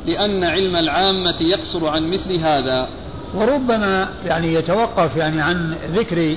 لأن 0.05 0.43
علم 0.43 0.75
العامة 0.75 1.35
يقصر 1.41 1.87
عن 1.87 2.09
مثل 2.09 2.39
هذا. 2.39 2.87
وربما 3.35 4.09
يعني 4.25 4.53
يتوقف 4.53 5.15
يعني 5.15 5.41
عن 5.41 5.75
ذكر 5.93 6.35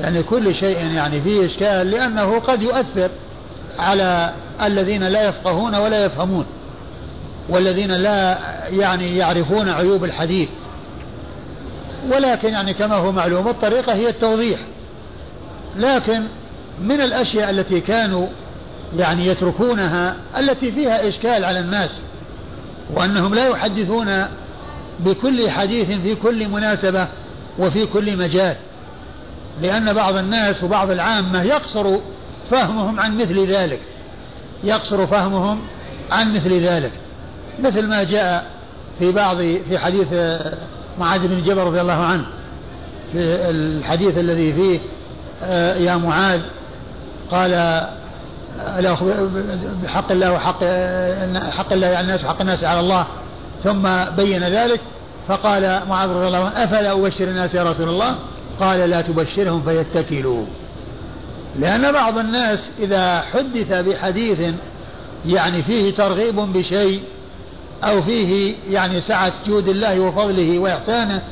يعني 0.00 0.22
كل 0.22 0.54
شيء 0.54 0.76
يعني 0.76 1.20
فيه 1.20 1.46
إشكال 1.46 1.90
لأنه 1.90 2.38
قد 2.38 2.62
يؤثر 2.62 3.10
على 3.78 4.34
الذين 4.62 5.04
لا 5.04 5.28
يفقهون 5.28 5.74
ولا 5.74 6.04
يفهمون 6.04 6.46
والذين 7.48 7.92
لا 7.92 8.38
يعني 8.70 9.16
يعرفون 9.16 9.68
عيوب 9.68 10.04
الحديث. 10.04 10.48
ولكن 12.12 12.52
يعني 12.52 12.74
كما 12.74 12.96
هو 12.96 13.12
معلوم 13.12 13.48
الطريقة 13.48 13.94
هي 13.94 14.08
التوضيح. 14.08 14.58
لكن 15.76 16.22
من 16.80 17.00
الأشياء 17.00 17.50
التي 17.50 17.80
كانوا 17.80 18.26
يعني 18.96 19.26
يتركونها 19.26 20.16
التي 20.38 20.72
فيها 20.72 21.08
إشكال 21.08 21.44
على 21.44 21.58
الناس 21.58 22.02
وأنهم 22.94 23.34
لا 23.34 23.48
يحدثون 23.48 24.24
بكل 25.00 25.50
حديث 25.50 26.00
في 26.00 26.14
كل 26.14 26.48
مناسبة 26.48 27.08
وفي 27.58 27.86
كل 27.86 28.16
مجال 28.16 28.56
لأن 29.62 29.92
بعض 29.92 30.16
الناس 30.16 30.64
وبعض 30.64 30.90
العامة 30.90 31.42
يقصر 31.42 31.98
فهمهم 32.50 33.00
عن 33.00 33.18
مثل 33.18 33.46
ذلك 33.46 33.80
يقصر 34.64 35.06
فهمهم 35.06 35.60
عن 36.10 36.34
مثل 36.34 36.52
ذلك. 36.60 36.90
مثل 37.58 37.86
ما 37.86 38.02
جاء 38.02 38.50
في 38.98 39.12
بعض 39.12 39.36
في 39.36 39.78
حديث 39.78 40.08
معاذ 41.00 41.28
بن 41.28 41.42
جبل 41.42 41.62
رضي 41.62 41.80
الله 41.80 42.04
عنه 42.04 42.26
في 43.12 43.18
الحديث 43.50 44.18
الذي 44.18 44.52
فيه 44.52 44.80
آه، 45.42 45.74
يا 45.74 45.96
معاذ 45.96 46.40
قال 47.30 47.82
بحق 49.82 50.12
الله 50.12 50.32
وحق 50.32 50.64
حق 51.50 51.72
الله 51.72 51.86
على 51.86 52.00
الناس 52.00 52.24
وحق 52.24 52.40
الناس 52.40 52.64
على 52.64 52.80
الله 52.80 53.06
ثم 53.64 54.04
بين 54.16 54.44
ذلك 54.44 54.80
فقال 55.28 55.82
معاذ 55.88 56.10
رضي 56.10 56.26
الله 56.26 56.44
عنه 56.44 56.64
أفلا 56.64 56.92
أبشر 56.92 57.24
الناس 57.24 57.54
يا 57.54 57.62
رسول 57.62 57.88
الله؟ 57.88 58.16
قال 58.60 58.90
لا 58.90 59.00
تبشرهم 59.00 59.62
فيتكلوا. 59.62 60.46
لأن 61.58 61.92
بعض 61.92 62.18
الناس 62.18 62.70
إذا 62.78 63.20
حدث 63.20 63.72
بحديث 63.72 64.54
يعني 65.26 65.62
فيه 65.62 65.94
ترغيب 65.94 66.36
بشيء 66.36 67.02
أو 67.84 68.02
فيه 68.02 68.54
يعني 68.70 69.00
سعة 69.00 69.32
جود 69.46 69.68
الله 69.68 70.00
وفضله 70.00 70.58
وإحسانه 70.58 71.22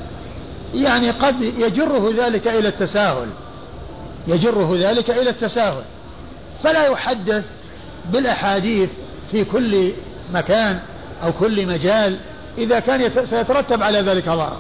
يعني 0.74 1.10
قد 1.10 1.42
يجره 1.42 2.10
ذلك 2.16 2.48
إلى 2.48 2.68
التساهل 2.68 3.28
يجره 4.28 4.72
ذلك 4.76 5.10
إلى 5.10 5.30
التساهل. 5.30 5.84
فلا 6.62 6.86
يحدث 6.86 7.44
بالأحاديث 8.12 8.88
في 9.30 9.44
كل 9.44 9.92
مكان 10.34 10.80
أو 11.22 11.32
كل 11.32 11.66
مجال 11.66 12.16
إذا 12.58 12.78
كان 12.78 13.26
سيترتب 13.26 13.82
على 13.82 13.98
ذلك 13.98 14.28
ضرر. 14.28 14.56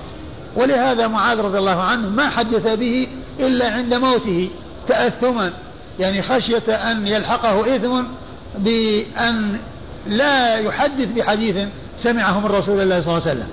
ولهذا 0.56 1.06
معاذ 1.06 1.40
رضي 1.40 1.58
الله 1.58 1.82
عنه 1.82 2.08
ما 2.08 2.28
حدث 2.28 2.74
به 2.76 3.08
إلا 3.40 3.72
عند 3.72 3.94
موته 3.94 4.50
تأثما 4.88 5.52
يعني 6.00 6.22
خشية 6.22 6.68
أن 6.68 7.06
يلحقه 7.06 7.76
إثم 7.76 8.02
بأن 8.58 9.58
لا 10.06 10.56
يحدث 10.56 11.06
بحديث 11.06 11.56
سمعه 11.96 12.40
من 12.40 12.46
رسول 12.46 12.80
الله 12.80 13.00
صلى 13.00 13.12
الله 13.12 13.28
عليه 13.28 13.38
وسلم. 13.40 13.48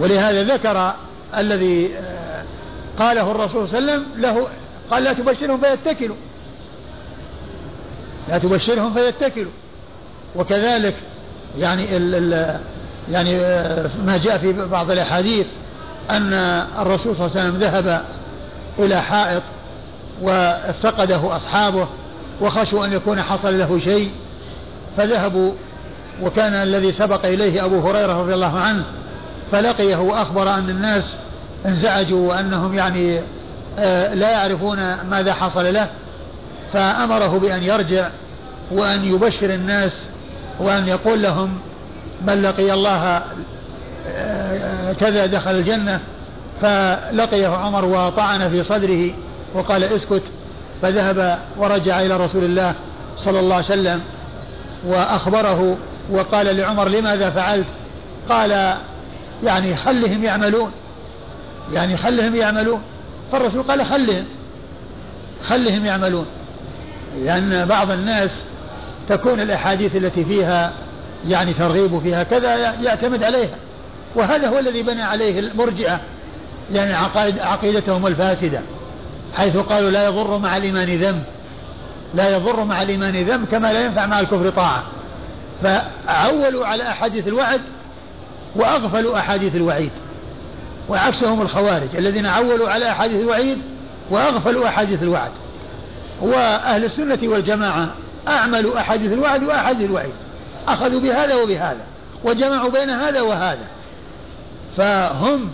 ولهذا 0.00 0.42
ذكر 0.42 0.94
الذي 1.36 1.96
آه، 1.96 2.44
قاله 2.98 3.30
الرسول 3.30 3.68
صلى 3.68 3.78
الله 3.78 3.92
عليه 3.92 4.02
وسلم 4.02 4.20
له 4.22 4.48
قال 4.90 5.04
لا 5.04 5.12
تبشرهم 5.12 5.60
فيتكلوا. 5.60 6.16
لا 8.28 8.38
تبشرهم 8.38 8.94
فيتكلوا. 8.94 9.52
وكذلك 10.36 10.94
يعني 11.58 11.96
ال 11.96 12.14
ال 12.14 12.60
يعني 13.10 13.36
آه، 13.36 13.90
ما 14.06 14.16
جاء 14.16 14.38
في 14.38 14.52
بعض 14.52 14.90
الأحاديث 14.90 15.46
أن 16.10 16.32
الرسول 16.78 17.16
صلى 17.16 17.26
الله 17.26 17.40
عليه 17.40 17.48
وسلم 17.48 17.60
ذهب 17.60 18.04
إلى 18.78 19.02
حائط 19.02 19.42
وافتقده 20.22 21.36
أصحابه 21.36 21.88
وخشوا 22.40 22.84
أن 22.84 22.92
يكون 22.92 23.22
حصل 23.22 23.58
له 23.58 23.78
شيء. 23.78 24.10
فذهبوا 24.98 25.52
وكان 26.22 26.54
الذي 26.54 26.92
سبق 26.92 27.26
إليه 27.26 27.64
أبو 27.64 27.80
هريرة 27.80 28.12
رضي 28.20 28.34
الله 28.34 28.58
عنه 28.58 28.84
فلقيه 29.52 29.96
وأخبر 29.96 30.50
أن 30.50 30.70
الناس 30.70 31.16
انزعجوا 31.66 32.28
وأنهم 32.28 32.74
يعني 32.74 33.20
آه، 33.78 34.14
لا 34.14 34.30
يعرفون 34.30 34.78
ماذا 35.10 35.32
حصل 35.32 35.74
له 35.74 35.88
فأمره 36.72 37.38
بأن 37.38 37.62
يرجع 37.62 38.08
وأن 38.72 39.04
يبشر 39.04 39.50
الناس 39.50 40.06
وأن 40.60 40.88
يقول 40.88 41.22
لهم 41.22 41.58
من 42.26 42.42
لقي 42.42 42.72
الله 42.72 43.22
آه، 44.08 44.92
كذا 44.92 45.26
دخل 45.26 45.50
الجنة 45.50 46.00
فلقيه 46.60 47.48
عمر 47.48 47.84
وطعن 47.84 48.50
في 48.50 48.62
صدره 48.62 49.10
وقال 49.54 49.84
اسكت 49.84 50.22
فذهب 50.82 51.38
ورجع 51.58 52.00
إلى 52.00 52.16
رسول 52.16 52.44
الله 52.44 52.74
صلى 53.16 53.40
الله 53.40 53.54
عليه 53.54 53.64
وسلم 53.64 54.00
وأخبره 54.86 55.76
وقال 56.10 56.56
لعمر 56.56 56.88
لماذا 56.88 57.30
فعلت؟ 57.30 57.66
قال 58.28 58.76
يعني 59.44 59.76
خلهم 59.76 60.24
يعملون. 60.24 60.70
يعني 61.72 61.96
خلهم 61.96 62.34
يعملون. 62.34 62.82
فالرسول 63.32 63.62
قال 63.62 63.86
خلهم. 63.86 64.24
خلهم 65.42 65.84
يعملون. 65.84 66.26
لأن 67.24 67.64
بعض 67.64 67.90
الناس 67.90 68.42
تكون 69.08 69.40
الأحاديث 69.40 69.96
التي 69.96 70.24
فيها 70.24 70.72
يعني 71.28 71.52
ترغيب 71.52 71.98
فيها 71.98 72.22
كذا 72.22 72.56
يعتمد 72.82 73.24
عليها. 73.24 73.56
وهذا 74.14 74.48
هو 74.48 74.58
الذي 74.58 74.82
بنى 74.82 75.02
عليه 75.02 75.40
المرجئة 75.40 76.00
يعني 76.72 76.94
عقائد 76.94 77.38
عقيدتهم 77.38 78.06
الفاسدة 78.06 78.62
حيث 79.34 79.56
قالوا 79.56 79.90
لا 79.90 80.04
يضر 80.04 80.38
مع 80.38 80.56
الإيمان 80.56 80.88
ذنب. 80.88 81.22
لا 82.14 82.36
يضر 82.36 82.64
مع 82.64 82.82
الإيمان 82.82 83.16
ذنب 83.16 83.46
كما 83.46 83.72
لا 83.72 83.84
ينفع 83.84 84.06
مع 84.06 84.20
الكفر 84.20 84.48
طاعة. 84.48 84.82
فعولوا 85.62 86.66
على 86.66 86.82
أحاديث 86.82 87.28
الوعد 87.28 87.60
وأغفلوا 88.56 89.18
أحاديث 89.18 89.54
الوعيد. 89.54 89.90
وعكسهم 90.88 91.42
الخوارج 91.42 91.96
الذين 91.98 92.26
عولوا 92.26 92.70
على 92.70 92.90
أحاديث 92.90 93.22
الوعيد 93.22 93.58
وأغفلوا 94.10 94.68
أحاديث 94.68 95.02
الوعد. 95.02 95.32
وأهل 96.20 96.84
السنة 96.84 97.18
والجماعة 97.22 97.88
أعملوا 98.28 98.80
أحاديث 98.80 99.12
الوعد 99.12 99.44
وأحاديث 99.44 99.86
الوعيد. 99.86 100.14
أخذوا 100.68 101.00
بهذا 101.00 101.34
وبهذا 101.34 101.80
وجمعوا 102.24 102.70
بين 102.70 102.90
هذا 102.90 103.20
وهذا. 103.20 103.68
فهم 104.76 105.50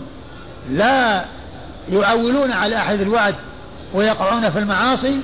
لا 0.69 1.25
يعولون 1.91 2.51
على 2.51 2.77
أحاديث 2.77 3.01
الوعد 3.01 3.35
ويقعون 3.93 4.49
في 4.49 4.59
المعاصي 4.59 5.21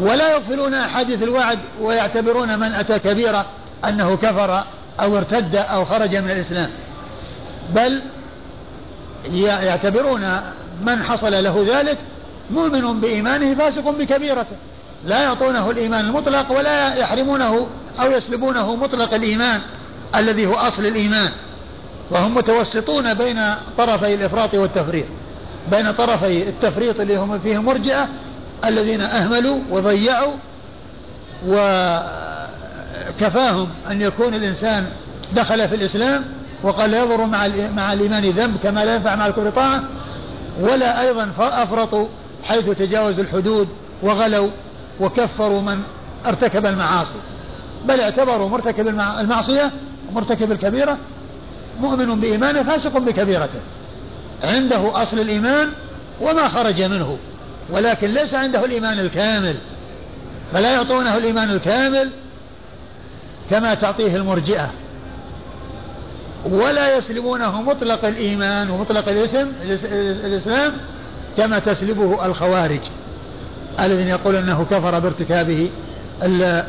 ولا 0.00 0.32
يغفلون 0.32 0.74
أحاديث 0.74 1.22
الوعد 1.22 1.58
ويعتبرون 1.80 2.58
من 2.58 2.72
أتى 2.72 2.98
كبيرة 2.98 3.46
أنه 3.88 4.16
كفر 4.16 4.64
أو 5.00 5.16
ارتد 5.16 5.56
أو 5.56 5.84
خرج 5.84 6.16
من 6.16 6.30
الإسلام. 6.30 6.70
بل 7.74 8.02
يعتبرون 9.40 10.40
من 10.82 11.02
حصل 11.02 11.44
له 11.44 11.66
ذلك 11.68 11.98
مؤمن 12.50 13.00
بإيمانه 13.00 13.54
فاسق 13.54 13.90
بكبيرته. 13.90 14.56
لا 15.04 15.22
يعطونه 15.22 15.70
الإيمان 15.70 16.04
المطلق 16.04 16.52
ولا 16.52 16.94
يحرمونه 16.94 17.66
أو 18.00 18.10
يسلبونه 18.10 18.76
مطلق 18.76 19.14
الإيمان 19.14 19.60
الذي 20.14 20.46
هو 20.46 20.54
أصل 20.54 20.86
الإيمان. 20.86 21.30
وهم 22.10 22.34
متوسطون 22.34 23.14
بين 23.14 23.54
طرفي 23.78 24.14
الإفراط 24.14 24.54
والتفريط. 24.54 25.06
بين 25.70 25.92
طرفي 25.92 26.48
التفريط 26.48 27.00
اللي 27.00 27.16
هم 27.16 27.38
فيه 27.38 27.58
مرجئة 27.58 28.08
الذين 28.64 29.00
أهملوا 29.00 29.58
وضيعوا 29.70 30.32
وكفاهم 33.08 33.68
أن 33.90 34.02
يكون 34.02 34.34
الإنسان 34.34 34.86
دخل 35.32 35.68
في 35.68 35.74
الإسلام 35.74 36.24
وقال 36.62 36.90
لا 36.90 36.98
يضر 36.98 37.26
مع 37.26 37.48
مع 37.76 37.92
الإيمان 37.92 38.24
ذنب 38.24 38.56
كما 38.62 38.84
لا 38.84 38.94
ينفع 38.94 39.16
مع 39.16 39.26
الكفر 39.26 39.50
طاعة 39.50 39.82
ولا 40.60 41.00
أيضا 41.00 41.30
أفرطوا 41.38 42.08
حيث 42.44 42.70
تجاوزوا 42.70 43.22
الحدود 43.22 43.68
وغلوا 44.02 44.50
وكفروا 45.00 45.60
من 45.60 45.82
ارتكب 46.26 46.66
المعاصي. 46.66 47.18
بل 47.84 48.00
اعتبروا 48.00 48.48
مرتكب 48.48 48.88
المعصية 49.20 49.70
مرتكب 50.12 50.52
الكبيرة 50.52 50.98
مؤمن 51.80 52.20
بإيمانه 52.20 52.62
فاسق 52.62 52.98
بكبيرته. 52.98 53.60
عنده 54.44 55.02
أصل 55.02 55.18
الإيمان 55.18 55.68
وما 56.20 56.48
خرج 56.48 56.82
منه. 56.82 57.18
ولكن 57.70 58.06
ليس 58.06 58.34
عنده 58.34 58.64
الإيمان 58.64 58.98
الكامل 58.98 59.54
فلا 60.52 60.72
يعطونه 60.72 61.16
الإيمان 61.16 61.50
الكامل 61.50 62.10
كما 63.50 63.74
تعطيه 63.74 64.16
المرجئة. 64.16 64.72
ولا 66.50 66.96
يسلبونه 66.96 67.62
مطلق 67.62 68.04
الإيمان 68.04 68.70
ومطلق 68.70 69.08
الاسم 69.08 69.52
الإسلام 70.24 70.72
كما 71.36 71.58
تسلبه 71.58 72.26
الخوارج 72.26 72.80
الذين 73.80 74.08
يقول 74.08 74.36
أنه 74.36 74.64
كفر 74.64 74.98
بارتكابه 74.98 75.70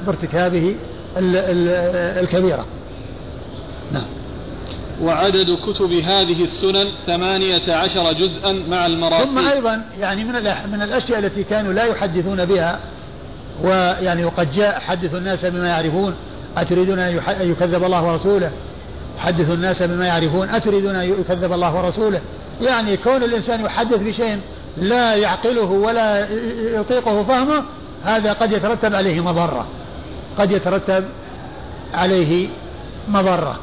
بارتكابه 0.05 0.75
الكبيرة. 1.17 2.65
نعم. 3.91 4.03
وعدد 5.01 5.57
كتب 5.65 5.91
هذه 5.91 6.43
السنن 6.43 6.87
ثمانية 7.07 7.73
عشر 7.73 8.13
جزءا 8.13 8.51
مع 8.69 8.85
المراسيل 8.85 9.27
ثم 9.27 9.47
أيضا 9.47 9.85
يعني 9.99 10.23
من 10.23 10.33
من 10.71 10.81
الأشياء 10.81 11.19
التي 11.19 11.43
كانوا 11.43 11.73
لا 11.73 11.85
يحدثون 11.85 12.45
بها 12.45 12.79
ويعني 13.63 14.25
وقد 14.25 14.51
جاء 14.51 14.79
حدثوا 14.79 15.19
الناس 15.19 15.45
بما 15.45 15.67
يعرفون 15.67 16.15
أتريدون 16.57 16.99
أن 16.99 17.21
يكذب 17.41 17.83
الله 17.83 18.03
ورسوله؟ 18.03 18.51
حدثوا 19.17 19.53
الناس 19.53 19.83
بما 19.83 20.05
يعرفون 20.05 20.49
أتريدون 20.49 20.95
أن 20.95 21.09
يكذب 21.19 21.53
الله 21.53 21.75
ورسوله؟ 21.75 22.21
يعني 22.61 22.97
كون 22.97 23.23
الإنسان 23.23 23.61
يحدث 23.61 23.97
بشيء 23.97 24.39
لا 24.77 25.15
يعقله 25.15 25.63
ولا 25.63 26.27
يطيقه 26.79 27.23
فهمه 27.23 27.63
هذا 28.03 28.33
قد 28.33 28.51
يترتب 28.51 28.95
عليه 28.95 29.21
مضرة. 29.21 29.67
قد 30.37 30.51
يترتب 30.51 31.03
عليه 31.93 32.47
مضرة. 33.07 33.59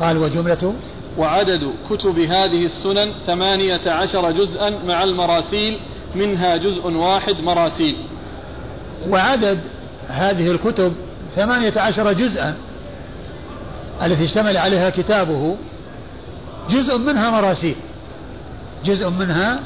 قال 0.00 0.18
وجملة 0.18 0.74
وعدد 1.18 1.74
كتب 1.90 2.18
هذه 2.18 2.64
السنن 2.64 3.12
ثمانية 3.26 3.80
عشر 3.86 4.30
جزءا 4.30 4.70
مع 4.86 5.04
المراسيل 5.04 5.80
منها 6.14 6.56
جزء 6.56 6.90
واحد 6.90 7.40
مراسيل. 7.40 7.96
وعدد 9.08 9.60
هذه 10.08 10.50
الكتب 10.50 10.92
ثمانية 11.36 11.72
عشر 11.76 12.12
جزءا 12.12 12.56
التي 14.02 14.24
اشتمل 14.24 14.56
عليها 14.56 14.90
كتابه 14.90 15.56
جزء 16.70 16.98
منها 16.98 17.30
مراسيل 17.30 17.76
جزء 18.84 19.10
منها 19.10 19.60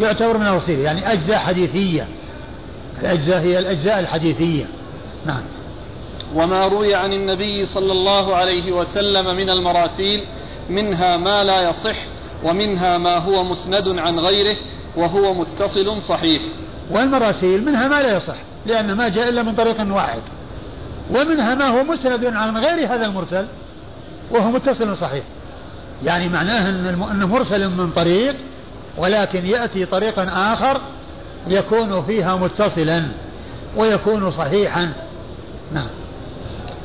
يعتبر 0.00 0.38
من 0.38 0.46
الرسيل 0.46 0.80
يعني 0.80 1.12
أجزاء 1.12 1.38
حديثية. 1.38 2.08
الأجزاء 3.00 3.40
هي 3.40 3.58
الأجزاء 3.58 4.00
الحديثية. 4.00 4.64
نعم. 5.26 5.42
وما 6.34 6.68
روي 6.68 6.94
عن 6.94 7.12
النبي 7.12 7.66
صلى 7.66 7.92
الله 7.92 8.36
عليه 8.36 8.72
وسلم 8.72 9.36
من 9.36 9.50
المراسيل 9.50 10.24
منها 10.70 11.16
ما 11.16 11.44
لا 11.44 11.68
يصح 11.68 11.96
ومنها 12.44 12.98
ما 12.98 13.18
هو 13.18 13.44
مسند 13.44 13.98
عن 13.98 14.18
غيره 14.18 14.56
وهو 14.96 15.34
متصل 15.34 16.02
صحيح. 16.02 16.42
والمراسيل 16.90 17.64
منها 17.64 17.88
ما 17.88 18.02
لا 18.02 18.16
يصح 18.16 18.36
لأن 18.66 18.92
ما 18.92 19.08
جاء 19.08 19.28
إلا 19.28 19.42
من 19.42 19.54
طريق 19.54 19.94
واحد. 19.94 20.22
ومنها 21.10 21.54
ما 21.54 21.68
هو 21.68 21.84
مسند 21.84 22.24
عن 22.24 22.56
غير 22.56 22.94
هذا 22.94 23.06
المرسل 23.06 23.46
وهو 24.30 24.50
متصل 24.50 24.96
صحيح. 24.96 25.24
يعني 26.04 26.28
معناه 26.28 26.68
أنه 27.12 27.26
مرسل 27.26 27.68
من 27.70 27.90
طريق 27.90 28.34
ولكن 28.98 29.46
يأتي 29.46 29.84
طريقا 29.84 30.52
آخر 30.52 30.80
يكون 31.48 32.02
فيها 32.02 32.36
متصلا 32.36 33.02
ويكون 33.76 34.30
صحيحا. 34.30 34.92
نعم. 35.72 36.03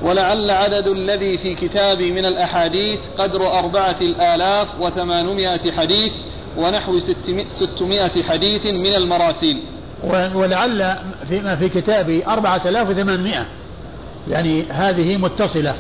ولعل 0.04 0.50
عدد 0.50 0.88
الذي 0.88 1.38
في 1.38 1.54
كتابي 1.54 2.12
من 2.12 2.26
الأحاديث 2.26 3.00
قدر 3.18 3.60
أربعة 3.60 3.96
الآلاف 4.02 4.80
وثمانمائة 4.80 5.72
حديث 5.72 6.14
ونحو 6.58 7.00
ستمائة 7.50 8.24
حديث 8.24 8.66
من 8.66 8.94
المراسيل. 8.94 9.62
ولعل 10.34 10.96
فيما 11.30 11.56
في 11.56 11.70
كتابي 11.70 12.28
أربعة 12.28 12.62
آلاف 12.66 12.90
وثمانمائة. 12.90 13.46
يعني 14.28 14.64
هذه 14.70 15.18
متصلة. 15.18 15.76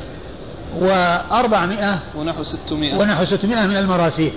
وأربعمائة 0.82 2.00
ونحو 2.16 2.44
ستمائة. 2.44 2.98
ونحو 2.98 3.26
ستمائة 3.26 3.68
من 3.68 3.78
المراسيل. 3.78 4.32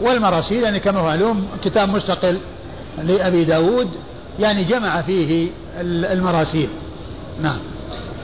والمراسيل 0.00 0.62
يعني 0.62 0.80
كما 0.80 1.00
هو 1.00 1.04
معلوم 1.04 1.46
كتاب 1.64 1.88
مستقل 1.88 2.38
لأبي 3.04 3.44
داود 3.44 3.88
يعني 4.40 4.64
جمع 4.64 5.02
فيه 5.02 5.50
المراسيل. 5.80 6.68
نعم. 7.42 7.58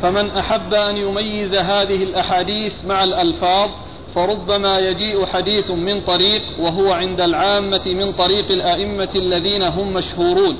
فمن 0.02 0.30
أحب 0.30 0.74
أن 0.74 0.96
يميز 0.96 1.54
هذه 1.54 2.04
الأحاديث 2.04 2.84
مع 2.84 3.04
الألفاظ 3.04 3.70
فربما 4.14 4.78
يجيء 4.78 5.26
حديث 5.26 5.70
من 5.70 6.00
طريق 6.00 6.42
وهو 6.58 6.92
عند 6.92 7.20
العامة 7.20 7.82
من 7.86 8.12
طريق 8.12 8.50
الأئمة 8.50 9.08
الذين 9.16 9.62
هم 9.62 9.92
مشهورون 9.92 10.56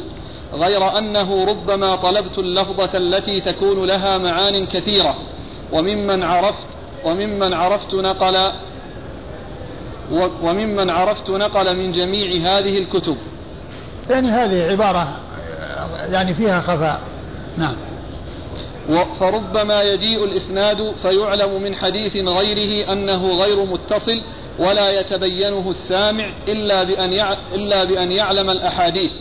غير 0.55 0.99
أنه 0.99 1.45
ربما 1.45 1.97
طلبت 1.97 2.39
اللفظة 2.39 2.99
التي 2.99 3.41
تكون 3.41 3.87
لها 3.87 4.19
معان 4.19 4.67
كثيرة. 4.67 5.15
وممن 5.73 6.23
عرفت 6.23 6.67
وممن 7.05 7.55
عرفت 7.55 7.95
نقل 7.95 8.53
وممن 10.43 10.91
عرفت 10.91 11.31
نقل 11.31 11.77
من 11.77 11.93
جميع 11.93 12.59
هذه 12.59 12.79
الكتب. 12.79 13.17
يعني 14.11 14.31
هذه 14.31 14.71
عبارة 14.71 15.19
يعني 16.11 16.35
فيها 16.35 16.61
خفاء. 16.61 17.01
نعم. 17.59 17.77
فربما 19.21 19.83
يجيء 19.83 20.25
الإسناد 20.25 20.97
فيعلم 20.97 21.63
من 21.63 21.75
حديث 21.75 22.17
غيره 22.17 22.93
أنه 22.93 23.43
غير 23.43 23.65
متصل 23.65 24.21
ولا 24.59 25.01
يتبينه 25.01 25.71
السامع 25.71 26.31
إلا 26.49 26.83
بأن 26.83 27.37
إلا 27.55 27.85
بأن 27.85 28.13
يعلم 28.13 28.51
الأحاديث 28.51 29.13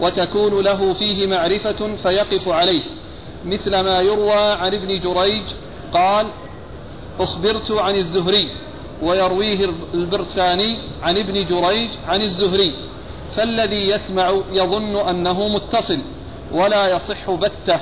وتكون 0.00 0.64
له 0.64 0.92
فيه 0.92 1.26
معرفة 1.26 1.96
فيقف 1.96 2.48
عليه. 2.48 2.82
مثل 3.44 3.80
ما 3.80 4.00
يروى 4.00 4.32
عن 4.34 4.74
ابن 4.74 5.00
جريج 5.00 5.42
قال 5.92 6.26
أخبرت 7.20 7.70
عن 7.70 7.96
الزهري 7.96 8.48
ويرويه 9.02 9.70
البرساني 9.94 10.80
عن 11.02 11.18
ابن 11.18 11.44
جريج 11.44 11.90
عن 12.08 12.22
الزهري 12.22 12.72
فالذي 13.30 13.90
يسمع 13.90 14.34
يظن 14.52 14.96
أنه 14.96 15.48
متصل. 15.48 15.98
ولا 16.52 16.96
يصح 16.96 17.30
بتة 17.30 17.80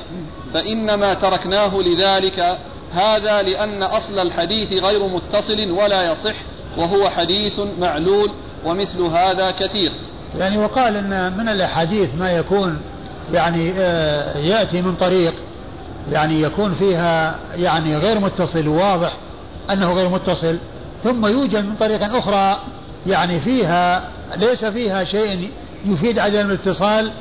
فإنما 0.55 1.15
تركناه 1.15 1.79
لذلك. 1.79 2.59
هذا 2.93 3.43
لأن 3.43 3.83
أصل 3.83 4.19
الحديث 4.19 4.73
غير 4.73 5.09
متصل 5.09 5.71
ولا 5.71 6.13
يصح 6.13 6.35
وهو 6.79 7.09
حديث 7.09 7.61
معلول 7.79 8.31
ومثل 8.65 9.03
هذا 9.03 9.51
كثير. 9.51 9.93
يعني 10.39 10.59
وقال 10.59 10.97
أن 10.97 11.39
من 11.39 11.49
الأحاديث 11.49 12.15
ما 12.19 12.33
يكون 12.33 12.81
يعني 13.33 13.73
آه، 13.79 14.39
يأتي 14.39 14.83
من 14.83 14.95
طريق 14.95 15.35
يعني 16.11 16.41
يكون 16.41 16.75
فيها 16.75 17.39
يعني 17.57 17.97
غير 17.97 18.19
متصل 18.21 18.69
وواضح 18.69 19.17
أنه 19.71 19.93
غير 19.93 20.09
متصل 20.09 20.59
ثم 21.05 21.27
يوجد 21.27 21.65
من 21.65 21.75
طريق 21.81 22.17
أخرى 22.17 22.61
يعني 23.07 23.41
فيها 23.41 24.09
ليس 24.37 24.65
فيها 24.65 25.05
شيء 25.05 25.51
يفيد 25.85 26.19
عدم 26.19 26.51
الاتصال 26.51 27.13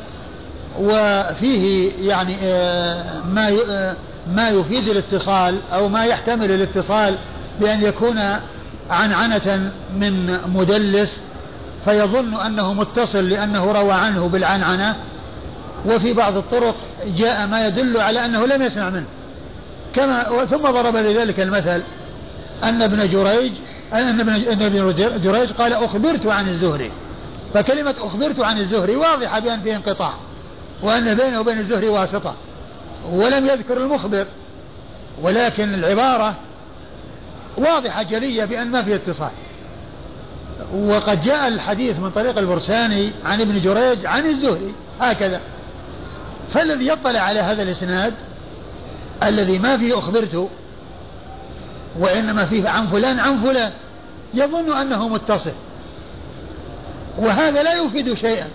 وفيه 0.80 1.92
يعني 2.02 2.38
آه، 2.44 3.22
ما 3.22 3.50
آه، 3.70 3.96
ما 4.34 4.50
يفيد 4.50 4.88
الاتصال 4.88 5.60
أو 5.74 5.90
ما 5.90 6.06
يحتمل 6.06 6.52
الاتصال 6.52 7.16
بأن 7.60 7.82
يكون 7.82 8.20
عنعنة 8.90 9.72
من 9.96 10.38
مدلس 10.48 11.24
فيظن 11.86 12.34
أنه 12.34 12.74
متصل 12.74 13.30
لأنه 13.30 13.72
روى 13.72 13.94
عنه 13.94 14.28
بالعنعنة. 14.28 14.96
وفي 15.86 16.14
بعض 16.14 16.38
الطرق 16.38 16.76
جاء 17.18 17.48
ما 17.48 17.68
يدل 17.68 17.98
على 17.98 18.26
أنه 18.26 18.46
لم 18.46 18.62
يسمع 18.62 18.90
منه. 18.90 19.06
كما 19.96 20.46
ثم 20.46 20.72
ضرب 20.72 20.96
لذلك 20.96 21.40
المثل 21.40 21.82
أن 22.64 22.82
ابن 22.82 23.10
جريج 23.10 23.52
أن 23.94 24.20
ابن 24.20 24.94
جريج 25.22 25.52
قال 25.52 25.74
أخبرت 25.74 26.28
عن 26.28 26.48
الزهري. 26.48 26.92
فكلمة 27.54 27.96
أخبرت 28.02 28.40
عن 28.40 28.58
الزهري 28.58 28.96
واضحة 28.96 29.40
بأن 29.40 29.62
فيه 29.62 29.76
انقطاع. 29.76 30.14
وأن 30.84 31.14
بينه 31.14 31.40
وبين 31.40 31.58
الزهري 31.58 31.90
واسطة 31.90 32.36
ولم 33.12 33.46
يذكر 33.46 33.78
المخبر 33.78 34.26
ولكن 35.22 35.74
العبارة 35.74 36.36
واضحة 37.58 38.04
جلية 38.04 38.46
بأن 38.46 38.68
ما 38.68 38.84
في 38.84 38.96
اتصال. 38.96 39.32
وقد 40.74 41.22
جاء 41.22 41.48
الحديث 41.48 42.00
من 42.00 42.10
طريق 42.10 42.38
البرساني 42.38 43.12
عن 43.26 43.42
ابن 43.42 43.62
جريج 43.62 44.06
عن 44.06 44.26
الزهري 44.26 44.74
هكذا. 45.00 45.42
فالذي 46.52 46.88
يطلع 46.88 47.20
على 47.20 47.40
هذا 47.40 47.64
الإسناد 47.64 48.14
الذي 49.24 49.60
ما 49.60 49.78
فيه 49.78 50.00
أخبرت 50.00 50.50
وإنما 52.00 52.46
فيه 52.46 52.70
عن 52.70 52.88
فلان 52.88 53.20
عن 53.20 53.44
فلان 53.44 53.72
يظن 54.34 54.72
أنه 54.72 55.08
متصل. 55.08 55.54
وهذا 57.18 57.64
لا 57.64 57.74
يفيد 57.74 58.14
شيئا. 58.14 58.48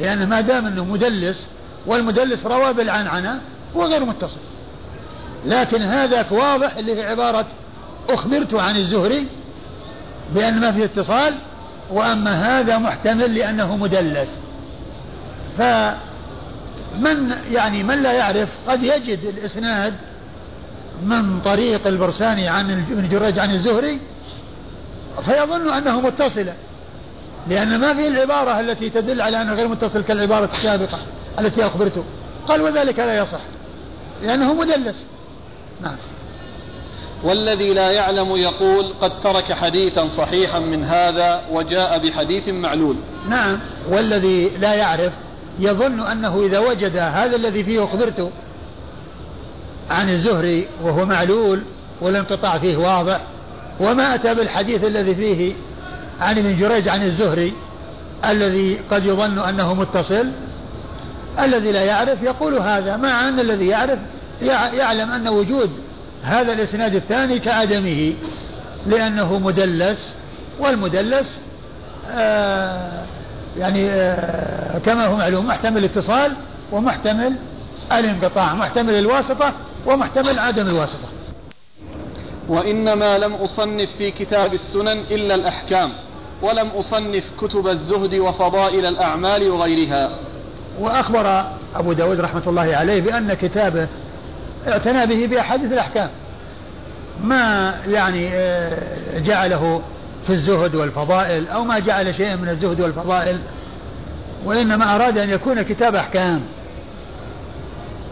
لأن 0.00 0.28
ما 0.28 0.40
دام 0.40 0.66
أنه 0.66 0.84
مدلس 0.84 1.46
والمدلس 1.86 2.46
روى 2.46 2.72
بالعنعنة 2.72 3.40
هو 3.76 3.84
غير 3.84 4.04
متصل. 4.04 4.40
لكن 5.46 5.82
هذاك 5.82 6.32
واضح 6.32 6.76
اللي 6.76 6.94
في 6.94 7.02
عبارة 7.06 7.46
أخبرت 8.08 8.54
عن 8.54 8.76
الزهري 8.76 9.26
بأن 10.34 10.60
ما 10.60 10.72
فيه 10.72 10.84
اتصال 10.84 11.34
وأما 11.90 12.60
هذا 12.60 12.78
محتمل 12.78 13.34
لأنه 13.34 13.76
مدلس. 13.76 14.28
فمن 15.58 17.34
يعني 17.52 17.82
من 17.82 18.02
لا 18.02 18.12
يعرف 18.12 18.48
قد 18.68 18.82
يجد 18.82 19.18
الإسناد 19.24 19.94
من 21.02 21.40
طريق 21.40 21.86
البرساني 21.86 22.48
عن 22.48 22.70
ابن 22.70 23.08
جريج 23.08 23.38
عن 23.38 23.50
الزهري 23.50 24.00
فيظن 25.24 25.68
أنه 25.68 26.00
متصلا 26.00 26.52
لأن 27.48 27.80
ما 27.80 27.94
في 27.94 28.08
العبارة 28.08 28.60
التي 28.60 28.90
تدل 28.90 29.20
على 29.20 29.42
أنه 29.42 29.54
غير 29.54 29.68
متصل 29.68 30.02
كالعبارة 30.02 30.50
السابقة 30.52 30.98
التي 31.38 31.66
أخبرته. 31.66 32.04
قال 32.48 32.62
وذلك 32.62 32.98
لا 32.98 33.18
يصح 33.18 33.40
لأنه 34.22 34.54
مدلس. 34.54 35.06
نعم. 35.82 35.96
والذي 37.24 37.74
لا 37.74 37.90
يعلم 37.90 38.36
يقول 38.36 38.94
قد 39.00 39.20
ترك 39.20 39.52
حديثا 39.52 40.08
صحيحا 40.08 40.58
من 40.58 40.84
هذا 40.84 41.44
وجاء 41.52 41.98
بحديث 41.98 42.48
معلول. 42.48 42.96
نعم. 43.28 43.60
والذي 43.88 44.48
لا 44.48 44.74
يعرف 44.74 45.12
يظن 45.58 46.00
أنه 46.00 46.42
إذا 46.42 46.58
وجد 46.58 46.96
هذا 46.96 47.36
الذي 47.36 47.64
فيه 47.64 47.84
أخبرته 47.84 48.30
عن 49.90 50.08
الزهري 50.08 50.68
وهو 50.82 51.04
معلول 51.04 51.62
والانقطاع 52.00 52.58
فيه 52.58 52.76
واضح 52.76 53.20
وما 53.80 54.14
أتى 54.14 54.34
بالحديث 54.34 54.84
الذي 54.84 55.14
فيه 55.14 55.54
عن 56.20 56.38
ابن 56.38 56.56
جريج 56.56 56.88
عن 56.88 57.02
الزهري 57.02 57.52
الذي 58.24 58.80
قد 58.90 59.06
يظن 59.06 59.38
أنه 59.38 59.74
متصل 59.74 60.26
الذي 61.38 61.72
لا 61.72 61.84
يعرف 61.84 62.22
يقول 62.22 62.58
هذا 62.58 62.96
مع 62.96 63.28
أن 63.28 63.40
الذي 63.40 63.66
يعرف 63.66 63.98
يعلم 64.72 65.10
أن 65.10 65.28
وجود 65.28 65.70
هذا 66.22 66.52
الإسناد 66.52 66.94
الثاني 66.94 67.38
كعدمه 67.38 68.12
لأنه 68.86 69.38
مدلس 69.38 70.14
والمدلس 70.60 71.38
آه 72.10 73.04
يعني 73.58 73.90
آه 73.90 74.78
كما 74.78 75.06
هو 75.06 75.16
معلوم 75.16 75.46
محتمل 75.46 75.78
الاتصال 75.78 76.32
ومحتمل 76.72 77.36
الانقطاع 77.92 78.54
محتمل 78.54 78.94
الواسطة 78.94 79.52
ومحتمل 79.86 80.38
عدم 80.38 80.66
الواسطة. 80.66 81.08
وإنما 82.48 83.18
لم 83.18 83.34
أصنف 83.34 83.92
في 83.92 84.10
كتاب 84.10 84.54
السنن 84.54 84.98
إلا 85.10 85.34
الأحكام 85.34 85.92
ولم 86.42 86.68
أصنف 86.68 87.30
كتب 87.40 87.68
الزهد 87.68 88.14
وفضائل 88.14 88.86
الأعمال 88.86 89.50
وغيرها. 89.50 90.10
وأخبر 90.80 91.44
أبو 91.74 91.92
داود 91.92 92.20
رحمة 92.20 92.42
الله 92.46 92.76
عليه 92.76 93.00
بأن 93.00 93.34
كتابه 93.34 93.88
اعتنى 94.68 95.06
به 95.06 95.26
بأحاديث 95.26 95.72
الأحكام. 95.72 96.08
ما 97.24 97.74
يعني 97.88 98.30
آه، 98.32 99.18
جعله 99.18 99.82
في 100.26 100.30
الزهد 100.30 100.74
والفضائل 100.74 101.48
أو 101.48 101.64
ما 101.64 101.78
جعل 101.78 102.14
شيئا 102.14 102.36
من 102.36 102.48
الزهد 102.48 102.80
والفضائل 102.80 103.38
وإنما 104.44 104.94
أراد 104.94 105.18
أن 105.18 105.30
يكون 105.30 105.62
كتاب 105.62 105.94
أحكام. 105.94 106.40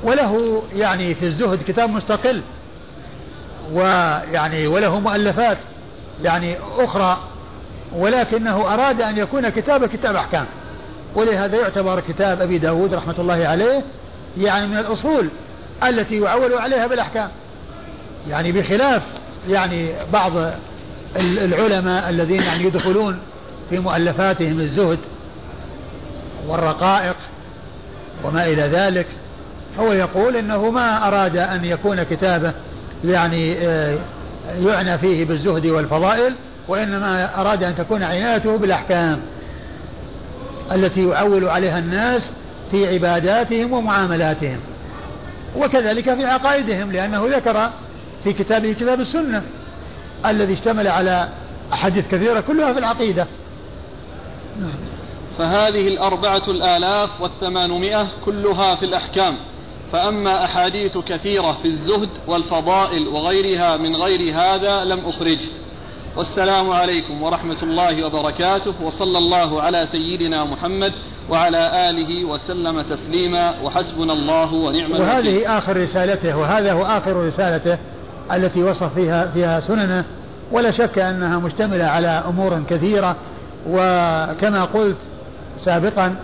وله 0.04 0.62
يعني 0.76 1.14
في 1.14 1.22
الزهد 1.26 1.62
كتاب 1.68 1.90
مستقل. 1.90 2.42
ويعني 3.72 4.66
وله 4.66 5.00
مؤلفات 5.00 5.58
يعني 6.22 6.56
أخرى 6.78 7.18
ولكنه 7.96 8.74
أراد 8.74 9.02
أن 9.02 9.18
يكون 9.18 9.48
كتاب 9.48 9.86
كتاب 9.86 10.16
أحكام. 10.16 10.46
ولهذا 11.14 11.56
يعتبر 11.56 12.00
كتاب 12.00 12.40
أبي 12.40 12.58
داود 12.58 12.94
رحمة 12.94 13.14
الله 13.18 13.46
عليه 13.46 13.84
يعني 14.38 14.66
من 14.66 14.78
الأصول 14.78 15.28
التي 15.84 16.20
يعول 16.20 16.54
عليها 16.54 16.86
بالأحكام. 16.86 17.28
يعني 18.28 18.52
بخلاف 18.52 19.02
يعني 19.48 19.90
بعض 20.12 20.32
العلماء 21.16 22.10
الذين 22.10 22.42
يعني 22.42 22.64
يدخلون 22.64 23.18
في 23.70 23.78
مؤلفاتهم 23.78 24.60
الزهد 24.60 24.98
والرقائق 26.48 27.16
وما 28.24 28.46
إلى 28.46 28.62
ذلك 28.62 29.06
هو 29.78 29.92
يقول 29.92 30.36
إنه 30.36 30.70
ما 30.70 31.08
أراد 31.08 31.36
أن 31.36 31.64
يكون 31.64 32.02
كتابه 32.02 32.52
يعني 33.04 33.56
آه، 33.58 33.98
يعنى 34.64 34.98
فيه 34.98 35.24
بالزهد 35.24 35.66
والفضائل 35.66 36.34
وإنما 36.68 37.40
أراد 37.40 37.64
أن 37.64 37.76
تكون 37.76 38.02
عنايته 38.02 38.56
بالأحكام 38.56 39.20
التي 40.72 41.08
يعول 41.08 41.48
عليها 41.48 41.78
الناس 41.78 42.32
في 42.70 42.94
عباداتهم 42.94 43.72
ومعاملاتهم 43.72 44.58
وكذلك 45.56 46.14
في 46.14 46.24
عقائدهم 46.24 46.92
لأنه 46.92 47.26
ذكر 47.36 47.70
في 48.24 48.32
كتابه 48.32 48.72
كتاب 48.72 49.00
السنة 49.00 49.42
الذي 50.26 50.52
اشتمل 50.52 50.88
على 50.88 51.28
أحاديث 51.72 52.04
كثيرة 52.10 52.40
كلها 52.40 52.72
في 52.72 52.78
العقيدة 52.78 53.26
نعم. 54.60 54.70
فهذه 55.38 55.88
الأربعة 55.88 56.42
الآلاف 56.48 57.20
والثمانمائة 57.20 58.06
كلها 58.24 58.74
في 58.74 58.84
الأحكام 58.84 59.34
فأما 59.92 60.44
أحاديث 60.44 60.98
كثيرة 60.98 61.52
في 61.52 61.68
الزهد 61.68 62.08
والفضائل 62.26 63.08
وغيرها 63.08 63.76
من 63.76 63.96
غير 63.96 64.34
هذا 64.34 64.84
لم 64.84 65.00
أخرجه. 65.06 65.48
والسلام 66.16 66.70
عليكم 66.70 67.22
ورحمة 67.22 67.56
الله 67.62 68.06
وبركاته 68.06 68.74
وصلى 68.82 69.18
الله 69.18 69.62
على 69.62 69.86
سيدنا 69.86 70.44
محمد 70.44 70.92
وعلى 71.30 71.90
آله 71.90 72.24
وسلم 72.24 72.80
تسليما 72.80 73.54
وحسبنا 73.64 74.12
الله 74.12 74.54
ونعم 74.54 74.86
الوكيل. 74.86 75.02
وهذه 75.02 75.58
آخر 75.58 75.76
رسالته 75.76 76.38
وهذا 76.38 76.72
هو 76.72 76.84
آخر 76.84 77.26
رسالته 77.26 77.78
التي 78.32 78.62
وصف 78.62 78.94
فيها 78.94 79.26
فيها 79.26 79.60
سننه. 79.60 80.04
ولا 80.52 80.70
شك 80.70 80.98
أنها 80.98 81.38
مشتملة 81.38 81.84
على 81.84 82.24
أمور 82.28 82.62
كثيرة 82.70 83.16
وكما 83.68 84.64
قلت 84.64 84.96
سابقا 85.56 86.14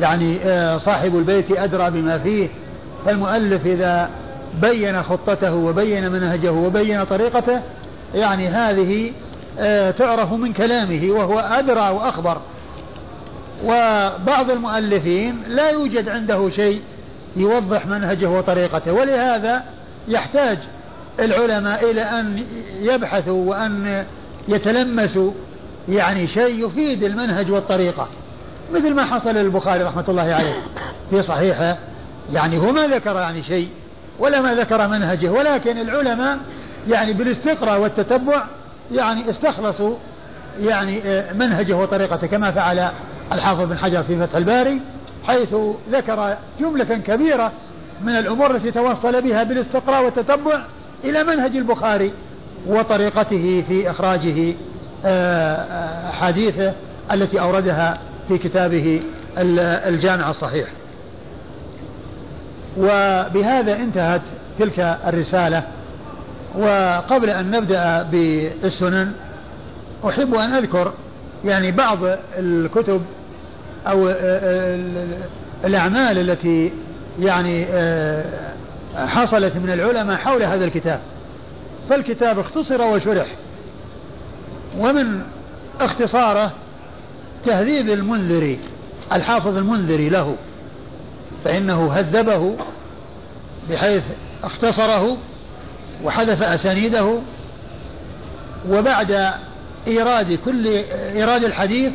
يعني 0.00 0.38
آه، 0.44 0.78
صاحب 0.78 1.16
البيت 1.16 1.50
أدرى 1.50 1.90
بما 1.90 2.18
فيه 2.18 2.48
فالمؤلف 3.06 3.66
إذا 3.66 4.10
بين 4.62 5.02
خطته 5.02 5.54
وبين 5.54 6.12
منهجه 6.12 6.52
وبين 6.52 7.04
طريقته 7.04 7.60
يعني 8.14 8.48
هذه 8.48 9.12
آه، 9.58 9.90
تعرف 9.90 10.32
من 10.32 10.52
كلامه 10.52 11.10
وهو 11.10 11.38
أدرى 11.38 11.90
وأخبر. 11.90 12.38
وبعض 13.64 14.50
المؤلفين 14.50 15.42
لا 15.48 15.70
يوجد 15.70 16.08
عنده 16.08 16.50
شيء 16.50 16.80
يوضح 17.36 17.86
منهجه 17.86 18.30
وطريقته 18.30 18.92
ولهذا 18.92 19.62
يحتاج 20.08 20.58
العلماء 21.20 21.90
إلى 21.90 22.02
أن 22.02 22.44
يبحثوا 22.80 23.50
وأن 23.50 24.04
يتلمسوا 24.48 25.30
يعني 25.88 26.26
شيء 26.26 26.66
يفيد 26.66 27.04
المنهج 27.04 27.50
والطريقة. 27.50 28.08
مثل 28.74 28.94
ما 28.94 29.04
حصل 29.04 29.30
للبخاري 29.30 29.82
رحمة 29.84 30.04
الله 30.08 30.22
عليه 30.22 30.54
في 31.10 31.22
صحيحه 31.22 31.76
يعني 32.32 32.58
هو 32.58 32.72
ما 32.72 32.86
ذكر 32.86 33.16
يعني 33.16 33.42
شيء 33.42 33.68
ولا 34.18 34.40
ما 34.40 34.54
ذكر 34.54 34.88
منهجه 34.88 35.32
ولكن 35.32 35.78
العلماء 35.78 36.38
يعني 36.88 37.12
بالاستقراء 37.12 37.80
والتتبع 37.80 38.44
يعني 38.92 39.30
استخلصوا 39.30 39.96
يعني 40.60 41.02
آه، 41.04 41.32
منهجه 41.32 41.76
وطريقته 41.76 42.26
كما 42.26 42.50
فعل 42.50 42.88
الحافظ 43.32 43.60
بن 43.62 43.78
حجر 43.78 44.02
في 44.02 44.18
فتح 44.18 44.36
الباري 44.36 44.80
حيث 45.26 45.54
ذكر 45.92 46.36
جملة 46.60 46.84
كبيرة 46.84 47.52
من 48.02 48.16
الأمور 48.16 48.56
التي 48.56 48.70
توصل 48.70 49.22
بها 49.22 49.42
بالاستقراء 49.42 50.04
والتتبع 50.04 50.60
إلى 51.04 51.24
منهج 51.24 51.56
البخاري 51.56 52.12
وطريقته 52.66 53.64
في 53.68 53.90
إخراجه 53.90 54.54
آه، 55.04 55.54
آه، 55.54 56.10
أحاديثه 56.10 56.72
التي 57.12 57.40
أوردها 57.40 57.98
في 58.28 58.38
كتابه 58.38 59.02
الجامع 59.38 60.30
الصحيح. 60.30 60.68
وبهذا 62.78 63.76
انتهت 63.76 64.22
تلك 64.58 64.98
الرسالة. 65.06 65.62
وقبل 66.58 67.30
أن 67.30 67.50
نبدأ 67.50 68.02
بالسنن 68.02 69.12
أحب 70.08 70.34
أن 70.34 70.52
أذكر 70.52 70.92
يعني 71.44 71.72
بعض 71.72 71.98
الكتب 72.38 73.02
أو 73.86 74.08
الأعمال 75.64 76.30
التي 76.30 76.72
يعني 77.20 77.66
حصلت 78.96 79.56
من 79.56 79.70
العلماء 79.70 80.16
حول 80.16 80.42
هذا 80.42 80.64
الكتاب. 80.64 81.00
فالكتاب 81.90 82.38
اختصر 82.38 82.82
وشرح 82.82 83.26
ومن 84.78 85.20
اختصاره 85.80 86.52
تهذيب 87.46 87.90
المنذري 87.90 88.58
الحافظ 89.12 89.56
المنذري 89.56 90.08
له. 90.08 90.36
فإنه 91.44 91.92
هذبه 91.92 92.56
بحيث 93.70 94.02
اختصره 94.44 95.16
وحذف 96.04 96.42
أسانيده 96.42 97.18
وبعد 98.68 99.32
إيراد 99.86 100.32
كل 100.44 100.66
إيراد 100.92 101.44
الحديث 101.44 101.92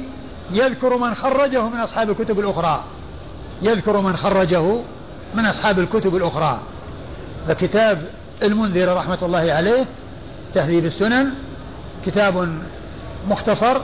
يذكر 0.51 0.97
من 0.97 1.13
خرجه 1.13 1.69
من 1.69 1.79
أصحاب 1.79 2.09
الكتب 2.09 2.39
الأخرى 2.39 2.83
يذكر 3.61 3.99
من 4.01 4.17
خرجه 4.17 4.79
من 5.35 5.45
أصحاب 5.45 5.79
الكتب 5.79 6.15
الأخرى. 6.15 6.59
فكتاب 7.47 8.01
المنذر 8.43 8.95
رحمة 8.95 9.17
الله 9.21 9.53
عليه 9.53 9.85
تهذيب 10.53 10.85
السنن 10.85 11.33
كتاب 12.05 12.49
مختصر 13.29 13.81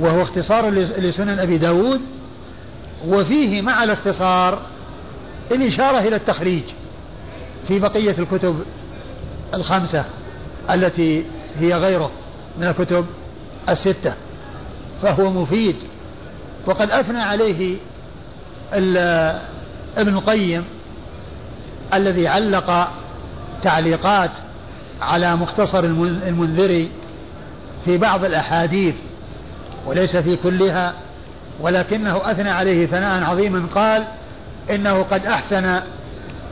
وهو 0.00 0.22
اختصار 0.22 0.70
لسنن 0.70 1.38
أبي 1.38 1.58
داود. 1.58 2.00
وفيه 3.06 3.62
مع 3.62 3.84
الاختصار 3.84 4.62
الإشارة 5.52 5.98
إلى 5.98 6.16
التخريج 6.16 6.62
في 7.68 7.78
بقية 7.78 8.14
الكتب 8.18 8.62
الخمسة 9.54 10.04
التي 10.70 11.24
هي 11.56 11.74
غيره 11.74 12.10
من 12.58 12.66
الكتب 12.66 13.06
الستة 13.68 14.14
فهو 15.02 15.30
مفيد. 15.30 15.76
وقد 16.66 16.90
أثنى 16.90 17.20
عليه 17.20 17.76
ابن 19.96 20.14
القيم 20.14 20.64
الذي 21.94 22.28
علق 22.28 22.88
تعليقات 23.62 24.30
على 25.02 25.36
مختصر 25.36 25.84
المنذري 25.84 26.88
في 27.84 27.98
بعض 27.98 28.24
الأحاديث 28.24 28.94
وليس 29.86 30.16
في 30.16 30.36
كلها 30.36 30.94
ولكنه 31.60 32.20
أثنى 32.24 32.50
عليه 32.50 32.86
ثناء 32.86 33.24
عظيما. 33.24 33.66
قال 33.74 34.04
إنه 34.70 35.02
قد 35.02 35.26
أحسن 35.26 35.80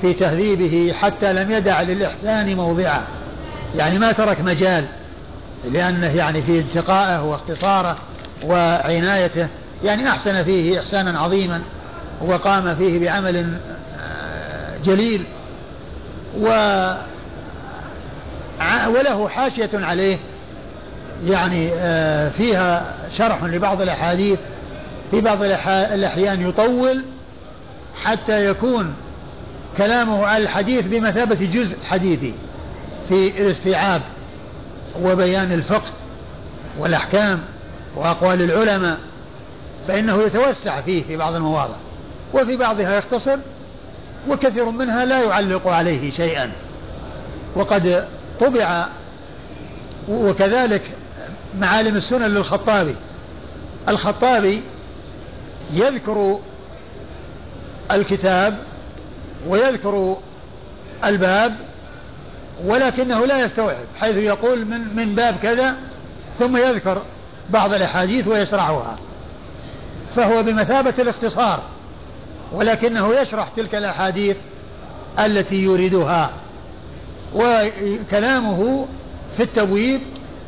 في 0.02 0.12
تهذيبه 0.12 0.94
حتى 1.00 1.32
لم 1.32 1.50
يدع 1.50 1.82
للإحسان 1.82 2.56
موضعا. 2.56 3.02
يعني 3.76 3.98
ما 3.98 4.12
ترك 4.12 4.40
مجال 4.40 4.84
لأنه 5.64 6.06
يعني 6.06 6.42
في 6.42 6.58
انتقائه 6.58 7.22
واختصاره 7.22 7.96
وعنايته. 8.44 9.48
يعني 9.84 10.08
أحسن 10.08 10.44
فيه 10.44 10.78
إحسانا 10.78 11.20
عظيما 11.20 11.62
وقام 12.20 12.76
فيه 12.76 12.98
بعمل 12.98 13.56
آه، 14.00 14.76
جليل. 14.84 15.24
و 16.38 16.46
وله 18.86 19.28
حاشية 19.28 19.70
عليه. 19.74 20.16
يعني 21.26 21.70
آه، 21.74 22.28
فيها 22.28 22.94
شرح 23.16 23.44
لبعض 23.44 23.82
الأحاديث 23.82 24.38
في 25.10 25.20
بعض 25.20 25.42
الأحيان 25.42 26.48
يطول 26.48 27.04
حتى 28.04 28.46
يكون 28.46 28.94
كلامه 29.76 30.26
على 30.26 30.42
الحديث 30.42 30.86
بمثابة 30.86 31.46
جزء 31.46 31.76
حديثي 31.84 32.34
في 33.08 33.42
الاستيعاب 33.42 34.02
وبيان 35.02 35.52
الفقه 35.52 35.90
والأحكام 36.78 37.40
وأقوال 37.96 38.42
العلماء 38.42 38.98
فإنه 39.88 40.22
يتوسع 40.22 40.80
فيه 40.80 41.02
في 41.02 41.16
بعض 41.16 41.34
المواضع 41.34 41.76
وفي 42.34 42.56
بعضها 42.56 42.96
يختصر 42.96 43.36
وكثير 44.28 44.70
منها 44.70 45.04
لا 45.04 45.22
يعلق 45.22 45.68
عليه 45.68 46.10
شيئا. 46.10 46.52
وقد 47.56 48.08
طبع 48.40 48.86
وكذلك 50.08 50.82
معالم 51.58 51.96
السنن 51.96 52.26
للخطابي. 52.26 52.96
الخطابي 53.88 54.62
يذكر 55.72 56.38
الكتاب 57.90 58.58
ويذكر 59.46 60.16
الباب 61.04 61.56
ولكنه 62.64 63.26
لا 63.26 63.40
يستوعب 63.40 63.84
حيث 64.00 64.16
يقول 64.16 64.64
من 64.64 64.96
من 64.96 65.14
باب 65.14 65.36
كذا 65.42 65.74
ثم 66.38 66.56
يذكر 66.56 67.02
بعض 67.50 67.74
الأحاديث 67.74 68.28
ويشرحها. 68.28 68.98
فهو 70.16 70.42
بمثابة 70.42 70.94
الاختصار 70.98 71.62
ولكنه 72.52 73.14
يشرح 73.14 73.48
تلك 73.56 73.74
الأحاديث 73.74 74.36
التي 75.18 75.64
يريدها. 75.64 76.30
وكلامه 77.34 78.86
في 79.36 79.42
التبويب 79.42 80.00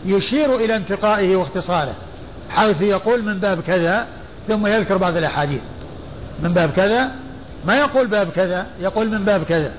يشير 0.05 0.57
إلى 0.57 0.77
انتقائه 0.77 1.37
واختصاره 1.37 1.95
حيث 2.51 2.83
يقول 2.83 3.25
من 3.25 3.39
باب 3.39 3.61
كذا 3.61 4.07
ثم 4.49 4.67
يذكر 4.67 4.97
بعض 4.97 5.17
الأحاديث. 5.17 5.61
من 6.43 6.53
باب 6.53 6.71
كذا؟ 6.71 7.11
ما 7.65 7.79
يقول 7.79 8.07
باب 8.07 8.31
كذا؟ 8.31 8.67
يقول 8.81 9.11
من 9.11 9.25
باب 9.25 9.43
كذا. 9.45 9.75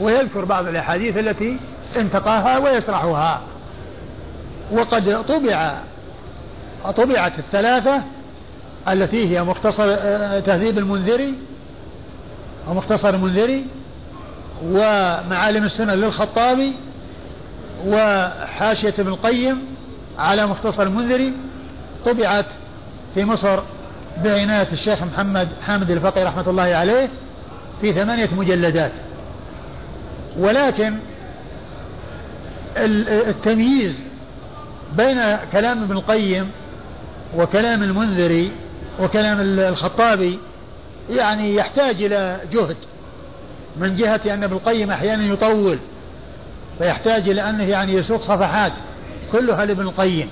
ويذكر 0.00 0.44
بعض 0.44 0.68
الأحاديث 0.68 1.16
التي 1.16 1.56
انتقاها 1.96 2.58
ويشرحها. 2.58 3.42
وقد 4.72 5.24
طبع 5.26 5.74
طبعت 6.96 7.38
الثلاثة 7.38 8.02
التي 8.88 9.36
هي 9.36 9.42
مختصر 9.42 9.84
آه، 9.88 10.40
تهذيب 10.40 10.78
المنذري 10.78 11.34
أو 12.68 12.74
مختصر 12.74 13.08
المنذري 13.08 13.66
ومعالم 14.64 15.64
السنة 15.64 15.94
للخطابي 15.94 16.74
وحاشية 17.86 18.94
ابن 18.98 19.08
القيم 19.08 19.58
على 20.18 20.46
مختصر 20.46 20.82
المنذري. 20.82 21.32
طبعت 22.04 22.46
في 23.14 23.24
مصر 23.24 23.60
بعناية 24.24 24.68
الشيخ 24.72 25.02
محمد 25.02 25.48
حامد 25.66 25.90
الفقي 25.90 26.24
رحمة 26.24 26.50
الله 26.50 26.62
عليه 26.62 27.08
في 27.80 27.92
ثمانية 27.92 28.28
مجلدات. 28.36 28.92
ولكن 30.38 30.94
التمييز 32.76 34.00
بين 34.96 35.36
كلام 35.52 35.82
ابن 35.82 35.96
القيم 35.96 36.50
وكلام 37.36 37.82
المنذري 37.82 38.52
وكلام 39.00 39.38
الخطابي 39.40 40.38
يعني 41.10 41.54
يحتاج 41.54 42.02
إلى 42.02 42.40
جهد 42.52 42.76
من 43.76 43.94
جهة 43.94 44.20
أن 44.26 44.42
ابن 44.44 44.56
القيم 44.56 44.90
أحيانا 44.90 45.32
يطول 45.32 45.78
فيحتاج 46.78 47.28
إلى 47.28 47.50
أنه 47.50 47.64
يعني 47.64 47.92
يسوق 47.92 48.22
صفحات 48.22 48.72
كلها 49.32 49.64
لابن 49.64 49.82
القيم. 49.82 50.28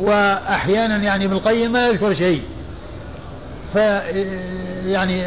وأحيانا 0.00 0.96
يعني 0.96 1.24
ابن 1.24 1.34
القيم 1.34 1.72
ما 1.72 1.86
يذكر 1.86 2.14
شيء. 2.14 2.42
ف 3.74 3.76
يعني 4.86 5.22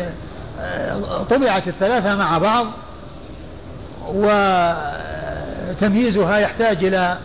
طبعت 1.30 1.67
الثلاثة 1.67 2.15
مع 2.15 2.38
بعض 2.38 2.67
وتمييزها 5.72 6.38
يحتاج 6.38 6.84
إلى 6.85 7.17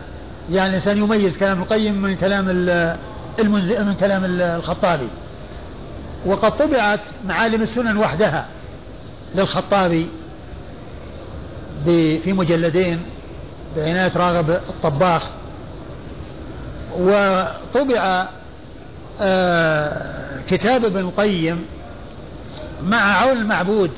يعني 0.49 0.69
الإنسان 0.69 0.97
يميز 0.97 1.37
كلام 1.37 1.61
القيم 1.61 2.01
من 2.01 2.15
كلام 2.15 2.45
من 3.45 3.95
كلام 3.99 4.21
الخطابي. 4.25 5.07
وقد 6.25 6.57
طبعت 6.57 6.99
معالم 7.27 7.61
السنن 7.61 7.97
وحدها 7.97 8.45
للخطابي 9.35 10.09
في 11.85 12.33
مجلدين 12.33 13.01
بعناية 13.75 14.11
راغب 14.15 14.49
الطباخ. 14.49 15.27
وطبع 16.99 17.97
آه، 17.97 18.27
كتاب 20.47 20.85
ابن 20.85 20.99
القيم 20.99 21.65
مع 22.83 23.17
عون 23.21 23.37
المعبود 23.37 23.91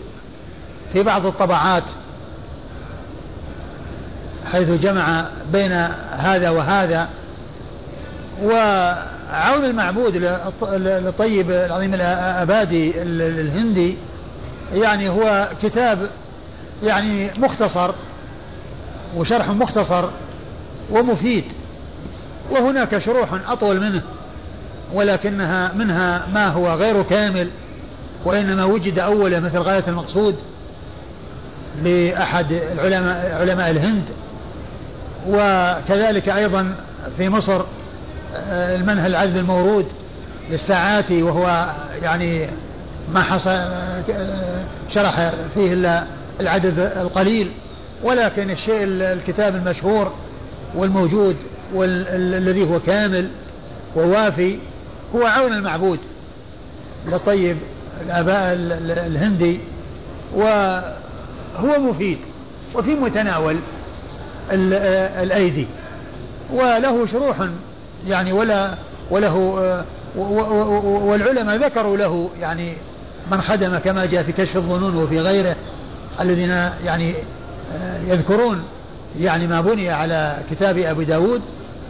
في 0.93 1.03
بعض 1.03 1.25
الطبعات 1.25 1.83
حيث 4.51 4.69
جمع 4.69 5.25
بين 5.51 5.71
هذا 6.11 6.49
وهذا 6.49 7.09
وعون 8.43 9.65
المعبود 9.65 10.17
للطيب 10.61 11.51
العظيم 11.51 11.93
الأبادي 11.93 12.93
الهندي 13.01 13.97
يعني 14.73 15.09
هو 15.09 15.49
كتاب 15.61 16.09
يعني 16.83 17.31
مختصر 17.37 17.91
وشرح 19.15 19.49
مختصر 19.49 20.05
ومفيد 20.91 21.43
وهناك 22.51 22.97
شروح 22.97 23.29
أطول 23.47 23.79
منه. 23.79 24.01
ولكنها 24.93 25.73
منها 25.73 26.27
ما 26.33 26.47
هو 26.47 26.73
غير 26.73 27.03
كامل 27.03 27.49
وإنما 28.25 28.65
وجد 28.65 28.99
أولا 28.99 29.39
مثل 29.39 29.57
غاية 29.57 29.83
المقصود 29.87 30.35
لأحد 31.83 32.51
العلماء 32.51 33.37
علماء 33.41 33.69
الهند 33.69 34.03
وكذلك 35.27 36.29
أيضا 36.29 36.75
في 37.17 37.29
مصر 37.29 37.61
آه، 38.35 38.75
المنهل 38.75 39.11
العدد 39.11 39.37
المورود 39.37 39.85
للساعاتي 40.49 41.23
وهو 41.23 41.75
يعني 42.01 42.49
ما 43.13 43.21
حصل 43.21 43.49
آه، 43.49 44.63
شرح 44.89 45.31
فيه 45.53 45.73
إلا 45.73 46.03
العدد 46.39 46.79
القليل 46.79 47.51
ولكن 48.03 48.49
الشيء 48.51 48.83
الكتاب 48.83 49.55
المشهور 49.55 50.11
والموجود 50.75 51.35
والذي 51.73 52.69
هو 52.69 52.79
كامل 52.79 53.29
ووافي 53.95 54.57
هو 55.15 55.25
عون 55.25 55.53
المعبود. 55.53 55.99
لطيب 57.07 57.57
الآباء 58.01 58.53
الهندي 59.07 59.59
وهو 60.35 61.79
مفيد 61.79 62.17
وفي 62.75 62.95
متناول 62.95 63.57
الأيدي 64.51 65.67
وله 66.53 67.05
شروح 67.05 67.35
يعني 68.07 68.33
ولا 68.33 68.73
وله 69.11 69.35
والعلماء 71.05 71.55
ذكروا 71.55 71.97
له 71.97 72.29
يعني 72.41 72.73
من 73.31 73.41
خدم 73.41 73.77
كما 73.77 74.05
جاء 74.05 74.23
في 74.23 74.31
كشف 74.31 74.55
الظنون 74.55 74.95
وفي 74.95 75.19
غيره 75.19 75.55
الذين 76.19 76.69
يعني 76.85 77.13
يذكرون 78.07 78.63
يعني 79.19 79.47
ما 79.47 79.61
بني 79.61 79.89
على 79.89 80.37
كتاب 80.51 80.77
أبي 80.77 81.05
داود 81.05 81.41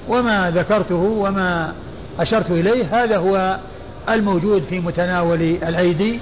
وما 0.10 0.52
ذكرته 0.52 0.96
وما 0.96 1.74
أشرت 2.20 2.52
إليه. 2.52 3.04
هذا 3.04 3.18
هو 3.18 3.58
الموجود 4.10 4.64
في 4.64 4.80
متناول 4.80 5.42
الأيدي 5.42 6.20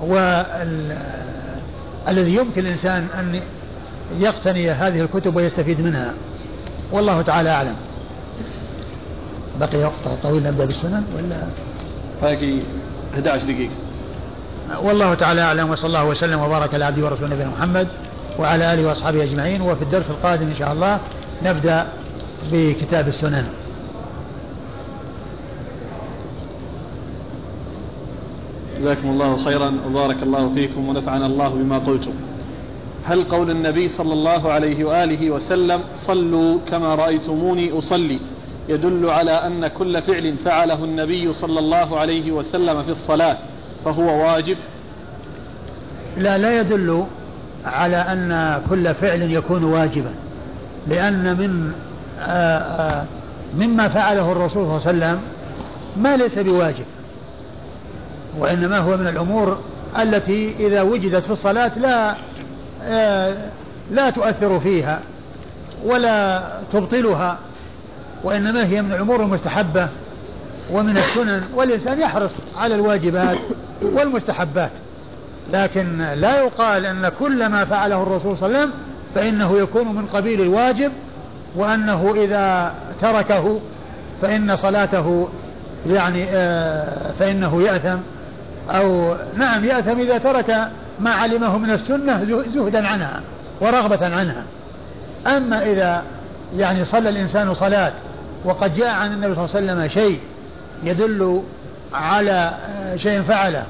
والذي 0.00 0.96
يمكن 2.36 2.60
الإنسان 2.60 3.06
أن 3.18 3.40
يقتني 4.18 4.70
هذه 4.70 5.00
الكتب 5.00 5.36
ويستفيد 5.36 5.80
منها. 5.80 6.14
والله 6.92 7.22
تعالى 7.22 7.50
أعلم. 7.50 7.74
بقي 9.60 9.84
وقت 9.84 10.22
طويل 10.22 10.42
نبدأ 10.42 10.64
بالسنن 10.64 11.04
ولا؟ 11.16 11.42
باقي 12.22 12.58
11 13.14 13.44
دقيقة. 13.44 13.74
والله 14.82 15.14
تعالى 15.14 15.40
أعلم 15.40 15.70
وصلى 15.70 15.86
الله 15.86 16.04
وسلم 16.04 16.40
وبارك 16.40 16.74
على 16.74 16.84
عبده 16.84 17.04
ورسوله 17.04 17.34
نبينا 17.34 17.50
محمد 17.50 17.88
وعلى 18.38 18.74
آله 18.74 18.86
وأصحابه 18.86 19.24
أجمعين. 19.24 19.62
وفي 19.62 19.82
الدرس 19.82 20.10
القادم 20.10 20.48
إن 20.48 20.54
شاء 20.54 20.72
الله 20.72 21.00
نبدأ 21.42 21.86
بكتاب 22.52 23.08
السنن. 23.08 23.46
جزاكم 28.82 29.08
الله 29.08 29.36
خيرا 29.36 29.72
وبارك 29.86 30.22
الله 30.22 30.54
فيكم 30.54 30.88
ونفعنا 30.88 31.26
الله 31.26 31.48
بما 31.48 31.78
قلتم. 31.78 32.12
هل 33.04 33.24
قول 33.24 33.50
النبي 33.50 33.88
صلى 33.88 34.12
الله 34.12 34.52
عليه 34.52 34.84
وآله 34.84 35.30
وسلم 35.30 35.80
صلوا 35.94 36.58
كما 36.70 36.94
رأيتموني 36.94 37.78
أصلي؟ 37.78 38.18
يدل 38.68 39.10
على 39.10 39.30
أن 39.30 39.66
كل 39.66 40.02
فعل 40.02 40.36
فعله 40.36 40.84
النبي 40.84 41.32
صلى 41.32 41.58
الله 41.58 41.98
عليه 41.98 42.32
وسلم 42.32 42.82
في 42.82 42.88
الصلاة 42.88 43.38
فهو 43.84 44.26
واجب؟ 44.26 44.56
لا 46.16 46.38
لا 46.38 46.60
يدل 46.60 47.04
على 47.64 47.96
أن 47.96 48.60
كل 48.70 48.94
فعل 48.94 49.22
يكون 49.22 49.64
واجبا 49.64 50.14
لأن 50.88 51.36
من 51.38 51.72
آآ 52.18 52.58
آآ 52.58 53.06
مما 53.58 53.88
فعله 53.88 54.32
الرسول 54.32 54.80
صلى 54.80 54.90
الله 54.90 55.06
عليه 55.06 55.16
وسلم 55.16 55.20
ما 55.96 56.16
ليس 56.16 56.38
بواجب. 56.38 56.84
وإنما 58.38 58.78
هو 58.78 58.96
من 58.96 59.06
الأمور 59.06 59.58
التي 60.02 60.54
إذا 60.60 60.82
وجدت 60.82 61.24
في 61.24 61.30
الصلاة 61.32 61.72
لا 61.78 62.14
لا 63.90 64.10
تؤثر 64.10 64.60
فيها 64.60 65.00
ولا 65.84 66.42
تبطلها 66.72 67.38
وإنما 68.24 68.66
هي 68.66 68.82
من 68.82 68.92
الأمور 68.92 69.22
المستحبة 69.22 69.88
ومن 70.72 70.96
السنن 70.96 71.42
والإنسان 71.54 72.00
يحرص 72.00 72.30
على 72.56 72.74
الواجبات 72.74 73.38
والمستحبات. 73.82 74.70
لكن 75.52 75.98
لا 75.98 76.40
يقال 76.40 76.86
أن 76.86 77.08
كل 77.18 77.46
ما 77.46 77.64
فعله 77.64 78.02
الرسول 78.02 78.38
صلى 78.38 78.46
الله 78.46 78.58
عليه 78.58 78.68
وسلم 78.68 78.72
فإنه 79.14 79.58
يكون 79.58 79.94
من 79.94 80.06
قبيل 80.06 80.40
الواجب 80.40 80.92
وأنه 81.56 82.14
إذا 82.16 82.74
تركه 83.00 83.60
فإن 84.22 84.56
صلاته 84.56 85.28
يعني 85.86 86.26
آه، 86.30 87.12
فإنه 87.18 87.62
يأثم. 87.62 87.98
أو 88.70 89.16
نعم 89.36 89.64
يأثم 89.64 90.00
إذا 90.00 90.18
ترك 90.18 90.68
ما 91.00 91.10
علمه 91.10 91.58
من 91.58 91.70
السنة 91.70 92.24
زهدا 92.54 92.88
عنها 92.88 93.20
ورغبة 93.60 94.16
عنها. 94.16 94.42
أما 95.26 95.62
إذا 95.62 96.02
يعني 96.56 96.84
صلى 96.84 97.08
الإنسان 97.08 97.54
صلاة 97.54 97.92
وقد 98.44 98.74
جاء 98.74 98.88
عن 98.88 99.12
النبي 99.12 99.34
صلى 99.34 99.44
الله 99.44 99.72
عليه 99.72 99.82
وسلم 99.82 99.88
شيء 99.88 100.20
يدل 100.84 101.42
على 101.94 102.52
شيء 102.96 103.22
فعله 103.22 103.64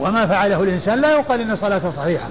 وما 0.00 0.26
فعله 0.26 0.62
الإنسان 0.62 1.00
لا 1.00 1.10
يقال 1.10 1.40
إن 1.40 1.56
صلاته 1.56 1.90
صحيحة. 1.90 2.28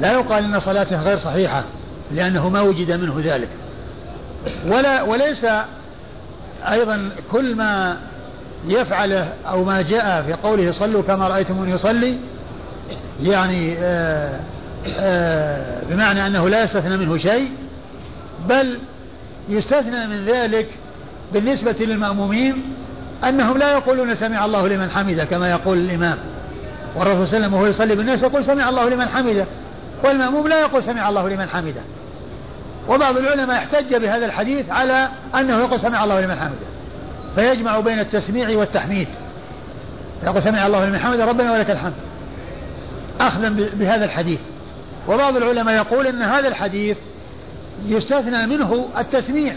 لا 0.00 0.12
يقال 0.12 0.44
إن 0.44 0.60
صلاته 0.60 1.02
غير 1.02 1.18
صحيحة 1.18 1.64
لأنه 2.12 2.48
ما 2.48 2.60
وجد 2.60 2.92
منه 2.92 3.20
ذلك. 3.24 3.48
ولا 4.66 5.02
وليس 5.02 5.46
أيضا 6.70 7.10
كل 7.32 7.56
ما 7.56 7.96
يفعله 8.68 9.32
أو 9.48 9.64
ما 9.64 9.82
جاء 9.82 10.22
في 10.22 10.32
قوله 10.32 10.72
صلوا 10.72 11.02
كما 11.02 11.28
رأيتموني 11.28 11.72
يصلي 11.72 12.18
يعني 13.20 13.76
آآ 13.78 14.40
آآ 14.98 15.82
بمعنى 15.90 16.26
أنه 16.26 16.48
لا 16.48 16.64
يستثنى 16.64 16.96
منه 16.96 17.16
شيء 17.16 17.48
بل 18.48 18.78
يستثنى 19.48 20.06
من 20.06 20.24
ذلك 20.24 20.68
بالنسبة 21.32 21.76
للمأمومين 21.80 22.62
أنهم 23.28 23.58
لا 23.58 23.72
يقولون 23.72 24.14
سمع 24.14 24.44
الله 24.44 24.68
لمن 24.68 24.90
حمده 24.90 25.24
كما 25.24 25.50
يقول 25.50 25.78
الإمام. 25.78 26.18
والرسول 26.96 27.28
صلى 27.28 27.36
الله 27.36 27.46
عليه 27.46 27.46
وسلم 27.46 27.54
وهو 27.54 27.66
يصلي 27.66 27.94
بالناس 27.94 28.22
يقول 28.22 28.44
سمع 28.44 28.68
الله 28.68 28.88
لمن 28.88 29.08
حمده 29.08 29.46
والمأموم 30.04 30.48
لا 30.48 30.60
يقول 30.60 30.82
سمع 30.82 31.08
الله 31.08 31.28
لمن 31.28 31.48
حمده. 31.48 31.82
وبعض 32.88 33.16
العلماء 33.16 33.56
احتج 33.56 33.96
بهذا 33.96 34.26
الحديث 34.26 34.70
على 34.70 35.08
أنه 35.34 35.58
يقول 35.58 35.80
سمع 35.80 36.04
الله 36.04 36.20
لمن 36.20 36.34
حمده. 36.34 36.73
فيجمع 37.34 37.80
بين 37.80 37.98
التسميع 37.98 38.58
والتحميد. 38.58 39.08
يقول 40.24 40.42
سمع 40.42 40.66
الله 40.66 40.84
لمن 40.84 40.98
حمده 40.98 41.24
ربنا 41.24 41.52
ولك 41.52 41.70
الحمد. 41.70 41.92
أخذا 43.20 43.48
بهذا 43.74 44.04
الحديث. 44.04 44.40
وبعض 45.08 45.36
العلماء 45.36 45.74
يقول 45.74 46.06
أن 46.06 46.22
هذا 46.22 46.48
الحديث 46.48 46.96
يستثنى 47.86 48.46
منه 48.46 48.88
التسميع 48.98 49.54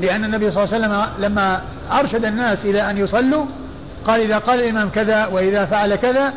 لأن 0.00 0.24
النبي 0.24 0.50
صلى 0.50 0.64
الله 0.64 0.74
عليه 0.74 0.86
وسلم 0.86 1.24
لما 1.24 1.62
أرشد 1.92 2.24
الناس 2.24 2.64
إلى 2.64 2.90
أن 2.90 2.98
يصلوا 2.98 3.46
قال 4.06 4.20
إذا 4.20 4.38
قال 4.38 4.60
الإمام 4.60 4.88
كذا 4.88 5.26
وإذا 5.26 5.64
فعل 5.64 5.94
كذا 5.94 6.32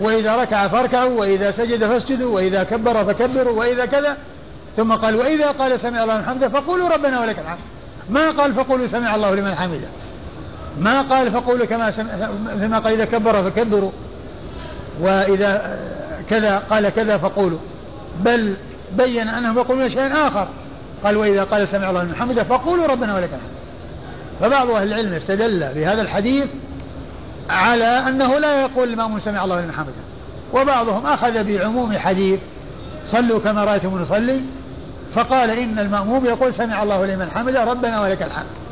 وإذا 0.00 0.36
ركع 0.36 0.68
فاركعوا 0.68 1.20
وإذا 1.20 1.50
سجد 1.50 1.84
فاسجدوا 1.84 2.34
وإذا 2.34 2.62
كبر 2.62 3.04
فكبروا 3.04 3.58
وإذا 3.58 3.86
كذا. 3.86 4.16
ثم 4.76 4.92
قال 4.92 5.16
وإذا 5.16 5.50
قال 5.50 5.80
سمع 5.80 6.02
الله 6.02 6.14
لمن 6.14 6.24
حمده 6.24 6.48
فقولوا 6.48 6.88
ربنا 6.88 7.20
ولك 7.20 7.38
الحمد. 7.38 7.58
ما 8.10 8.30
قال 8.30 8.54
فقولوا 8.54 8.86
سمع 8.86 9.14
الله 9.14 9.34
لمن 9.34 9.54
حمده. 9.54 9.88
ما 10.80 11.02
قال 11.02 11.32
فقولوا 11.32 11.66
كما 11.66 11.90
سمع 11.90 12.10
فيما 12.58 12.78
قال 12.78 12.92
إذا 12.92 13.04
كبر 13.04 13.42
فكبروا. 13.42 13.90
وإذا 15.00 15.78
كذا 16.30 16.58
قال 16.58 16.88
كذا 16.88 17.18
فقولوا. 17.18 17.58
بل 18.20 18.56
بين 18.96 19.28
أنهم 19.28 19.58
يقولون 19.58 19.88
شيئا 19.88 20.26
آخر. 20.28 20.48
قال 21.04 21.16
وإذا 21.16 21.44
قال 21.44 21.68
سمع 21.68 21.90
الله 21.90 22.02
لمن 22.02 22.14
حمده 22.14 22.44
فقولوا 22.44 22.86
ربنا 22.86 23.14
ولك 23.14 23.30
الحمد. 23.34 23.56
فبعض 24.40 24.70
أهل 24.70 24.88
العلم 24.88 25.12
استدل 25.12 25.74
بهذا 25.74 26.02
الحديث 26.02 26.46
على 27.50 27.84
أنه 27.84 28.38
لا 28.38 28.60
يقول 28.60 28.88
الإمام 28.88 29.18
سمع 29.18 29.44
الله 29.44 29.60
لمن 29.60 29.72
حمده. 29.72 29.92
وبعضهم 30.54 31.06
أخذ 31.06 31.44
بعموم 31.44 31.98
حديث 31.98 32.40
صلوا 33.04 33.40
كما 33.40 33.64
رأيتم 33.64 34.02
نصلي. 34.02 34.40
فقال 35.14 35.50
إن 35.50 35.78
المأموم 35.78 36.26
يقول 36.26 36.54
سمع 36.54 36.82
الله 36.82 37.06
لمن 37.06 37.30
حمده 37.30 37.64
ربنا 37.64 38.00
ولك 38.00 38.22
الحمد. 38.22 38.65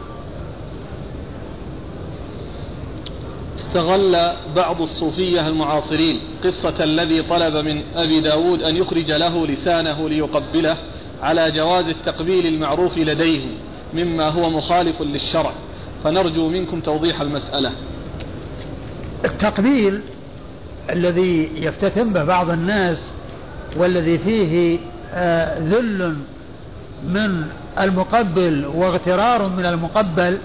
استغل 3.54 4.32
بعض 4.56 4.82
الصوفية 4.82 5.48
المعاصرين 5.48 6.20
قصة 6.44 6.74
الذي 6.80 7.22
طلب 7.22 7.56
من 7.56 7.82
أبي 7.96 8.20
داود 8.20 8.62
أن 8.62 8.76
يخرج 8.76 9.12
له 9.12 9.46
لسانه 9.46 10.08
ليقبله 10.08 10.76
على 11.22 11.50
جواز 11.50 11.88
التقبيل 11.88 12.46
المعروف 12.46 12.98
لديهم 12.98 13.50
مما 13.94 14.28
هو 14.28 14.50
مخالف 14.50 15.02
للشرع. 15.02 15.52
فنرجو 16.04 16.48
منكم 16.48 16.80
توضيح 16.80 17.20
المسألة. 17.20 17.72
التقبيل 19.24 20.00
الذي 20.90 21.50
يفتتن 21.56 22.12
به 22.12 22.24
بعض 22.24 22.50
الناس 22.50 23.12
والذي 23.76 24.18
فيه 24.18 24.78
آه، 25.14 25.58
ذل 25.58 26.16
من 27.08 27.44
المقبل 27.80 28.66
واغترار 28.74 29.48
من 29.48 29.66
المقبل 29.66 30.38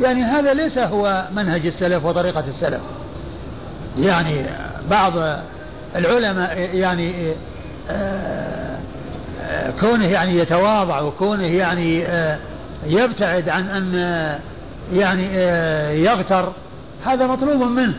يعني 0.00 0.22
هذا 0.22 0.54
ليس 0.54 0.78
هو 0.78 1.24
منهج 1.36 1.66
السلف 1.66 2.04
وطريقة 2.04 2.44
السلف. 2.48 2.80
يعني 3.98 4.46
بعض 4.90 5.12
العلماء 5.96 6.74
يعني 6.74 7.12
آه، 7.90 8.78
آه، 9.40 9.70
كونه 9.80 10.06
يعني 10.06 10.38
يتواضع 10.38 11.00
وكونه 11.00 11.46
يعني 11.46 12.04
يبتعد 12.86 13.48
عن 13.48 13.68
أن 13.68 13.94
يعني 14.92 15.34
يغتر 16.04 16.52
هذا 17.04 17.26
مطلوب 17.26 17.62
منه. 17.62 17.94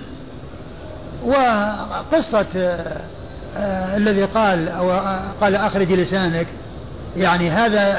وقصة 1.26 2.46
آه، 2.56 3.02
آه، 3.58 3.98
الذي 3.98 4.24
قال 4.24 4.70
آه، 4.70 5.32
قال 5.42 5.56
أخرج 5.56 5.92
لسانك 5.94 6.48
يعني 7.18 7.50
هذا 7.50 7.98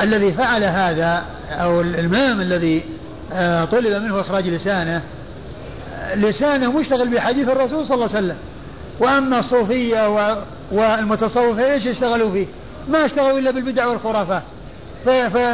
الذي 0.00 0.32
فعل 0.32 0.64
هذا 0.64 1.22
أو 1.50 1.80
الإمام 1.80 2.40
الذي 2.40 2.84
طلب 3.72 4.02
منه 4.02 4.20
إخراج 4.20 4.48
لسانه. 4.48 5.02
لسانه 6.14 6.72
مشتغل 6.72 7.08
بحديث 7.08 7.48
الرسول 7.48 7.86
صلى 7.86 7.94
الله 7.94 8.08
عليه 8.16 8.26
وسلم. 8.26 8.36
وأما 9.00 9.38
الصوفية 9.38 10.30
والمتصوفة 10.72 11.72
إيش 11.72 11.86
اشتغلوا 11.86 12.32
فيه؟ 12.32 12.46
ما 12.88 13.04
اشتغلوا 13.04 13.38
إلا 13.38 13.50
بالبدع 13.50 13.86
والخرافات. 13.86 14.42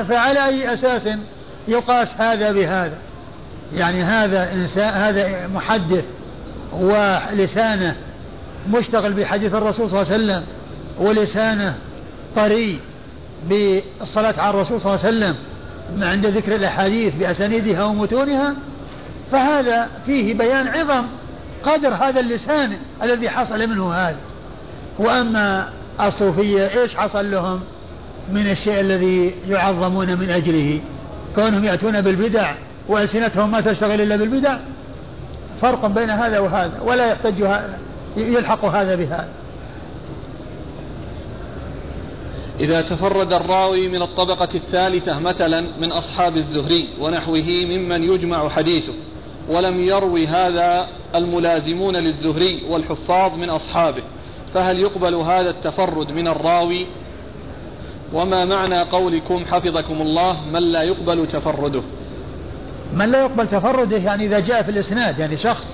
فعلى 0.08 0.46
أي 0.46 0.74
أساس 0.74 1.08
يقاس 1.68 2.14
هذا 2.18 2.52
بهذا؟ 2.52 2.98
يعني 3.72 4.02
هذا 4.02 4.52
إنسان 4.52 4.88
هذا 4.88 5.46
محدث 5.46 6.04
ولسانه 6.72 7.96
مشتغل 8.68 9.12
بحديث 9.12 9.54
الرسول 9.54 9.90
صلى 9.90 10.02
الله 10.02 10.12
عليه 10.12 10.24
وسلم 10.24 10.44
ولسانه 10.98 11.74
طري 12.36 12.80
بالصلاة 13.48 14.34
على 14.38 14.50
الرسول 14.50 14.80
صلى 14.80 14.94
الله 14.94 15.06
عليه 15.06 15.16
وسلم. 15.16 15.36
عند 16.02 16.26
ذكر 16.26 16.54
الأحاديث 16.54 17.14
بأسانيدها 17.14 17.84
ومتونها 17.84 18.54
فهذا 19.32 19.88
فيه 20.06 20.34
بيان 20.34 20.68
عظم 20.68 21.06
قدر 21.62 21.94
هذا 21.94 22.20
اللسان 22.20 22.72
الذي 23.02 23.30
حصل 23.30 23.66
منه 23.68 23.94
هذا. 23.94 24.16
وأما 24.98 25.68
الصوفية 26.00 26.80
إيش 26.80 26.94
حصل 26.94 27.30
لهم 27.30 27.60
من 28.32 28.50
الشيء 28.50 28.80
الذي 28.80 29.34
يعظمون 29.48 30.18
من 30.18 30.30
أجله؟ 30.30 30.80
كونهم 31.34 31.64
يأتون 31.64 32.00
بالبدع 32.00 32.52
وألسنتهم 32.88 33.50
ما 33.50 33.60
تشتغل 33.60 34.00
إلا 34.00 34.16
بالبدع؟ 34.16 34.56
فرق 35.62 35.86
بين 35.86 36.10
هذا 36.10 36.38
وهذا 36.38 36.80
ولا 36.84 37.06
يحتج 37.06 37.46
يلحق 38.16 38.64
هذا 38.64 38.94
بهذا. 38.94 39.28
إذا 42.60 42.80
تفرد 42.80 43.32
الراوي 43.32 43.88
من 43.88 44.02
الطبقة 44.02 44.48
الثالثة 44.54 45.18
مثلا 45.18 45.66
من 45.80 45.92
أصحاب 45.92 46.36
الزهري 46.36 46.88
ونحوه 47.00 47.64
ممن 47.68 48.02
يجمع 48.02 48.48
حديثه 48.48 48.92
ولم 49.48 49.80
يروي 49.80 50.26
هذا 50.26 50.88
الملازمون 51.14 51.96
للزهري 51.96 52.62
والحفاظ 52.68 53.34
من 53.34 53.50
أصحابه 53.50 54.02
فهل 54.54 54.80
يقبل 54.80 55.14
هذا 55.14 55.50
التفرد 55.50 56.12
من 56.12 56.28
الراوي؟ 56.28 56.86
وما 58.12 58.44
معنى 58.44 58.82
قولكم 58.82 59.44
حفظكم 59.44 60.00
الله 60.00 60.36
من 60.52 60.62
لا 60.62 60.82
يقبل 60.82 61.26
تفرده؟ 61.26 61.82
من 62.94 63.10
لا 63.10 63.20
يقبل 63.20 63.48
تفرده 63.48 63.96
يعني 63.96 64.26
إذا 64.26 64.40
جاء 64.40 64.62
في 64.62 64.70
الإسناد 64.70 65.18
يعني 65.18 65.36
شخص 65.36 65.66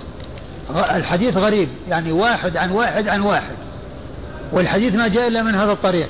الحديث 0.94 1.36
غريب 1.36 1.68
يعني 1.88 2.12
واحد 2.12 2.56
عن 2.56 2.70
واحد 2.70 3.08
عن 3.08 3.20
واحد 3.20 3.54
والحديث 4.52 4.94
ما 4.94 5.08
جاء 5.08 5.28
إلا 5.28 5.42
من 5.42 5.54
هذا 5.54 5.72
الطريق. 5.72 6.08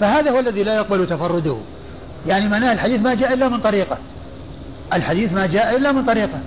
فهذا 0.00 0.30
هو 0.30 0.38
الذي 0.38 0.62
لا 0.62 0.74
يقبل 0.74 1.06
تفرده. 1.06 1.56
يعني 2.26 2.48
معناه 2.48 2.72
الحديث 2.72 3.00
ما 3.00 3.14
جاء 3.14 3.32
إلا 3.32 3.48
من 3.48 3.60
طريقة. 3.60 3.98
الحديث 4.92 5.32
ما 5.32 5.46
جاء 5.46 5.76
إلا 5.76 5.92
من 5.92 6.04
طريقة. 6.04 6.40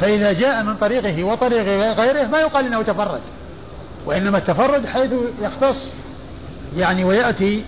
فإذا 0.00 0.32
جاء 0.32 0.62
من 0.64 0.76
طريقه 0.76 1.24
وطريق 1.24 1.64
غيره 1.98 2.26
ما 2.26 2.38
يقال 2.38 2.66
إنه 2.66 2.82
تفرد. 2.82 3.20
وإنما 4.06 4.38
التفرد 4.38 4.86
حيث 4.86 5.12
يختص 5.42 5.92
يعني 6.76 7.04
ويأتي 7.04 7.64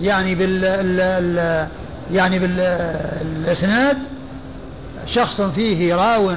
يعني 0.00 0.34
بال 0.34 0.64
ال 0.64 1.68
يعني 2.12 2.38
بالإسناد 2.38 3.98
شخص 5.06 5.40
فيه 5.40 5.94
راو 5.94 6.32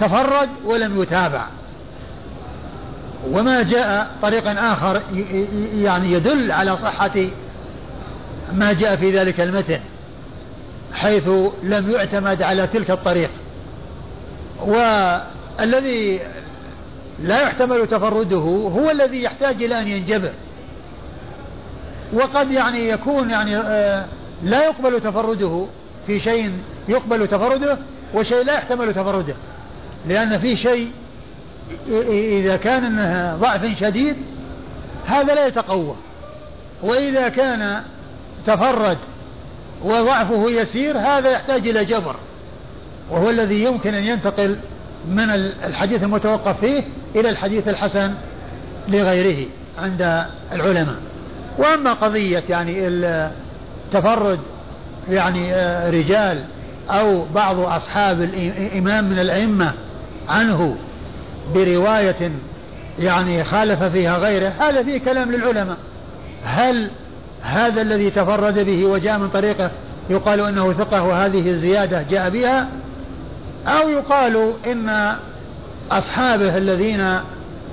تفرد 0.00 0.48
ولم 0.64 1.02
يتابع. 1.02 1.46
وما 3.30 3.62
جاء 3.62 4.10
طريق 4.22 4.60
آخر 4.60 5.02
يعني 5.74 6.12
يدل 6.12 6.52
على 6.52 6.76
صحة 6.76 7.28
ما 8.52 8.72
جاء 8.72 8.96
في 8.96 9.18
ذلك 9.18 9.40
المتن 9.40 9.80
حيث 10.92 11.28
لم 11.62 11.90
يعتمد 11.90 12.42
على 12.42 12.66
تلك 12.66 12.90
الطريق. 12.90 13.30
والذي 14.60 16.20
لا 17.18 17.42
يحتمل 17.42 17.86
تفرده 17.86 18.36
هو 18.76 18.90
الذي 18.90 19.22
يحتاج 19.22 19.62
إلى 19.62 19.80
أن 19.80 19.88
ينجبر. 19.88 20.32
وقد 22.12 22.50
يعني 22.50 22.88
يكون 22.88 23.30
يعني 23.30 23.56
آه، 23.56 24.06
لا 24.42 24.64
يقبل 24.64 25.00
تفرده 25.00 25.66
في 26.06 26.20
شيء 26.20 26.52
يقبل 26.88 27.28
تفرده 27.28 27.78
وشيء 28.14 28.44
لا 28.44 28.52
يحتمل 28.52 28.94
تفرده 28.94 29.34
لأن 30.08 30.38
في 30.38 30.56
شيء 30.56 30.90
إذا 32.08 32.56
كان 32.56 32.96
ضعف 33.40 33.78
شديد 33.78 34.16
هذا 35.06 35.34
لا 35.34 35.46
يتقوى. 35.46 35.96
وإذا 36.82 37.28
كان 37.28 37.82
تفرد 38.46 38.98
وضعفه 39.84 40.50
يسير 40.50 40.98
هذا 40.98 41.30
يحتاج 41.30 41.68
إلى 41.68 41.84
جبر. 41.84 42.16
وهو 43.10 43.30
الذي 43.30 43.64
يمكن 43.64 43.94
أن 43.94 44.04
ينتقل 44.04 44.58
من 45.08 45.30
الحديث 45.64 46.02
المتوقف 46.02 46.60
فيه 46.60 46.84
إلى 47.14 47.28
الحديث 47.28 47.68
الحسن 47.68 48.14
لغيره 48.88 49.46
عند 49.78 50.26
العلماء. 50.52 50.96
وأما 51.58 51.92
قضية 51.92 52.44
يعني 52.48 52.86
التفرد 52.86 54.40
يعني 55.08 55.54
آه، 55.54 55.90
رجال 55.90 56.44
أو 56.90 57.24
بعض 57.34 57.58
أصحاب 57.58 58.22
الإمام 58.22 59.04
من 59.04 59.18
الأئمة 59.18 59.72
عنه 60.28 60.76
برواية 61.54 62.30
يعني 62.98 63.44
خالف 63.44 63.82
فيها 63.82 64.18
غيره 64.18 64.52
هذا 64.58 64.82
فيه 64.82 64.98
كلام 64.98 65.32
للعلماء. 65.32 65.76
هل 66.44 66.90
هذا 67.42 67.82
الذي 67.82 68.10
تفرد 68.10 68.58
به 68.58 68.86
وجاء 68.86 69.18
من 69.18 69.28
طريقه 69.28 69.70
يقال 70.10 70.40
إنه 70.40 70.72
ثقة 70.72 71.02
وهذه 71.02 71.48
الزيادة 71.48 72.02
جاء 72.02 72.30
بها؟ 72.30 72.68
أو 73.66 73.88
يقال 73.88 74.52
إن 74.66 75.16
أصحابه 75.90 76.56
الذين 76.56 77.20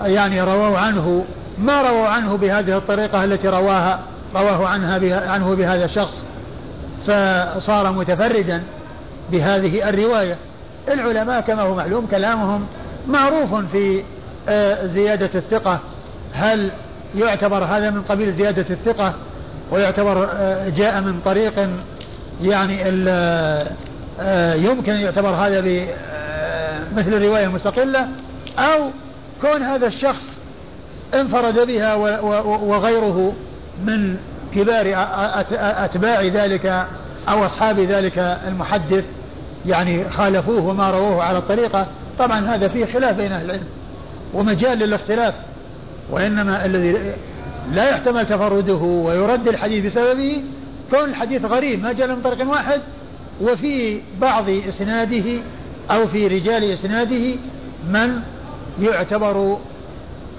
يعني 0.02 0.41
رووا 0.41 0.78
عنه 0.78 1.26
ما 1.58 1.82
رووا 1.82 2.08
عنه 2.08 2.38
بهذه 2.38 2.78
الطريقة 2.78 3.24
التي 3.24 3.48
رواها 3.48 4.00
رواه 4.36 4.68
عنها 4.68 4.98
بها 4.98 5.32
عنه 5.32 5.56
بهذا 5.56 5.86
الشخص 5.86 6.24
فصار 7.06 7.91
متفردا 7.91 8.64
بهذه 9.32 9.90
الرواية. 9.90 10.38
العلماء 10.88 11.41
كما 11.41 11.62
هو 11.62 11.76
معلوم 11.76 12.08
كلامهم 12.08 12.66
معروف 13.08 13.56
في 13.56 14.04
آه، 14.50 14.86
زيادة 14.86 15.30
الثقة. 15.36 15.80
هل 16.34 16.72
يعتبر 17.16 17.64
هذا 17.64 17.90
من 17.90 18.02
قبيل 18.02 18.34
زيادة 18.34 18.66
الثقة؟ 18.70 19.14
ويعتبر 19.72 20.30
آه، 20.34 20.70
جاء 20.70 21.02
من 21.02 21.20
طريق 21.26 21.70
يعني 22.42 22.84
آه، 24.20 24.54
يمكن 24.54 24.94
يعتبر 24.94 25.30
هذا 25.30 25.60
مثل 26.96 27.14
الرواية 27.14 27.46
المستقلة 27.46 28.08
أو 28.60 28.90
كون 29.42 29.64
هذا 29.64 29.88
الشخص 29.88 30.26
انفرد 31.14 31.68
بها 31.68 31.96
وغيره 32.44 33.34
من 33.86 34.18
كبار 34.56 34.86
أتباع 35.52 36.22
ذلك 36.22 36.86
أو 37.30 37.46
أصحاب 37.46 37.80
ذلك 37.80 38.18
المحدث 38.48 39.06
يعني 39.66 40.10
خالفوه 40.10 40.68
وما 40.68 40.92
رووه 40.92 41.24
على 41.24 41.38
الطريقة. 41.38 41.88
طبعا 42.19 42.56
هذا 42.56 42.68
فيه 42.68 42.85
خلاف 42.85 43.18
بين 43.18 43.31
أهل 43.31 43.45
العلم 43.45 43.65
ومجال 44.34 44.77
للاختلاف 44.77 45.34
وإنما 46.11 46.65
الذي 46.65 47.14
لا 47.72 47.90
يحتمل 47.90 48.26
تفرده 48.26 48.73
ويرد 48.76 49.48
الحديث 49.48 49.85
بسببه 49.85 50.44
كون 50.91 51.10
الحديث 51.10 51.45
غريب 51.45 51.84
ما 51.84 51.91
جاء 51.91 52.07
من 52.07 52.22
طريق 52.22 52.49
واحد 52.49 52.81
وفي 53.41 54.02
بعض 54.22 54.49
إسناده 54.49 55.41
أو 55.91 56.07
في 56.07 56.27
رجال 56.27 56.64
إسناده 56.64 57.35
من 57.90 58.19
يعتبر 58.81 59.57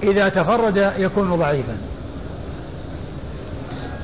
إذا 0.02 0.28
تفرد 0.28 0.92
يكون 0.98 1.36
ضعيفا. 1.36 1.78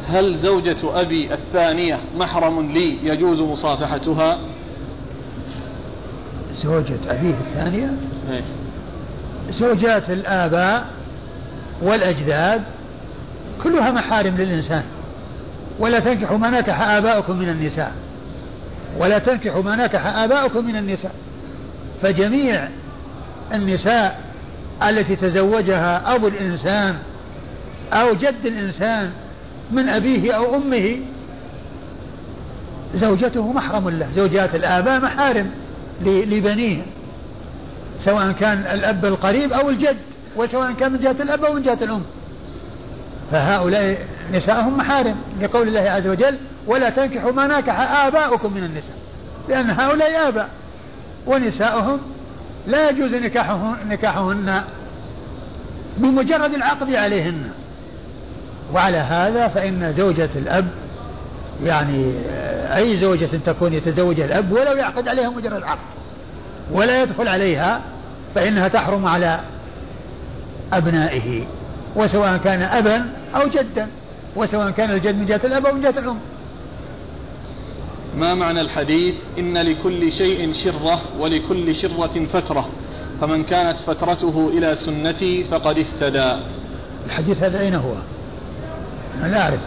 هل 0.07 0.37
زوجة 0.39 1.01
أبي 1.01 1.35
الثانية 1.35 1.99
محرم 2.17 2.73
لي 2.73 3.07
يجوز 3.07 3.41
مصافحتها؟ 3.41 4.39
زوجة 6.63 6.99
أبيه 7.09 7.35
الثانية. 7.35 7.91
إيه. 8.31 8.43
زوجات 9.51 10.11
الآباء 10.11 10.87
والأجداد 11.83 12.63
كلها 13.63 13.91
محارم 13.91 14.35
للإنسان. 14.37 14.83
ولا 15.79 15.99
تنكحوا 15.99 16.39
ما 16.39 16.51
نكح 16.51 16.83
آباؤكم 16.83 17.39
من 17.39 17.49
النساء. 17.49 17.93
ولا 18.99 19.19
تنكحوا 19.19 19.63
ما 19.63 19.77
نكح 19.77 20.17
آباؤكم 20.17 20.67
من 20.67 20.77
النساء. 20.77 21.13
فجميع 22.03 22.69
النساء 23.55 24.21
التي 24.89 25.17
تزوجها 25.17 26.15
أبو 26.15 26.29
الإنسان 26.29 26.97
أو 27.93 28.15
جد 28.15 28.47
الإنسان 28.47 29.11
من 29.73 29.89
أبيه 29.89 30.33
أو 30.33 30.57
أمه 30.57 30.97
زوجته 32.95 33.53
محرم 33.53 33.89
له. 33.89 34.09
زوجات 34.17 34.55
الآباء 34.55 35.01
محارم. 35.01 35.51
لبنيه 36.01 36.83
سواء 37.99 38.33
كان 38.33 38.59
الأب 38.59 39.05
القريب 39.05 39.53
أو 39.53 39.71
الجد 39.71 39.97
وسواء 40.37 40.73
كان 40.73 40.93
من 40.93 40.99
جهة 40.99 41.17
الأب 41.21 41.45
أو 41.45 41.53
من 41.53 41.63
جهة 41.63 41.79
الأم. 41.83 42.03
فهؤلاء 43.33 43.99
نساءهم 44.33 44.77
محارم 44.79 45.17
لقول 45.41 45.69
الله 45.69 45.91
عز 45.91 46.07
وجل 46.07 46.39
ولا 46.67 46.91
تنكحوا 46.91 47.33
ما 47.33 47.47
ناكح 47.47 47.81
آباؤكم 48.07 48.55
من 48.55 48.65
النساء. 48.65 48.97
لأن 49.49 49.71
هؤلاء 49.71 50.29
آباء 50.29 50.49
ونساؤهم 51.27 51.99
لا 52.67 52.91
يجوز 52.91 53.15
نكاحه 53.15 53.77
نكاحهن 53.89 54.63
بمجرد 55.97 56.55
العقد 56.55 56.95
عليهن. 56.95 57.51
وعلى 58.75 58.97
هذا 58.97 59.49
فإن 59.49 59.95
زوجة 59.97 60.31
الأب 60.37 60.67
يعني 61.65 62.15
أي 62.77 62.97
زوجة 62.97 63.29
تكون 63.45 63.73
يتزوجها 63.73 64.25
الأب 64.25 64.53
ولو 64.53 64.77
يعقد 64.77 65.09
عليها 65.09 65.31
مجرد 65.31 65.63
عقد 65.63 65.87
ولا 66.73 67.03
يدخل 67.03 67.29
عليها 67.29 67.81
فإنها 68.35 68.69
تحرم 68.69 69.07
على 69.07 69.41
أبنائه 70.73 71.47
وسواء 71.97 72.37
كان 72.37 72.63
أبا 72.63 73.07
أو 73.35 73.49
جدا 73.49 73.89
وسواء 74.37 74.71
كان 74.71 74.91
الجد 74.91 75.19
من 75.19 75.27
جهة 75.27 75.41
الأب 75.45 75.67
أو 75.67 75.75
من 75.75 75.81
جهة 75.81 75.95
الأم. 75.99 76.19
ما 78.17 78.35
معنى 78.35 78.61
الحديث؟ 78.61 79.15
إن 79.39 79.59
لكل 79.59 80.13
شيء 80.13 80.53
شرة 80.53 80.99
ولكل 81.19 81.75
شرة 81.75 82.27
فترة. 82.27 82.69
فمن 83.21 83.45
كانت 83.45 83.79
فترته 83.79 84.49
إلى 84.49 84.75
سنتي 84.75 85.45
فقد 85.45 85.79
اهتدى 85.79 86.37
الحديث 87.07 87.43
هذا 87.43 87.61
أين 87.61 87.75
هو؟ 87.75 87.93
أنا 89.23 89.33
لا 89.33 89.43
أعرف. 89.43 89.61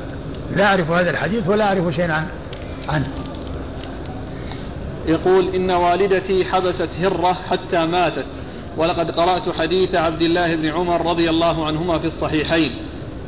لا 0.55 0.65
أعرف 0.65 0.91
هذا 0.91 1.09
الحديث 1.09 1.47
ولا 1.47 1.65
أعرف 1.65 1.95
شيئا 1.95 2.13
عن 2.13 2.25
عنه. 2.89 3.07
يقول 5.05 5.55
إن 5.55 5.71
والدتي 5.71 6.45
حبست 6.45 6.89
هرة 7.01 7.37
حتى 7.49 7.85
ماتت 7.85 8.25
ولقد 8.77 9.11
قرأت 9.11 9.49
حديث 9.49 9.95
عبد 9.95 10.21
الله 10.21 10.55
بن 10.55 10.65
عمر 10.65 11.05
رضي 11.05 11.29
الله 11.29 11.65
عنهما 11.65 11.99
في 11.99 12.07
الصحيحين 12.07 12.71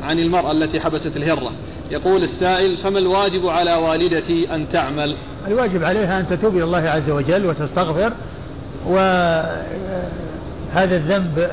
عن 0.04 0.20
المرأة 0.20 0.52
التي 0.52 0.80
حبست 0.80 1.18
الهرة. 1.18 1.52
يقول 1.92 2.24
السائل 2.24 2.78
فما 2.78 3.00
الواجب 3.00 3.48
على 3.48 3.74
والدتي 3.74 4.56
أن 4.56 4.70
تعمل؟ 4.70 5.18
الواجب 5.48 5.84
عليها 5.84 6.20
أن 6.20 6.28
تتوب 6.28 6.56
إلى 6.56 6.64
الله 6.64 6.90
عز 6.90 7.10
وجل 7.10 7.46
وتستغفر 7.46 8.14
وهذا 8.88 9.56
الذنب 10.76 11.50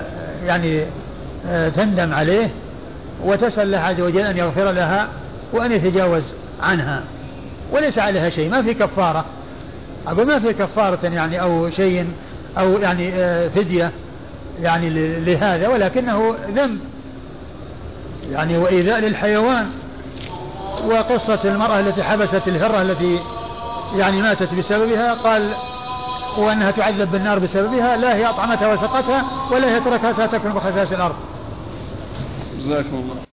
يعني 0.46 0.84
تندم 1.70 2.14
عليه 2.14 2.50
وتسأل 3.24 3.62
الله 3.62 3.78
عز 3.78 4.00
وجل 4.00 4.20
أن 4.20 4.36
يغفر 4.36 4.70
لها 4.70 5.08
وأن 5.52 5.72
يتجاوز 5.72 6.22
عنها 6.62 7.04
وليس 7.72 7.98
عليها 7.98 8.30
شيء 8.30 8.50
ما 8.50 8.62
في 8.62 8.74
كفارة. 8.74 9.24
أقول 10.06 10.26
ما 10.26 10.38
في 10.38 10.52
كفارة 10.52 11.06
يعني 11.06 11.42
أو 11.42 11.70
شيء 11.70 12.06
أو 12.58 12.78
يعني 12.78 13.10
فدية 13.50 13.92
يعني 14.60 14.90
لهذا 15.20 15.68
ولكنه 15.68 16.34
ذنب. 16.54 16.78
يعني 18.30 18.58
وإيذاء 18.58 19.00
للحيوان 19.00 19.66
وقصة 20.86 21.38
المرأة 21.44 21.80
التي 21.80 22.02
حبست 22.02 22.48
الهرة 22.48 22.82
التي 22.82 23.20
يعني 23.96 24.22
ماتت 24.22 24.54
بسببها 24.54 25.14
قال 25.14 25.42
وأنها 26.38 26.70
تعذب 26.70 27.12
بالنار 27.12 27.38
بسببها 27.38 27.96
لا 27.96 28.16
هي 28.16 28.26
أطعمتها 28.26 28.72
وسقتها 28.72 29.24
ولا 29.50 29.74
هي 29.74 29.80
تركتها 29.80 30.26
تكون 30.26 30.52
بخساس 30.52 30.92
الأرض. 30.92 31.16
جزاكم 32.58 32.94
الله. 32.96 33.22